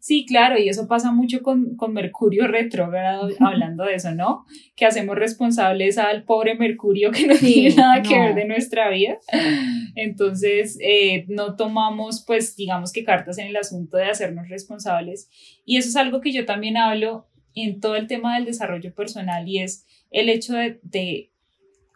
Sí, 0.04 0.26
claro, 0.26 0.60
y 0.60 0.68
eso 0.68 0.86
pasa 0.86 1.14
mucho 1.14 1.42
con, 1.42 1.78
Mercurio 1.94 2.46
retrógrado, 2.50 3.30
hablando 3.40 3.86
de 3.86 3.96
eso, 3.96 4.12
¿no? 4.14 4.44
Que 4.76 4.86
hacemos 4.86 5.16
responsables 5.16 5.98
al 5.98 6.26
pobre 6.26 6.56
Mercurio 6.56 7.10
que 7.12 7.26
no 7.26 7.38
tiene 7.38 7.74
nada 7.78 8.02
que 8.02 8.20
ver 8.20 8.36
de 8.36 8.44
nuestra 8.44 8.90
vida. 8.90 9.18
Entonces, 9.96 10.78
eh, 10.82 11.24
no 11.30 11.56
tomamos, 11.56 12.22
pues, 12.28 12.58
digamos 12.58 12.92
que 12.92 13.06
cartas 13.06 13.38
en 13.38 13.48
el 13.48 13.56
asunto 13.56 13.96
de 13.96 14.08
hacernos 14.10 14.50
responsables. 14.50 15.30
Y 15.64 15.78
eso 15.78 15.88
es 15.88 15.96
algo 15.96 16.20
que 16.20 16.34
yo 16.34 16.44
también 16.44 16.76
hablo 16.76 17.30
en 17.56 17.80
todo 17.80 17.96
el 17.96 18.08
tema 18.08 18.36
del 18.36 18.44
desarrollo 18.44 18.94
personal 18.94 19.48
y 19.48 19.60
es 19.60 19.86
el 20.12 20.28
hecho 20.28 20.54
de, 20.56 20.82
de 20.84 21.32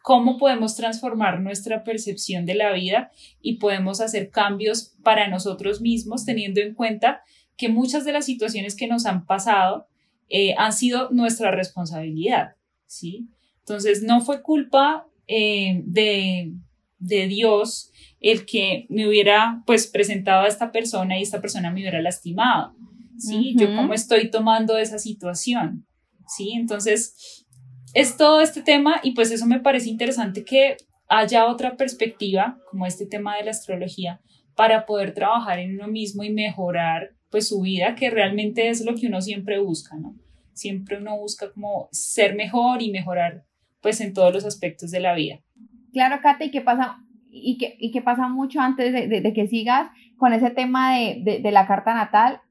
cómo 0.02 0.38
podemos 0.38 0.78
transformar 0.78 1.42
nuestra 1.42 1.84
percepción 1.84 2.46
de 2.46 2.56
la 2.56 2.72
vida 2.72 3.12
y 3.42 3.58
podemos 3.58 4.00
hacer 4.00 4.30
cambios 4.30 4.96
para 5.04 5.28
nosotros 5.28 5.82
mismos 5.82 6.24
teniendo 6.24 6.62
en 6.62 6.74
cuenta 6.74 7.24
que 7.58 7.70
muchas 7.70 8.06
de 8.06 8.14
las 8.14 8.26
situaciones 8.26 8.76
que 8.76 8.88
nos 8.88 9.06
han 9.06 9.26
pasado 9.26 9.88
eh, 10.30 10.54
han 10.58 10.74
sido 10.74 11.10
nuestra 11.12 11.52
responsabilidad, 11.52 12.56
¿sí? 12.86 13.30
Entonces, 13.60 14.04
no 14.04 14.22
fue 14.22 14.42
culpa 14.42 15.08
eh, 15.28 15.82
de, 15.86 16.54
de 17.00 17.28
Dios 17.28 17.92
el 18.20 18.46
que 18.46 18.86
me 18.90 19.08
hubiera, 19.08 19.64
pues, 19.66 19.88
presentado 19.88 20.46
a 20.46 20.48
esta 20.48 20.72
persona 20.72 21.18
y 21.18 21.24
esta 21.24 21.42
persona 21.42 21.72
me 21.72 21.82
hubiera 21.82 22.02
lastimado, 22.02 22.76
¿sí? 23.18 23.56
Yo 23.58 23.76
cómo 23.76 23.94
estoy 23.94 24.30
tomando 24.30 24.78
esa 24.78 25.00
situación, 25.00 25.86
¿sí? 26.28 26.54
Entonces, 26.54 27.46
es 27.94 28.18
todo 28.18 28.42
este 28.42 28.62
tema 28.62 29.00
y 29.04 29.12
pues 29.12 29.32
eso 29.32 29.46
me 29.46 29.60
parece 29.60 29.90
interesante 29.90 30.44
que 30.44 30.78
haya 31.10 31.48
otra 31.48 31.78
perspectiva, 31.78 32.60
como 32.70 32.86
este 32.86 33.06
tema 33.06 33.38
de 33.38 33.46
la 33.46 33.52
astrología, 33.52 34.22
para 34.56 34.86
poder 34.86 35.14
trabajar 35.14 35.60
en 35.60 35.76
uno 35.76 35.88
mismo 35.88 36.24
y 36.24 36.32
mejorar 36.32 37.17
pues 37.38 37.50
su 37.50 37.62
vida, 37.62 37.94
que 37.94 38.10
realmente 38.10 38.68
es 38.68 38.84
lo 38.84 38.96
que 38.96 39.06
uno 39.06 39.22
siempre 39.22 39.60
busca, 39.60 39.96
¿no? 39.96 40.16
Siempre 40.54 40.98
uno 40.98 41.16
busca 41.20 41.52
como 41.52 41.88
ser 41.92 42.36
mejor 42.36 42.82
y 42.82 42.90
mejorar 42.90 43.46
pues 43.80 44.02
en 44.02 44.12
todos 44.12 44.34
los 44.34 44.44
aspectos 44.44 44.90
de 44.90 45.00
la 45.00 45.14
vida. 45.14 45.40
Claro, 45.94 46.20
Kate, 46.24 46.46
¿y 46.46 46.50
qué 46.52 46.62
pasa? 46.62 46.98
Y 47.30 47.60
que, 47.60 47.78
y 47.80 47.92
pasa 48.02 48.28
mucho 48.28 48.60
antes 48.60 48.92
de, 48.92 49.34
que 49.34 49.48
sigas 49.48 49.92
con 50.18 50.34
ese 50.34 50.50
tema 50.50 50.96
de, 50.98 51.52
la 51.52 51.68
carta 51.68 51.94
natal, 51.94 52.42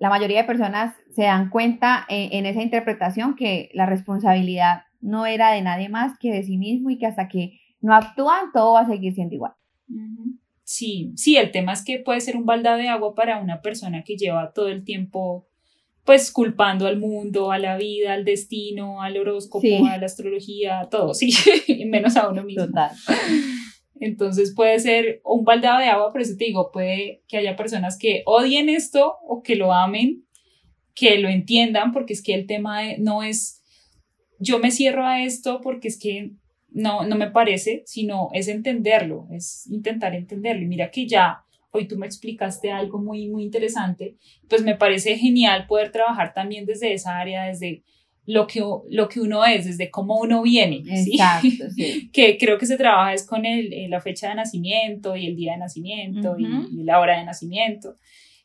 la 0.00 0.08
mayoría 0.08 0.38
de 0.38 0.48
personas 0.48 0.96
se 1.14 1.22
dan 1.22 1.48
cuenta 1.48 2.04
en, 2.08 2.44
esa 2.44 2.60
interpretación 2.60 3.36
que 3.36 3.70
la 3.72 3.86
responsabilidad 3.86 4.82
no 5.00 5.26
era 5.26 5.52
de 5.52 5.62
nadie 5.62 5.88
más 5.88 6.18
que 6.18 6.32
de 6.32 6.42
sí 6.42 6.58
mismo 6.58 6.90
y 6.90 6.98
que 6.98 7.06
hasta 7.06 7.28
que 7.28 7.60
no 7.80 7.94
actúan 7.94 8.50
todo 8.52 8.72
va 8.72 8.80
a 8.80 8.88
seguir 8.88 9.14
siendo 9.14 9.36
igual. 9.36 9.52
Sí, 10.70 11.12
sí, 11.16 11.38
el 11.38 11.50
tema 11.50 11.72
es 11.72 11.82
que 11.82 11.98
puede 11.98 12.20
ser 12.20 12.36
un 12.36 12.44
baldado 12.44 12.76
de 12.76 12.88
agua 12.88 13.14
para 13.14 13.40
una 13.40 13.62
persona 13.62 14.04
que 14.04 14.18
lleva 14.18 14.52
todo 14.52 14.68
el 14.68 14.84
tiempo 14.84 15.48
pues 16.04 16.30
culpando 16.30 16.86
al 16.86 16.98
mundo, 16.98 17.50
a 17.52 17.58
la 17.58 17.78
vida, 17.78 18.12
al 18.12 18.26
destino, 18.26 19.00
al 19.00 19.16
horóscopo, 19.16 19.86
a 19.90 19.96
la 19.96 20.04
astrología, 20.04 20.86
todo, 20.90 21.14
sí, 21.14 21.32
menos 21.86 22.18
a 22.18 22.28
uno 22.28 22.44
mismo. 22.44 22.66
Total. 22.66 22.90
Entonces 23.98 24.52
puede 24.54 24.78
ser 24.78 25.22
un 25.24 25.42
baldado 25.46 25.78
de 25.78 25.86
agua, 25.86 26.12
por 26.12 26.20
eso 26.20 26.36
te 26.36 26.44
digo, 26.44 26.70
puede 26.70 27.22
que 27.28 27.38
haya 27.38 27.56
personas 27.56 27.96
que 27.96 28.22
odien 28.26 28.68
esto 28.68 29.16
o 29.26 29.42
que 29.42 29.56
lo 29.56 29.72
amen, 29.72 30.26
que 30.94 31.16
lo 31.16 31.30
entiendan, 31.30 31.92
porque 31.92 32.12
es 32.12 32.22
que 32.22 32.34
el 32.34 32.46
tema 32.46 32.82
no 32.98 33.22
es, 33.22 33.62
yo 34.38 34.58
me 34.58 34.70
cierro 34.70 35.06
a 35.06 35.22
esto 35.22 35.62
porque 35.62 35.88
es 35.88 35.98
que 35.98 36.32
no, 36.78 37.04
no 37.04 37.16
me 37.16 37.30
parece, 37.30 37.82
sino 37.86 38.28
es 38.32 38.46
entenderlo, 38.46 39.26
es 39.32 39.66
intentar 39.66 40.14
entenderlo. 40.14 40.62
Y 40.62 40.68
mira 40.68 40.90
que 40.90 41.08
ya 41.08 41.44
hoy 41.72 41.88
tú 41.88 41.98
me 41.98 42.06
explicaste 42.06 42.70
algo 42.70 42.98
muy, 42.98 43.28
muy 43.28 43.42
interesante, 43.42 44.16
pues 44.48 44.62
me 44.62 44.76
parece 44.76 45.18
genial 45.18 45.66
poder 45.66 45.90
trabajar 45.90 46.32
también 46.32 46.66
desde 46.66 46.92
esa 46.92 47.18
área, 47.18 47.44
desde 47.44 47.82
lo 48.26 48.46
que, 48.46 48.62
lo 48.90 49.08
que 49.08 49.20
uno 49.20 49.44
es, 49.44 49.64
desde 49.64 49.90
cómo 49.90 50.18
uno 50.20 50.42
viene, 50.42 50.82
Exacto, 50.86 51.68
¿sí? 51.74 52.10
que 52.12 52.38
creo 52.38 52.58
que 52.58 52.66
se 52.66 52.76
trabaja 52.76 53.12
es 53.12 53.26
con 53.26 53.44
el, 53.44 53.72
eh, 53.72 53.88
la 53.88 54.00
fecha 54.00 54.28
de 54.28 54.36
nacimiento 54.36 55.16
y 55.16 55.26
el 55.26 55.34
día 55.34 55.52
de 55.52 55.58
nacimiento 55.58 56.36
y, 56.38 56.84
la 56.84 57.00
hora 57.00 57.18
de 57.18 57.24
nacimiento. 57.24 57.96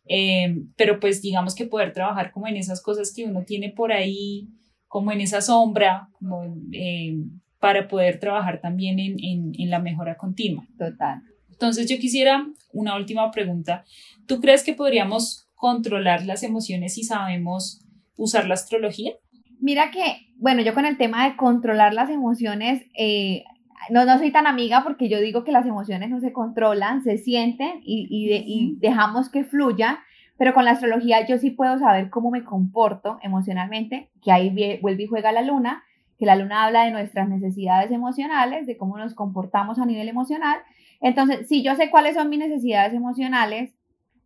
Eh, 0.05 0.55
pero 0.75 0.99
pues 0.99 1.21
digamos 1.21 1.53
que 1.53 1.65
poder 1.65 1.93
trabajar 1.93 2.31
como 2.31 2.47
en 2.47 2.57
esas 2.57 2.81
cosas 2.81 3.13
que 3.13 3.25
uno 3.25 3.43
tiene 3.43 3.69
por 3.69 3.91
ahí, 3.93 4.47
como 4.87 5.11
en 5.11 5.21
esa 5.21 5.41
sombra, 5.41 6.09
como 6.13 6.43
eh, 6.71 7.15
para 7.63 7.87
poder 7.87 8.19
trabajar 8.19 8.59
también 8.59 8.99
en, 8.99 9.15
en, 9.57 9.69
la 9.69 9.79
mejora 9.79 10.17
continua. 10.17 10.67
Total. 10.77 11.21
Entonces 11.49 11.89
yo 11.89 11.97
quisiera 11.97 12.45
una 12.73 12.97
última 12.97 13.31
pregunta. 13.31 13.85
¿Tú 14.27 14.41
crees 14.41 14.63
que 14.63 14.73
podríamos 14.73 15.47
controlar 15.55 16.25
las 16.25 16.43
emociones 16.43 16.95
si 16.95 17.05
sabemos 17.05 17.79
usar 18.17 18.49
la 18.49 18.55
astrología? 18.55 19.13
Mira 19.61 19.91
que, 19.91 20.03
bueno, 20.35 20.61
yo 20.61 20.73
con 20.73 20.85
el 20.85 20.97
tema 20.97 21.25
de 21.25 21.37
controlar 21.37 21.93
las 21.93 22.09
emociones, 22.09 22.83
eh, 22.97 23.45
no, 23.89 24.03
no 24.03 24.17
soy 24.17 24.33
tan 24.33 24.45
amiga 24.45 24.83
porque 24.83 25.07
yo 25.07 25.21
digo 25.21 25.45
que 25.45 25.53
las 25.53 25.65
emociones 25.65 26.09
no 26.09 26.19
se 26.19 26.33
controlan, 26.33 27.01
se 27.01 27.17
sienten 27.17 27.79
y, 27.81 28.09
y, 28.11 28.75
dejamos 28.81 29.29
que 29.29 29.45
fluyan, 29.45 29.99
pero 30.37 30.53
con 30.53 30.65
la 30.65 30.71
astrología 30.71 31.25
yo 31.25 31.37
sí 31.37 31.51
puedo 31.51 31.79
saber 31.79 32.09
cómo 32.09 32.29
me 32.29 32.43
comporto 32.43 33.19
emocionalmente, 33.23 34.09
que 34.21 34.33
ahí 34.33 34.49
vuelve 34.81 35.03
y 35.03 35.07
juega 35.07 35.31
la 35.31 35.43
luna, 35.43 35.81
que 36.17 36.25
la 36.25 36.35
luna 36.35 36.65
habla 36.65 36.85
de 36.85 36.91
nuestras 36.91 37.27
necesidades 37.29 37.91
emocionales, 37.91 38.67
de 38.67 38.77
cómo 38.77 38.97
nos 38.97 39.13
comportamos 39.13 39.79
a 39.79 39.85
nivel 39.85 40.07
emocional. 40.07 40.59
Entonces, 41.01 41.47
si 41.47 41.63
yo 41.63 41.75
sé 41.75 41.89
cuáles 41.89 42.15
son 42.15 42.29
mis 42.29 42.39
necesidades 42.39 42.93
emocionales, 42.93 43.73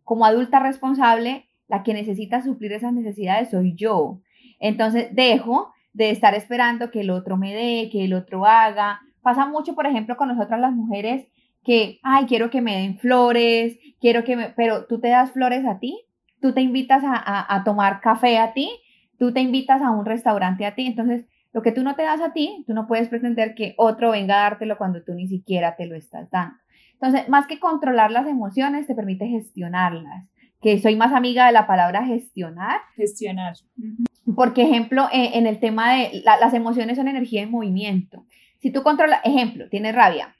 como 0.04 0.24
adulta 0.24 0.60
responsable, 0.60 1.48
la 1.68 1.82
que 1.82 1.94
necesita 1.94 2.40
suplir 2.42 2.72
esas 2.72 2.92
necesidades 2.92 3.50
soy 3.50 3.74
yo. 3.74 4.20
Entonces, 4.58 5.14
dejo 5.14 5.72
de 5.92 6.10
estar 6.10 6.34
esperando 6.34 6.90
que 6.90 7.00
el 7.00 7.10
otro 7.10 7.36
me 7.36 7.54
dé, 7.54 7.88
que 7.90 8.04
el 8.04 8.14
otro 8.14 8.46
haga. 8.46 9.00
Pasa 9.22 9.46
mucho, 9.46 9.74
por 9.74 9.86
ejemplo, 9.86 10.16
con 10.16 10.28
nosotras 10.28 10.60
las 10.60 10.72
mujeres 10.72 11.26
que, 11.64 11.98
ay, 12.02 12.26
quiero 12.26 12.50
que 12.50 12.62
me 12.62 12.76
den 12.76 12.98
flores, 12.98 13.78
quiero 14.00 14.24
que 14.24 14.36
me, 14.36 14.48
pero 14.50 14.86
tú 14.86 15.00
te 15.00 15.08
das 15.08 15.32
flores 15.32 15.66
a 15.66 15.78
ti, 15.78 16.00
tú 16.40 16.54
te 16.54 16.60
invitas 16.60 17.02
a, 17.04 17.54
a 17.54 17.64
tomar 17.64 18.00
café 18.00 18.38
a 18.38 18.52
ti, 18.52 18.70
tú 19.18 19.32
te 19.32 19.40
invitas 19.40 19.82
a 19.82 19.90
un 19.90 20.06
restaurante 20.06 20.64
a 20.64 20.74
ti. 20.74 20.86
Entonces, 20.86 21.26
lo 21.52 21.62
que 21.62 21.72
tú 21.72 21.82
no 21.82 21.94
te 21.96 22.02
das 22.02 22.20
a 22.20 22.32
ti, 22.32 22.64
tú 22.66 22.74
no 22.74 22.86
puedes 22.86 23.08
pretender 23.08 23.54
que 23.54 23.74
otro 23.78 24.10
venga 24.10 24.38
a 24.38 24.42
dártelo 24.42 24.76
cuando 24.76 25.02
tú 25.02 25.14
ni 25.14 25.28
siquiera 25.28 25.76
te 25.76 25.86
lo 25.86 25.96
estás 25.96 26.30
dando. 26.30 26.56
Entonces, 27.00 27.28
más 27.28 27.46
que 27.46 27.60
controlar 27.60 28.10
las 28.10 28.26
emociones, 28.26 28.86
te 28.86 28.94
permite 28.94 29.26
gestionarlas. 29.26 30.26
Que 30.60 30.80
soy 30.80 30.96
más 30.96 31.12
amiga 31.12 31.46
de 31.46 31.52
la 31.52 31.66
palabra 31.66 32.04
gestionar. 32.04 32.80
Gestionar. 32.96 33.54
Porque, 34.34 34.62
ejemplo, 34.62 35.08
en, 35.12 35.46
el 35.46 35.60
tema 35.60 35.94
de 35.94 36.22
las 36.24 36.52
emociones 36.52 36.96
son 36.96 37.06
energía 37.06 37.42
en 37.42 37.50
movimiento. 37.50 38.26
Si 38.58 38.72
tú 38.72 38.82
controlas, 38.82 39.20
ejemplo, 39.24 39.68
tienes 39.68 39.94
rabia 39.94 40.34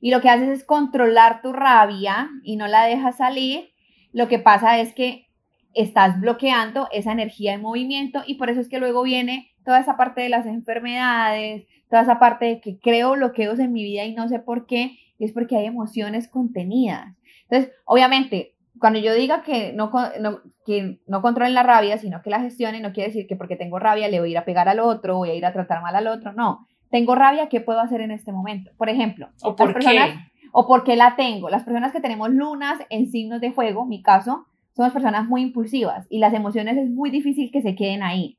y 0.00 0.10
lo 0.10 0.20
que 0.20 0.30
haces 0.30 0.48
es 0.48 0.64
controlar 0.64 1.42
tu 1.42 1.52
rabia 1.52 2.30
y 2.42 2.56
no 2.56 2.66
la 2.66 2.84
dejas 2.84 3.18
salir, 3.18 3.70
lo 4.12 4.28
que 4.28 4.38
pasa 4.38 4.78
es 4.78 4.94
que 4.94 5.26
estás 5.74 6.20
bloqueando 6.20 6.88
esa 6.92 7.12
energía 7.12 7.52
en 7.52 7.62
movimiento 7.62 8.22
y 8.26 8.34
por 8.34 8.48
eso 8.48 8.60
es 8.60 8.68
que 8.68 8.78
luego 8.78 9.02
viene 9.02 9.50
toda 9.68 9.80
esa 9.80 9.98
parte 9.98 10.22
de 10.22 10.30
las 10.30 10.46
enfermedades, 10.46 11.66
toda 11.90 12.00
esa 12.00 12.18
parte 12.18 12.46
de 12.46 12.60
que 12.62 12.78
creo 12.78 13.12
bloqueos 13.12 13.58
en 13.58 13.70
mi 13.70 13.84
vida 13.84 14.06
y 14.06 14.14
no 14.14 14.26
sé 14.26 14.38
por 14.38 14.64
qué, 14.64 14.96
y 15.18 15.26
es 15.26 15.32
porque 15.32 15.58
hay 15.58 15.66
emociones 15.66 16.26
contenidas. 16.26 17.14
Entonces, 17.42 17.70
obviamente, 17.84 18.54
cuando 18.80 18.98
yo 18.98 19.12
diga 19.12 19.42
que 19.42 19.74
no, 19.74 19.90
no, 20.20 20.40
que 20.64 21.00
no 21.06 21.20
controlen 21.20 21.52
la 21.52 21.64
rabia, 21.64 21.98
sino 21.98 22.22
que 22.22 22.30
la 22.30 22.40
gestionen, 22.40 22.80
no 22.80 22.94
quiere 22.94 23.10
decir 23.10 23.26
que 23.26 23.36
porque 23.36 23.56
tengo 23.56 23.78
rabia 23.78 24.08
le 24.08 24.20
voy 24.20 24.30
a 24.30 24.32
ir 24.32 24.38
a 24.38 24.46
pegar 24.46 24.70
al 24.70 24.80
otro, 24.80 25.18
voy 25.18 25.28
a 25.28 25.34
ir 25.34 25.44
a 25.44 25.52
tratar 25.52 25.82
mal 25.82 25.94
al 25.94 26.06
otro, 26.06 26.32
no. 26.32 26.66
Tengo 26.88 27.14
rabia, 27.14 27.50
¿qué 27.50 27.60
puedo 27.60 27.80
hacer 27.80 28.00
en 28.00 28.10
este 28.10 28.32
momento? 28.32 28.70
Por 28.78 28.88
ejemplo, 28.88 29.28
¿o 29.42 29.54
por 29.54 29.74
personas, 29.74 30.16
¿O 30.50 30.66
por 30.66 30.82
qué 30.82 30.96
la 30.96 31.14
tengo? 31.14 31.50
Las 31.50 31.64
personas 31.64 31.92
que 31.92 32.00
tenemos 32.00 32.30
lunas 32.30 32.78
en 32.88 33.10
signos 33.10 33.42
de 33.42 33.52
fuego, 33.52 33.84
mi 33.84 34.00
caso, 34.00 34.46
somos 34.74 34.94
personas 34.94 35.28
muy 35.28 35.42
impulsivas 35.42 36.06
y 36.08 36.20
las 36.20 36.32
emociones 36.32 36.78
es 36.78 36.88
muy 36.88 37.10
difícil 37.10 37.50
que 37.52 37.60
se 37.60 37.74
queden 37.74 38.02
ahí. 38.02 38.37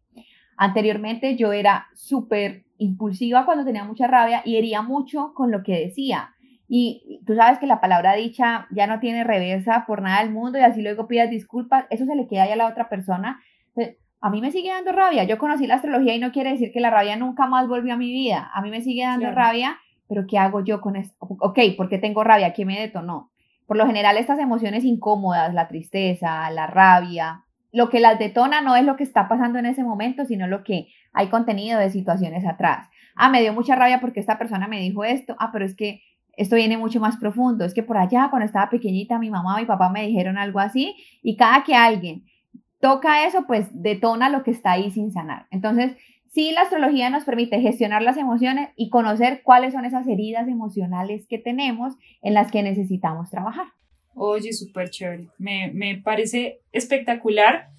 Anteriormente 0.61 1.37
yo 1.37 1.53
era 1.53 1.87
súper 1.95 2.65
impulsiva 2.77 3.45
cuando 3.45 3.63
tenía 3.63 3.85
mucha 3.85 4.07
rabia 4.07 4.41
y 4.43 4.57
hería 4.57 4.81
mucho 4.81 5.33
con 5.33 5.51
lo 5.51 5.63
que 5.63 5.79
decía. 5.79 6.31
Y 6.67 7.21
tú 7.25 7.33
sabes 7.33 7.59
que 7.59 7.65
la 7.65 7.79
palabra 7.79 8.13
dicha 8.15 8.67
ya 8.69 8.85
no 8.85 8.99
tiene 8.99 9.23
reversa 9.23 9.85
por 9.87 10.01
nada 10.01 10.21
del 10.21 10.33
mundo 10.33 10.59
y 10.59 10.61
así 10.61 10.81
luego 10.81 11.07
pidas 11.07 11.29
disculpas, 11.29 11.85
eso 11.89 12.05
se 12.05 12.13
le 12.13 12.27
queda 12.27 12.45
ya 12.45 12.55
a 12.55 12.57
la 12.57 12.67
otra 12.67 12.89
persona. 12.89 13.39
A 14.19 14.29
mí 14.29 14.41
me 14.41 14.51
sigue 14.51 14.67
dando 14.67 14.91
rabia. 14.91 15.23
Yo 15.23 15.37
conocí 15.37 15.65
la 15.65 15.75
astrología 15.75 16.13
y 16.13 16.19
no 16.19 16.33
quiere 16.33 16.51
decir 16.51 16.73
que 16.73 16.81
la 16.81 16.89
rabia 16.89 17.15
nunca 17.15 17.47
más 17.47 17.69
volvió 17.69 17.93
a 17.93 17.97
mi 17.97 18.11
vida. 18.11 18.51
A 18.53 18.61
mí 18.61 18.69
me 18.69 18.81
sigue 18.81 19.03
dando 19.03 19.31
rabia, 19.31 19.77
pero 20.09 20.27
¿qué 20.27 20.37
hago 20.37 20.61
yo 20.61 20.81
con 20.81 20.97
esto? 20.97 21.15
Ok, 21.39 21.57
¿por 21.77 21.87
qué 21.87 21.99
tengo 21.99 22.25
rabia? 22.25 22.51
¿Qué 22.51 22.65
me 22.65 22.77
detonó? 22.77 23.31
Por 23.65 23.77
lo 23.77 23.87
general 23.87 24.17
estas 24.17 24.39
emociones 24.39 24.83
incómodas, 24.83 25.53
la 25.53 25.69
tristeza, 25.69 26.51
la 26.51 26.67
rabia, 26.67 27.45
lo 27.71 27.89
que 27.89 27.99
las 27.99 28.17
detona 28.17 28.61
no 28.61 28.75
es 28.75 28.85
lo 28.85 28.95
que 28.95 29.03
está 29.03 29.27
pasando 29.27 29.59
en 29.59 29.65
ese 29.65 29.83
momento, 29.83 30.25
sino 30.25 30.47
lo 30.47 30.63
que 30.63 30.87
hay 31.13 31.27
contenido 31.27 31.79
de 31.79 31.89
situaciones 31.89 32.45
atrás. 32.45 32.87
Ah, 33.15 33.29
me 33.29 33.41
dio 33.41 33.53
mucha 33.53 33.75
rabia 33.75 33.99
porque 33.99 34.19
esta 34.19 34.37
persona 34.37 34.67
me 34.67 34.79
dijo 34.79 35.03
esto. 35.03 35.35
Ah, 35.39 35.49
pero 35.51 35.65
es 35.65 35.75
que 35.75 36.01
esto 36.37 36.55
viene 36.55 36.77
mucho 36.77 36.99
más 36.99 37.17
profundo. 37.17 37.65
Es 37.65 37.73
que 37.73 37.83
por 37.83 37.97
allá, 37.97 38.27
cuando 38.29 38.45
estaba 38.45 38.69
pequeñita, 38.69 39.19
mi 39.19 39.29
mamá 39.29 39.57
mi 39.57 39.65
papá 39.65 39.89
me 39.89 40.07
dijeron 40.07 40.37
algo 40.37 40.59
así 40.59 40.95
y 41.21 41.35
cada 41.35 41.63
que 41.63 41.75
alguien 41.75 42.23
toca 42.79 43.25
eso, 43.25 43.45
pues 43.45 43.67
detona 43.73 44.29
lo 44.29 44.43
que 44.43 44.51
está 44.51 44.71
ahí 44.71 44.89
sin 44.89 45.11
sanar. 45.11 45.47
Entonces, 45.51 45.97
sí, 46.29 46.51
la 46.51 46.61
astrología 46.61 47.09
nos 47.09 47.25
permite 47.25 47.59
gestionar 47.59 48.01
las 48.01 48.17
emociones 48.17 48.69
y 48.77 48.89
conocer 48.89 49.41
cuáles 49.43 49.73
son 49.73 49.85
esas 49.85 50.07
heridas 50.07 50.47
emocionales 50.47 51.27
que 51.27 51.39
tenemos 51.39 51.95
en 52.21 52.33
las 52.33 52.51
que 52.51 52.63
necesitamos 52.63 53.29
trabajar. 53.29 53.67
Oye, 54.21 54.51
súper 54.51 54.89
chévere. 54.89 55.29
Me, 55.37 55.71
me 55.71 55.95
parece 55.95 56.59
espectacular. 56.73 57.69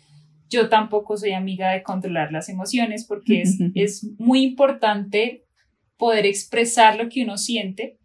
Yo 0.48 0.70
tampoco 0.70 1.18
soy 1.18 1.32
amiga 1.32 1.70
de 1.72 1.82
controlar 1.82 2.32
las 2.32 2.48
emociones 2.48 3.04
porque 3.04 3.42
es, 3.42 3.58
es 3.74 4.04
muy 4.18 4.42
importante 4.42 5.44
poder 5.98 6.24
expresar 6.24 6.96
lo 6.96 7.10
que 7.10 7.24
uno 7.24 7.36
siente 7.36 7.98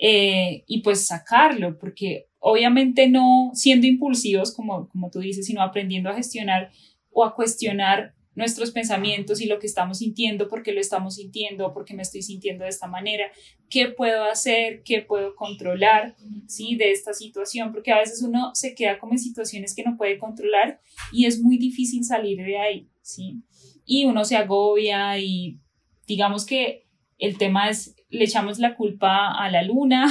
eh, 0.00 0.64
y 0.66 0.82
pues 0.82 1.06
sacarlo, 1.06 1.78
porque 1.78 2.26
obviamente 2.40 3.08
no 3.08 3.52
siendo 3.54 3.86
impulsivos, 3.86 4.52
como, 4.52 4.88
como 4.88 5.08
tú 5.08 5.20
dices, 5.20 5.46
sino 5.46 5.62
aprendiendo 5.62 6.10
a 6.10 6.16
gestionar 6.16 6.72
o 7.12 7.24
a 7.24 7.36
cuestionar 7.36 8.15
nuestros 8.36 8.70
pensamientos 8.70 9.40
y 9.40 9.46
lo 9.46 9.58
que 9.58 9.66
estamos 9.66 9.98
sintiendo, 9.98 10.48
por 10.48 10.62
qué 10.62 10.72
lo 10.72 10.80
estamos 10.80 11.16
sintiendo, 11.16 11.72
por 11.72 11.84
qué 11.84 11.94
me 11.94 12.02
estoy 12.02 12.22
sintiendo 12.22 12.64
de 12.64 12.70
esta 12.70 12.86
manera, 12.86 13.32
qué 13.70 13.88
puedo 13.88 14.24
hacer, 14.24 14.82
qué 14.84 15.00
puedo 15.00 15.34
controlar, 15.34 16.14
¿sí? 16.46 16.76
De 16.76 16.92
esta 16.92 17.14
situación, 17.14 17.72
porque 17.72 17.92
a 17.92 17.98
veces 17.98 18.22
uno 18.22 18.54
se 18.54 18.74
queda 18.74 18.98
como 18.98 19.14
en 19.14 19.18
situaciones 19.18 19.74
que 19.74 19.82
no 19.82 19.96
puede 19.96 20.18
controlar 20.18 20.80
y 21.12 21.24
es 21.24 21.40
muy 21.40 21.56
difícil 21.56 22.04
salir 22.04 22.36
de 22.36 22.58
ahí, 22.58 22.88
¿sí? 23.00 23.40
Y 23.86 24.04
uno 24.04 24.24
se 24.24 24.36
agobia 24.36 25.18
y 25.18 25.58
digamos 26.06 26.44
que 26.44 26.86
el 27.18 27.38
tema 27.38 27.70
es 27.70 27.95
le 28.08 28.24
echamos 28.24 28.58
la 28.58 28.76
culpa 28.76 29.32
a 29.32 29.50
la 29.50 29.62
luna, 29.62 30.06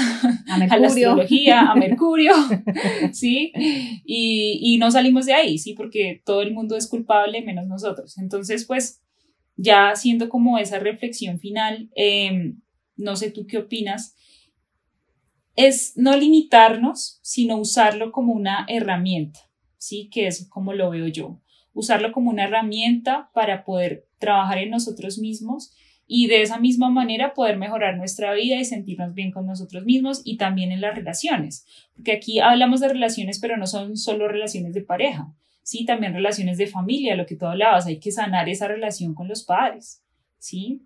a, 0.47 0.57
la 0.77 0.87
astrología, 0.87 1.61
a 1.61 1.75
Mercurio, 1.75 2.33
¿sí? 3.13 3.51
Y, 4.05 4.59
y, 4.61 4.77
no 4.77 4.91
salimos 4.91 5.25
de 5.25 5.33
ahí, 5.33 5.57
¿sí? 5.57 5.73
Porque 5.73 6.21
todo 6.25 6.41
el 6.41 6.53
mundo 6.53 6.75
es 6.75 6.87
culpable 6.87 7.41
menos 7.41 7.67
nosotros. 7.67 8.17
Entonces, 8.17 8.65
pues, 8.65 9.01
ya 9.55 9.89
haciendo 9.89 10.29
como 10.29 10.57
esa 10.57 10.79
reflexión 10.79 11.39
final, 11.39 11.89
em, 11.95 12.61
no 12.97 13.15
sé 13.15 13.31
tú 13.31 13.47
qué 13.47 13.57
opinas, 13.57 14.15
es 15.55 15.93
no 15.95 16.17
limitarnos, 16.17 17.19
sino 17.23 17.57
usarlo 17.57 18.11
como 18.11 18.33
una 18.33 18.65
herramienta, 18.67 19.39
¿sí? 19.77 20.09
Que 20.11 20.27
es 20.27 20.49
como 20.49 20.73
lo 20.73 20.89
veo 20.89 21.07
yo. 21.07 21.41
Usarlo 21.73 22.11
como 22.11 22.29
una 22.29 22.43
herramienta 22.43 23.29
para 23.33 23.63
poder 23.63 24.07
trabajar 24.19 24.57
en 24.57 24.69
nosotros 24.69 25.17
mismos 25.17 25.73
y 26.07 26.27
de 26.27 26.41
esa 26.41 26.59
misma 26.59 26.89
manera 26.89 27.33
poder 27.33 27.57
mejorar 27.57 27.97
nuestra 27.97 28.33
vida 28.33 28.57
y 28.57 28.65
sentirnos 28.65 29.13
bien 29.13 29.31
con 29.31 29.45
nosotros 29.45 29.83
mismos 29.85 30.21
y 30.23 30.37
también 30.37 30.71
en 30.71 30.81
las 30.81 30.95
relaciones, 30.95 31.65
porque 31.95 32.13
aquí 32.13 32.39
hablamos 32.39 32.79
de 32.79 32.89
relaciones, 32.89 33.39
pero 33.39 33.57
no 33.57 33.67
son 33.67 33.97
solo 33.97 34.27
relaciones 34.27 34.73
de 34.73 34.81
pareja, 34.81 35.33
sí, 35.63 35.85
también 35.85 36.13
relaciones 36.13 36.57
de 36.57 36.67
familia, 36.67 37.15
lo 37.15 37.25
que 37.25 37.35
tú 37.35 37.45
hablabas, 37.45 37.87
hay 37.87 37.99
que 37.99 38.11
sanar 38.11 38.49
esa 38.49 38.67
relación 38.67 39.15
con 39.15 39.27
los 39.27 39.43
padres, 39.43 40.03
sí, 40.37 40.81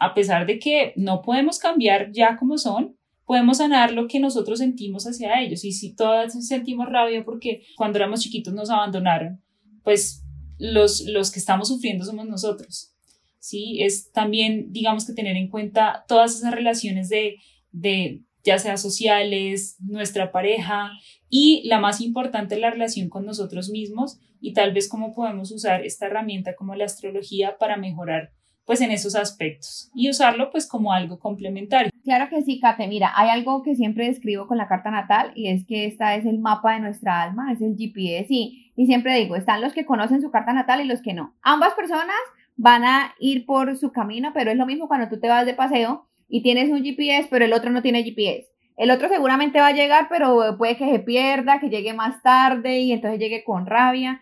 a 0.00 0.14
pesar 0.14 0.46
de 0.46 0.58
que 0.58 0.94
no 0.96 1.22
podemos 1.22 1.58
cambiar 1.58 2.10
ya 2.10 2.36
como 2.36 2.58
son, 2.58 2.96
podemos 3.26 3.58
sanar 3.58 3.92
lo 3.92 4.08
que 4.08 4.18
nosotros 4.18 4.58
sentimos 4.58 5.06
hacia 5.06 5.40
ellos. 5.40 5.64
Y 5.64 5.70
si 5.70 5.94
todas 5.94 6.32
sentimos 6.48 6.88
rabia 6.88 7.22
porque 7.24 7.62
cuando 7.76 7.98
éramos 7.98 8.22
chiquitos 8.22 8.52
nos 8.52 8.70
abandonaron, 8.70 9.40
pues 9.84 10.24
los, 10.58 11.02
los 11.02 11.30
que 11.30 11.38
estamos 11.38 11.68
sufriendo 11.68 12.04
somos 12.04 12.26
nosotros. 12.26 12.92
¿Sí? 13.40 13.82
Es 13.82 14.12
también, 14.12 14.72
digamos 14.72 15.06
que 15.06 15.14
tener 15.14 15.36
en 15.36 15.48
cuenta 15.48 16.04
todas 16.06 16.36
esas 16.36 16.54
relaciones 16.54 17.08
de, 17.08 17.38
de 17.72 18.22
ya 18.44 18.58
sea 18.58 18.76
sociales, 18.76 19.76
nuestra 19.80 20.30
pareja 20.30 20.92
y 21.28 21.66
la 21.66 21.80
más 21.80 22.00
importante, 22.00 22.58
la 22.58 22.70
relación 22.70 23.08
con 23.08 23.26
nosotros 23.26 23.70
mismos 23.70 24.18
y 24.40 24.52
tal 24.52 24.72
vez 24.72 24.88
cómo 24.88 25.12
podemos 25.12 25.50
usar 25.50 25.84
esta 25.84 26.06
herramienta 26.06 26.54
como 26.54 26.74
la 26.74 26.84
astrología 26.84 27.58
para 27.58 27.76
mejorar 27.76 28.32
pues 28.64 28.80
en 28.82 28.92
esos 28.92 29.16
aspectos 29.16 29.90
y 29.94 30.08
usarlo 30.08 30.50
pues 30.50 30.68
como 30.68 30.92
algo 30.92 31.18
complementario. 31.18 31.90
Claro 32.04 32.28
que 32.30 32.42
sí, 32.42 32.60
Kate. 32.60 32.86
Mira, 32.86 33.12
hay 33.16 33.28
algo 33.28 33.62
que 33.62 33.74
siempre 33.74 34.06
describo 34.06 34.46
con 34.46 34.58
la 34.58 34.68
carta 34.68 34.92
natal 34.92 35.32
y 35.34 35.48
es 35.48 35.66
que 35.66 35.86
esta 35.86 36.14
es 36.14 36.24
el 36.24 36.38
mapa 36.38 36.74
de 36.74 36.80
nuestra 36.80 37.20
alma, 37.20 37.52
es 37.52 37.60
el 37.60 37.76
GPS 37.76 38.26
y, 38.28 38.72
y 38.76 38.86
siempre 38.86 39.16
digo, 39.16 39.34
están 39.34 39.60
los 39.60 39.72
que 39.72 39.84
conocen 39.84 40.22
su 40.22 40.30
carta 40.30 40.52
natal 40.52 40.80
y 40.80 40.84
los 40.84 41.02
que 41.02 41.14
no. 41.14 41.34
Ambas 41.42 41.74
personas 41.74 42.14
van 42.60 42.84
a 42.84 43.14
ir 43.18 43.46
por 43.46 43.74
su 43.78 43.90
camino, 43.90 44.32
pero 44.34 44.50
es 44.50 44.56
lo 44.58 44.66
mismo 44.66 44.86
cuando 44.86 45.08
tú 45.08 45.18
te 45.18 45.28
vas 45.28 45.46
de 45.46 45.54
paseo 45.54 46.06
y 46.28 46.42
tienes 46.42 46.70
un 46.70 46.84
GPS, 46.84 47.26
pero 47.30 47.46
el 47.46 47.54
otro 47.54 47.70
no 47.70 47.80
tiene 47.80 48.04
GPS. 48.04 48.48
El 48.76 48.90
otro 48.90 49.08
seguramente 49.08 49.60
va 49.60 49.68
a 49.68 49.72
llegar, 49.72 50.08
pero 50.10 50.58
puede 50.58 50.76
que 50.76 50.90
se 50.90 50.98
pierda, 50.98 51.58
que 51.58 51.70
llegue 51.70 51.94
más 51.94 52.22
tarde 52.22 52.80
y 52.80 52.92
entonces 52.92 53.18
llegue 53.18 53.44
con 53.44 53.64
rabia. 53.64 54.20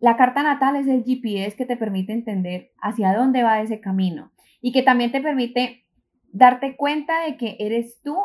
La 0.00 0.18
carta 0.18 0.42
natal 0.42 0.76
es 0.76 0.86
el 0.86 1.02
GPS 1.02 1.56
que 1.56 1.64
te 1.64 1.78
permite 1.78 2.12
entender 2.12 2.72
hacia 2.82 3.14
dónde 3.14 3.42
va 3.42 3.62
ese 3.62 3.80
camino 3.80 4.32
y 4.60 4.72
que 4.72 4.82
también 4.82 5.10
te 5.10 5.22
permite 5.22 5.86
darte 6.32 6.76
cuenta 6.76 7.24
de 7.24 7.38
que 7.38 7.56
eres 7.58 8.02
tú 8.02 8.18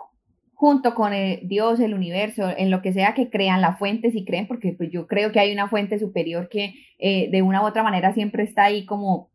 junto 0.61 0.93
con 0.93 1.11
el 1.11 1.47
Dios, 1.47 1.79
el 1.79 1.95
universo, 1.95 2.47
en 2.55 2.69
lo 2.69 2.83
que 2.83 2.93
sea 2.93 3.15
que 3.15 3.31
crean, 3.31 3.61
la 3.61 3.77
fuente, 3.77 4.11
si 4.11 4.23
creen, 4.23 4.45
porque 4.45 4.73
pues 4.73 4.91
yo 4.91 5.07
creo 5.07 5.31
que 5.31 5.39
hay 5.39 5.51
una 5.51 5.67
fuente 5.67 5.97
superior 5.97 6.49
que 6.49 6.75
eh, 6.99 7.29
de 7.31 7.41
una 7.41 7.63
u 7.63 7.65
otra 7.65 7.81
manera 7.81 8.13
siempre 8.13 8.43
está 8.43 8.65
ahí 8.65 8.85
como 8.85 9.31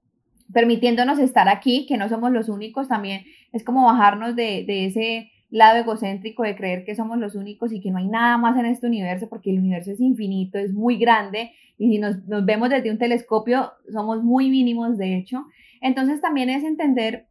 permitiéndonos 0.53 1.18
estar 1.18 1.49
aquí, 1.49 1.85
que 1.89 1.97
no 1.97 2.09
somos 2.09 2.31
los 2.31 2.49
únicos, 2.49 2.87
también 2.87 3.24
es 3.53 3.64
como 3.64 3.87
bajarnos 3.87 4.37
de, 4.37 4.62
de 4.68 4.87
ese 4.87 5.33
lado 5.51 5.81
egocéntrico 5.81 6.45
de 6.45 6.55
creer 6.55 6.85
que 6.85 6.95
somos 6.95 7.18
los 7.18 7.35
únicos 7.35 7.72
y 7.72 7.81
que 7.81 7.91
no 7.91 7.99
hay 7.99 8.07
nada 8.07 8.39
más 8.39 8.57
en 8.57 8.66
este 8.66 8.87
universo, 8.87 9.29
porque 9.29 9.51
el 9.51 9.59
universo 9.59 9.91
es 9.91 10.01
infinito, 10.01 10.61
es 10.61 10.72
muy 10.72 10.97
grande, 10.97 11.51
y 11.77 11.89
si 11.91 11.99
nos, 11.99 12.24
nos 12.29 12.45
vemos 12.45 12.70
desde 12.70 12.93
un 12.93 12.99
telescopio, 12.99 13.72
somos 13.93 14.22
muy 14.22 14.49
mínimos, 14.49 14.97
de 14.97 15.16
hecho. 15.16 15.45
Entonces 15.81 16.20
también 16.20 16.51
es 16.51 16.62
entender 16.62 17.27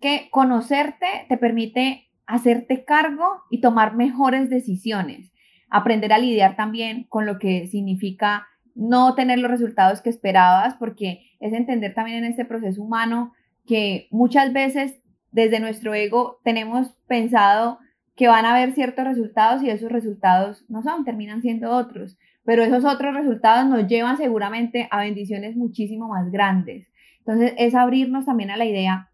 que 0.00 0.28
conocerte 0.30 1.06
te 1.28 1.36
permite 1.36 2.06
hacerte 2.32 2.84
cargo 2.86 3.26
y 3.50 3.60
tomar 3.60 3.94
mejores 3.94 4.48
decisiones. 4.48 5.30
Aprender 5.68 6.14
a 6.14 6.18
lidiar 6.18 6.56
también 6.56 7.04
con 7.10 7.26
lo 7.26 7.38
que 7.38 7.66
significa 7.66 8.46
no 8.74 9.14
tener 9.14 9.38
los 9.38 9.50
resultados 9.50 10.00
que 10.00 10.08
esperabas, 10.08 10.74
porque 10.76 11.20
es 11.40 11.52
entender 11.52 11.92
también 11.92 12.24
en 12.24 12.30
este 12.30 12.46
proceso 12.46 12.80
humano 12.80 13.34
que 13.66 14.08
muchas 14.10 14.54
veces 14.54 15.02
desde 15.30 15.60
nuestro 15.60 15.92
ego 15.92 16.40
tenemos 16.42 16.96
pensado 17.06 17.78
que 18.16 18.28
van 18.28 18.46
a 18.46 18.54
haber 18.54 18.72
ciertos 18.72 19.04
resultados 19.04 19.62
y 19.62 19.68
esos 19.68 19.92
resultados 19.92 20.64
no 20.70 20.82
son, 20.82 21.04
terminan 21.04 21.42
siendo 21.42 21.70
otros, 21.70 22.16
pero 22.46 22.62
esos 22.62 22.86
otros 22.86 23.14
resultados 23.14 23.68
nos 23.68 23.86
llevan 23.88 24.16
seguramente 24.16 24.88
a 24.90 25.00
bendiciones 25.00 25.54
muchísimo 25.54 26.08
más 26.08 26.30
grandes. 26.30 26.88
Entonces 27.18 27.52
es 27.58 27.74
abrirnos 27.74 28.24
también 28.24 28.50
a 28.50 28.56
la 28.56 28.64
idea 28.64 29.11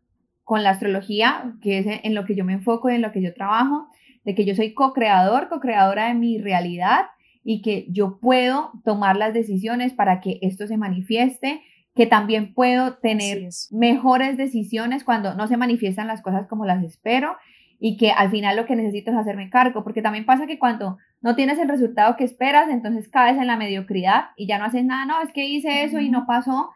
con 0.49 0.63
la 0.63 0.71
astrología, 0.71 1.53
que 1.61 1.77
es 1.77 1.87
en 2.03 2.15
lo 2.15 2.25
que 2.25 2.35
yo 2.35 2.43
me 2.43 2.55
enfoco 2.55 2.89
y 2.89 2.95
en 2.95 3.03
lo 3.03 3.13
que 3.13 3.21
yo 3.21 3.35
trabajo, 3.35 3.87
de 4.25 4.35
que 4.35 4.47
yo 4.47 4.55
soy 4.55 4.73
co-creador, 4.73 5.51
co-creadora 5.51 6.09
de 6.09 6.15
mi 6.15 6.39
realidad 6.39 7.01
y 7.45 7.61
que 7.61 7.85
yo 7.91 8.19
puedo 8.19 8.73
tomar 8.83 9.19
las 9.19 9.35
decisiones 9.35 9.93
para 9.93 10.23
que 10.23 10.39
esto 10.41 10.67
se 10.67 10.79
manifieste, 10.79 11.61
que 11.95 12.07
también 12.07 12.55
puedo 12.55 12.95
tener 12.95 13.47
mejores 13.71 14.39
decisiones 14.39 15.05
cuando 15.05 15.35
no 15.35 15.49
se 15.49 15.59
manifiestan 15.59 16.07
las 16.07 16.23
cosas 16.23 16.47
como 16.49 16.65
las 16.65 16.83
espero 16.83 17.37
y 17.79 17.99
que 17.99 18.11
al 18.13 18.31
final 18.31 18.57
lo 18.57 18.65
que 18.65 18.75
necesito 18.75 19.11
es 19.11 19.19
hacerme 19.19 19.51
cargo, 19.51 19.85
porque 19.85 20.01
también 20.01 20.25
pasa 20.25 20.47
que 20.47 20.59
cuando 20.59 20.97
no 21.21 21.37
tienes 21.37 21.59
el 21.59 21.69
resultado 21.69 22.17
que 22.17 22.25
esperas, 22.25 22.71
entonces 22.71 23.11
caes 23.11 23.37
en 23.37 23.49
la 23.49 23.59
mediocridad 23.59 24.31
y 24.35 24.47
ya 24.47 24.59
no 24.59 24.65
haces 24.65 24.87
nada, 24.87 25.05
no, 25.05 25.21
es 25.21 25.31
que 25.31 25.45
hice 25.45 25.85
eso 25.85 26.01
y 26.01 26.09
no 26.09 26.25
pasó. 26.27 26.71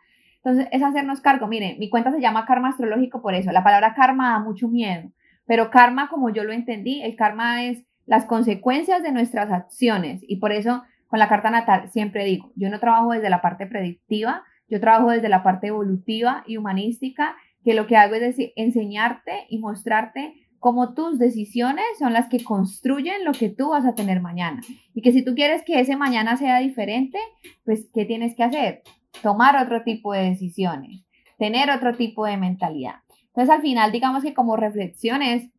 Entonces 0.45 0.69
es 0.73 0.83
hacernos 0.83 1.21
cargo. 1.21 1.47
Miren, 1.47 1.79
mi 1.79 1.89
cuenta 1.89 2.11
se 2.11 2.21
llama 2.21 2.47
karma 2.47 2.71
astrológico 2.71 3.23
por 3.23 3.35
eso. 3.35 3.53
La 3.53 3.63
palabra 3.63 3.95
karma 3.95 4.33
da 4.33 4.39
mucho 4.41 4.69
miedo, 4.69 5.11
pero 5.47 5.71
karma, 5.71 6.09
como 6.09 6.31
yo 6.31 6.45
lo 6.45 6.53
entendí, 6.53 7.03
el 7.03 7.17
karma 7.17 7.65
es 7.65 7.85
las 8.07 8.27
consecuencias 8.27 9.03
de 9.03 9.13
nuestras 9.13 9.51
acciones 9.51 10.21
y 10.27 10.37
por 10.37 10.53
eso 10.53 10.83
con 11.07 11.19
la 11.19 11.29
carta 11.29 11.51
natal 11.51 11.91
siempre 11.91 12.25
digo, 12.25 12.53
yo 12.57 12.71
no 12.71 12.81
trabajo 12.81 13.13
desde 13.13 13.31
la 13.31 13.43
parte 13.43 13.67
predictiva, 13.67 14.43
yo 14.69 14.81
trabajo 14.81 15.11
desde 15.11 15.29
la 15.29 15.43
parte 15.43 15.69
evolutiva 15.69 16.43
y 16.47 16.57
humanística, 16.57 17.37
que 17.65 17.75
lo 17.75 17.87
que 17.87 17.97
hago 17.97 18.15
es 18.15 18.23
decir, 18.23 18.53
enseñarte 18.57 19.47
y 19.49 19.59
mostrarte 19.59 20.35
cómo 20.59 20.95
tus 20.95 21.19
decisiones 21.19 21.85
son 21.99 22.13
las 22.13 22.29
que 22.29 22.43
construyen 22.43 23.25
lo 23.25 23.33
que 23.33 23.51
tú 23.51 23.71
vas 23.71 23.85
a 23.85 23.95
tener 23.95 24.21
mañana. 24.21 24.63
Y 24.95 25.03
que 25.03 25.13
si 25.13 25.25
tú 25.25 25.35
quieres 25.35 25.63
que 25.65 25.81
ese 25.81 25.97
mañana 25.97 26.37
sea 26.37 26.61
diferente, 26.61 27.19
pues, 27.65 27.91
¿qué 27.93 28.05
tienes 28.05 28.35
que 28.35 28.45
hacer? 28.45 28.83
Tomar 29.21 29.57
otro 29.63 29.83
tipo 29.83 30.13
de 30.13 30.31
decisiones, 30.31 31.05
tener 31.39 31.71
otro 31.71 31.95
tipo 31.97 32.25
de 32.27 32.37
mentalidad. 32.37 32.97
Entonces, 33.27 33.51
al 33.51 33.63
final, 33.63 33.93
digamos 33.93 34.23
que 34.23 34.35
como 34.35 34.57
reflexión 34.57 35.23
es 35.23 35.51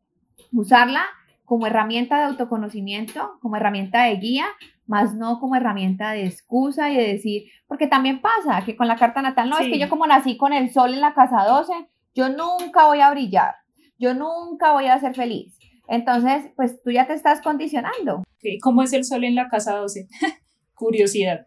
usarla 0.52 1.06
como 1.46 1.68
herramienta 1.68 2.18
de 2.18 2.26
autoconocimiento, 2.26 3.38
como 3.42 3.58
herramienta 3.58 4.04
de 4.04 4.16
guía, 4.16 4.46
más 4.86 5.14
no 5.14 5.40
como 5.40 5.56
herramienta 5.56 6.12
de 6.12 6.26
excusa 6.26 6.92
y 6.92 6.96
de 6.98 7.08
decir, 7.08 7.44
porque 7.68 7.88
también 7.88 8.22
pasa 8.22 8.64
que 8.66 8.76
con 8.76 8.88
la 8.88 8.98
carta 8.98 9.22
natal, 9.22 9.50
no, 9.50 9.58
es 9.58 9.68
que 9.68 9.80
yo 9.80 9.90
como 9.90 10.08
nací 10.08 10.38
con 10.38 10.54
el 10.54 10.72
sol 10.72 10.94
en 10.94 11.02
la 11.02 11.14
casa 11.14 11.44
12, 11.44 11.74
yo 12.16 12.30
nunca 12.30 12.88
voy 12.88 13.00
a 13.00 13.12
brillar 13.12 13.56
yo 14.04 14.14
nunca 14.14 14.74
voy 14.74 14.88
a 14.88 15.00
ser 15.00 15.16
feliz. 15.16 15.58
Entonces, 15.88 16.52
pues 16.56 16.82
tú 16.84 16.92
ya 16.92 17.08
te 17.08 17.14
estás 17.14 17.42
condicionando. 17.42 18.24
¿Cómo 18.62 18.84
es 18.84 18.92
el 18.92 19.06
sol 19.06 19.24
en 19.24 19.36
la 19.36 19.48
casa 19.48 19.76
12? 19.76 20.08
Curiosidad. 20.76 21.46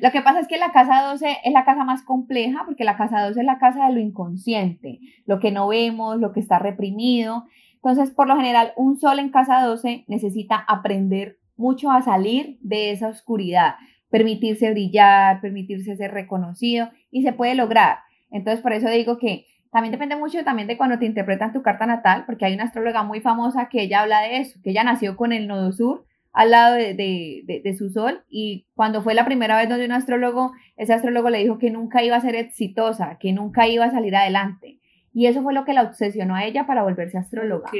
lo 0.00 0.10
que 0.10 0.20
pasa 0.20 0.40
es 0.40 0.48
que 0.48 0.58
la 0.58 0.72
casa 0.72 1.08
12 1.10 1.38
es 1.44 1.52
la 1.52 1.64
casa 1.64 1.84
más 1.84 2.02
compleja 2.02 2.62
porque 2.66 2.84
la 2.84 2.96
casa 2.96 3.24
12 3.26 3.40
es 3.40 3.46
la 3.46 3.58
casa 3.58 3.86
de 3.86 3.94
lo 3.94 4.00
inconsciente, 4.00 5.00
lo 5.24 5.40
que 5.40 5.50
no 5.50 5.68
vemos, 5.68 6.18
lo 6.18 6.32
que 6.32 6.40
está 6.40 6.58
reprimido. 6.58 7.44
Entonces, 7.76 8.10
por 8.10 8.28
lo 8.28 8.36
general, 8.36 8.72
un 8.76 8.98
sol 8.98 9.18
en 9.18 9.30
casa 9.30 9.62
12 9.62 10.04
necesita 10.06 10.56
aprender 10.56 11.38
mucho 11.56 11.90
a 11.90 12.02
salir 12.02 12.58
de 12.60 12.92
esa 12.92 13.08
oscuridad, 13.08 13.76
permitirse 14.10 14.70
brillar, 14.70 15.40
permitirse 15.40 15.96
ser 15.96 16.12
reconocido 16.12 16.90
y 17.10 17.22
se 17.22 17.32
puede 17.32 17.54
lograr. 17.54 17.98
Entonces, 18.30 18.62
por 18.62 18.72
eso 18.72 18.88
digo 18.88 19.18
que 19.18 19.46
también 19.70 19.92
depende 19.92 20.16
mucho 20.16 20.44
también 20.44 20.68
de 20.68 20.76
cuando 20.76 20.98
te 20.98 21.06
interpretan 21.06 21.52
tu 21.52 21.62
carta 21.62 21.86
natal, 21.86 22.24
porque 22.26 22.44
hay 22.44 22.54
una 22.54 22.64
astróloga 22.64 23.02
muy 23.02 23.20
famosa 23.20 23.70
que 23.70 23.82
ella 23.82 24.02
habla 24.02 24.20
de 24.20 24.36
eso, 24.38 24.60
que 24.62 24.70
ella 24.70 24.84
nació 24.84 25.16
con 25.16 25.32
el 25.32 25.48
nodo 25.48 25.72
sur 25.72 26.04
al 26.32 26.50
lado 26.50 26.74
de, 26.76 26.94
de, 27.44 27.76
su 27.76 27.90
sol 27.90 28.24
y 28.28 28.66
cuando 28.74 29.02
fue 29.02 29.14
la 29.14 29.24
primera 29.24 29.56
vez 29.56 29.68
donde 29.68 29.84
un 29.84 29.92
astrólogo, 29.92 30.52
ese 30.76 30.94
astrólogo 30.94 31.28
le 31.30 31.38
dijo 31.38 31.58
que 31.58 31.70
nunca 31.70 32.02
iba 32.02 32.16
a 32.16 32.20
ser 32.20 32.36
exitosa, 32.36 33.18
que 33.20 33.32
nunca 33.32 33.68
iba 33.68 33.84
a 33.84 33.90
salir 33.90 34.16
adelante. 34.16 34.78
Y 35.12 35.26
eso 35.26 35.42
fue 35.42 35.52
lo 35.52 35.64
que 35.64 35.74
la 35.74 35.82
obsesionó 35.82 36.34
a 36.34 36.44
ella 36.46 36.66
para 36.66 36.82
volverse 36.82 37.18
astróloga. 37.18 37.70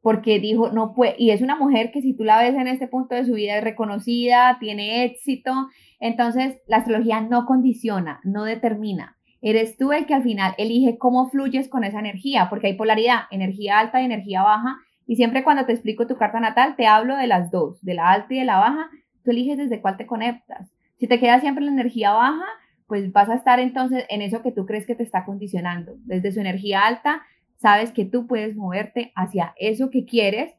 Porque 0.00 0.38
dijo, 0.38 0.70
no 0.70 0.94
puede, 0.94 1.16
y 1.18 1.30
es 1.30 1.42
una 1.42 1.56
mujer 1.56 1.90
que 1.90 2.00
si 2.00 2.14
tú 2.14 2.22
la 2.22 2.40
ves 2.40 2.54
en 2.54 2.68
este 2.68 2.86
punto 2.86 3.16
de 3.16 3.24
su 3.24 3.34
vida 3.34 3.58
es 3.58 3.64
reconocida, 3.64 4.56
tiene 4.60 5.04
éxito, 5.04 5.52
entonces 5.98 6.58
la 6.68 6.76
astrología 6.76 7.20
no 7.20 7.46
condiciona, 7.46 8.20
no 8.22 8.44
determina, 8.44 9.18
Eres 9.40 9.76
tú 9.76 9.92
el 9.92 10.06
que 10.06 10.14
al 10.14 10.22
final 10.22 10.54
elige 10.58 10.98
cómo 10.98 11.30
fluyes 11.30 11.68
con 11.68 11.84
esa 11.84 12.00
energía, 12.00 12.48
porque 12.50 12.68
hay 12.68 12.74
polaridad, 12.74 13.22
energía 13.30 13.78
alta 13.78 14.02
y 14.02 14.04
energía 14.04 14.42
baja. 14.42 14.78
Y 15.08 15.16
siempre 15.16 15.42
cuando 15.42 15.64
te 15.64 15.72
explico 15.72 16.06
tu 16.06 16.18
carta 16.18 16.38
natal, 16.38 16.76
te 16.76 16.86
hablo 16.86 17.16
de 17.16 17.26
las 17.26 17.50
dos, 17.50 17.82
de 17.82 17.94
la 17.94 18.10
alta 18.10 18.34
y 18.34 18.38
de 18.38 18.44
la 18.44 18.58
baja. 18.58 18.90
Tú 19.24 19.30
eliges 19.30 19.56
desde 19.56 19.80
cuál 19.80 19.96
te 19.96 20.06
conectas. 20.06 20.70
Si 20.98 21.08
te 21.08 21.18
quedas 21.18 21.40
siempre 21.40 21.64
en 21.64 21.74
la 21.74 21.80
energía 21.80 22.12
baja, 22.12 22.44
pues 22.86 23.10
vas 23.10 23.30
a 23.30 23.34
estar 23.34 23.58
entonces 23.58 24.04
en 24.10 24.20
eso 24.20 24.42
que 24.42 24.52
tú 24.52 24.66
crees 24.66 24.86
que 24.86 24.94
te 24.94 25.02
está 25.02 25.24
condicionando. 25.24 25.94
Desde 26.04 26.30
su 26.30 26.40
energía 26.40 26.86
alta, 26.86 27.22
sabes 27.56 27.90
que 27.92 28.04
tú 28.04 28.26
puedes 28.26 28.54
moverte 28.54 29.10
hacia 29.16 29.54
eso 29.58 29.88
que 29.88 30.04
quieres 30.04 30.52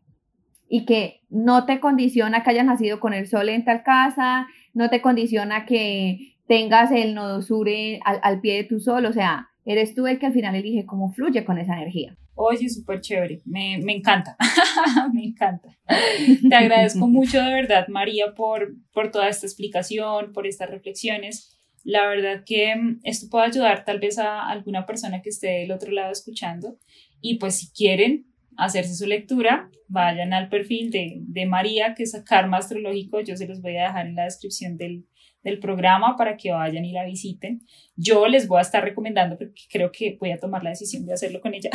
y 0.68 0.86
que 0.86 1.22
no 1.30 1.68
te 1.68 1.80
condiciona 1.80 2.42
que 2.42 2.50
hayas 2.50 2.66
nacido 2.66 3.00
con 3.00 3.14
el 3.14 3.28
sol 3.28 3.50
en 3.50 3.66
tal 3.66 3.84
casa, 3.84 4.48
no 4.74 4.90
te 4.90 5.00
condiciona 5.02 5.68
que 5.68 6.38
tengas 6.48 6.92
el 6.92 7.14
nodo 7.14 7.44
sur 7.44 7.68
al, 8.04 8.42
pie 8.42 8.56
de 8.56 8.64
tu 8.64 8.80
sol, 8.80 9.06
o 9.06 9.14
sea, 9.14 9.49
eres 9.66 9.94
tú 9.96 10.08
el 10.08 10.20
que 10.20 10.28
al 10.28 10.34
final 10.34 10.56
elige 10.56 10.86
cómo 10.86 11.12
fluye 11.12 11.44
con 11.46 11.58
esa 11.58 11.74
energía. 11.74 12.18
Oye, 12.36 12.70
súper 12.70 13.02
chévere, 13.02 13.42
me, 13.44 13.80
me 13.80 13.94
encanta, 13.94 14.38
me 15.14 15.26
encanta. 15.26 15.78
Te 16.50 16.56
agradezco 16.56 17.08
mucho 17.08 17.42
de 17.42 17.54
verdad, 17.54 17.88
María, 17.90 18.34
por, 18.34 18.76
por 18.94 19.12
toda 19.12 19.28
esta 19.28 19.46
explicación, 19.46 20.32
por 20.32 20.48
estas 20.48 20.70
reflexiones. 20.70 21.58
La 21.84 22.08
verdad 22.08 22.44
que 22.46 22.74
mm, 22.76 23.02
esto 23.04 23.28
puede 23.30 23.48
ayudar 23.48 23.84
tal 23.84 24.00
vez 24.00 24.20
a 24.20 24.48
alguna 24.48 24.86
persona 24.86 25.22
que 25.22 25.30
esté 25.30 25.48
del 25.48 25.72
otro 25.72 25.92
lado 25.92 26.12
escuchando. 26.12 26.78
Y 27.20 27.40
pues 27.40 27.56
si 27.56 27.74
quieren 27.74 28.26
hacerse 28.56 28.96
su 28.96 29.06
lectura, 29.06 29.70
vayan 29.90 30.34
al 30.34 30.48
perfil 30.48 30.92
de, 30.92 31.18
de 31.20 31.46
María, 31.46 31.94
que 31.94 32.04
es 32.04 32.16
Karma 32.26 32.58
Astrológico. 32.58 33.20
Yo 33.20 33.36
se 33.36 33.48
los 33.48 33.62
voy 33.62 33.76
a 33.76 33.88
dejar 33.88 34.08
en 34.08 34.16
la 34.16 34.24
descripción 34.24 34.78
del, 34.78 35.06
del 35.44 35.60
programa 35.60 36.16
para 36.18 36.38
que 36.38 36.52
vayan 36.52 36.86
y 36.86 36.92
la 36.92 37.06
visiten. 37.06 37.62
Yo 37.96 38.28
les 38.28 38.48
voy 38.48 38.60
a 38.60 38.62
estar 38.62 38.84
recomendando 38.84 39.38
porque 39.38 39.62
creo 39.70 39.92
que 39.92 40.18
voy 40.20 40.32
a 40.32 40.40
tomar 40.40 40.64
la 40.64 40.72
decisión 40.72 41.06
de 41.06 41.14
hacerlo 41.14 41.42
con 41.42 41.54
ella. 41.54 41.70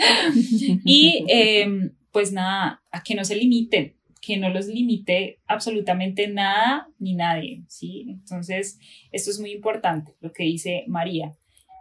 y 0.84 1.24
em, 1.28 1.92
pues 2.12 2.32
nada, 2.32 2.82
a 2.90 3.02
que 3.02 3.14
no 3.14 3.24
se 3.24 3.36
limiten, 3.36 3.96
que 4.20 4.36
no 4.36 4.50
los 4.50 4.66
limite 4.66 5.40
absolutamente 5.46 6.28
nada 6.28 6.88
ni 6.98 7.14
nadie, 7.14 7.64
¿sí? 7.68 8.06
Entonces, 8.08 8.78
esto 9.12 9.30
es 9.30 9.40
muy 9.40 9.52
importante, 9.52 10.14
lo 10.20 10.32
que 10.32 10.44
dice 10.44 10.84
María. 10.86 11.36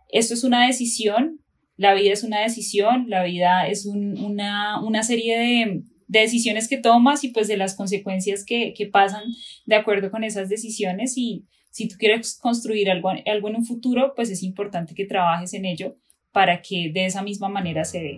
Esto 0.09 0.34
es 0.34 0.43
una 0.43 0.65
decisión, 0.65 1.41
la 1.76 1.93
vida 1.93 2.13
es 2.13 2.24
una 2.24 2.41
decisión, 2.41 3.09
la 3.09 3.24
vida 3.24 3.67
es 3.67 3.86
una, 3.86 4.82
una 4.82 5.03
serie 5.03 5.38
de, 5.38 5.84
de 6.10 6.22
decisiones 6.22 6.68
que 6.68 6.78
tomas 6.78 7.24
y 7.24 7.30
pues 7.30 7.47
de 7.47 7.55
las 7.55 7.76
consecuencias 7.76 8.43
que, 8.43 8.74
que 8.74 8.88
pasan 8.88 9.24
de 9.66 9.76
acuerdo 9.76 10.12
con 10.12 10.24
esas 10.24 10.49
decisiones 10.49 11.18
y 11.18 11.45
si 11.70 11.88
tú 11.88 11.95
quieres 11.97 12.38
construir 12.41 12.89
algo, 12.89 13.10
algo 13.10 13.47
en 13.47 13.55
un 13.55 13.66
futuro, 13.66 14.14
pues 14.16 14.32
es 14.32 14.41
importante 14.41 14.95
que 14.95 15.05
trabajes 15.05 15.53
en 15.53 15.66
ello 15.66 15.95
para 16.32 16.62
que 16.62 16.91
de 16.91 17.05
esa 17.05 17.22
misma 17.22 17.47
manera 17.47 17.86
se 17.86 18.01
dé. 18.01 18.18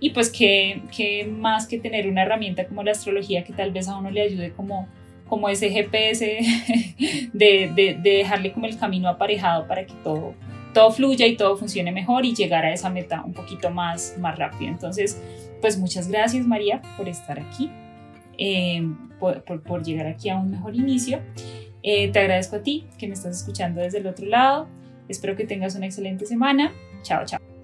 Y 0.00 0.10
pues 0.10 0.30
que, 0.30 0.82
que 0.94 1.24
más 1.24 1.66
que 1.66 1.78
tener 1.78 2.06
una 2.06 2.22
herramienta 2.22 2.66
como 2.66 2.82
la 2.82 2.92
astrología 2.92 3.42
que 3.42 3.54
tal 3.54 3.72
vez 3.72 3.88
a 3.88 3.96
uno 3.96 4.10
le 4.10 4.20
ayude 4.20 4.52
como, 4.52 4.86
como 5.26 5.48
ese 5.48 5.70
GPS 5.70 6.24
de, 7.32 7.72
de, 7.74 7.94
de 7.94 8.10
dejarle 8.18 8.52
como 8.52 8.66
el 8.66 8.78
camino 8.78 9.08
aparejado 9.08 9.66
para 9.66 9.86
que 9.86 9.94
todo, 10.04 10.34
todo 10.72 10.90
fluya 10.90 11.26
y 11.26 11.36
todo 11.36 11.56
funcione 11.56 11.92
mejor 11.92 12.24
y 12.24 12.34
llegar 12.34 12.64
a 12.64 12.72
esa 12.72 12.90
meta 12.90 13.22
un 13.24 13.32
poquito 13.32 13.70
más, 13.70 14.16
más 14.18 14.38
rápido. 14.38 14.70
Entonces, 14.70 15.20
pues 15.60 15.78
muchas 15.78 16.08
gracias 16.08 16.46
María 16.46 16.80
por 16.96 17.08
estar 17.08 17.38
aquí, 17.38 17.70
eh, 18.38 18.82
por, 19.18 19.82
llegar 19.82 20.06
aquí 20.06 20.28
a 20.28 20.36
un 20.36 20.50
mejor 20.50 20.74
inicio. 20.74 21.20
Eh, 21.82 22.10
te 22.10 22.18
agradezco 22.18 22.56
a 22.56 22.62
ti 22.62 22.86
que 22.98 23.06
me 23.06 23.14
estás 23.14 23.36
escuchando 23.36 23.80
desde 23.80 23.98
el 23.98 24.06
otro 24.06 24.26
lado. 24.26 24.68
Espero 25.08 25.36
que 25.36 25.44
tengas 25.44 25.74
una 25.74 25.86
excelente 25.86 26.26
semana. 26.26 26.72
Chao, 27.02 27.24
chao. 27.24 27.59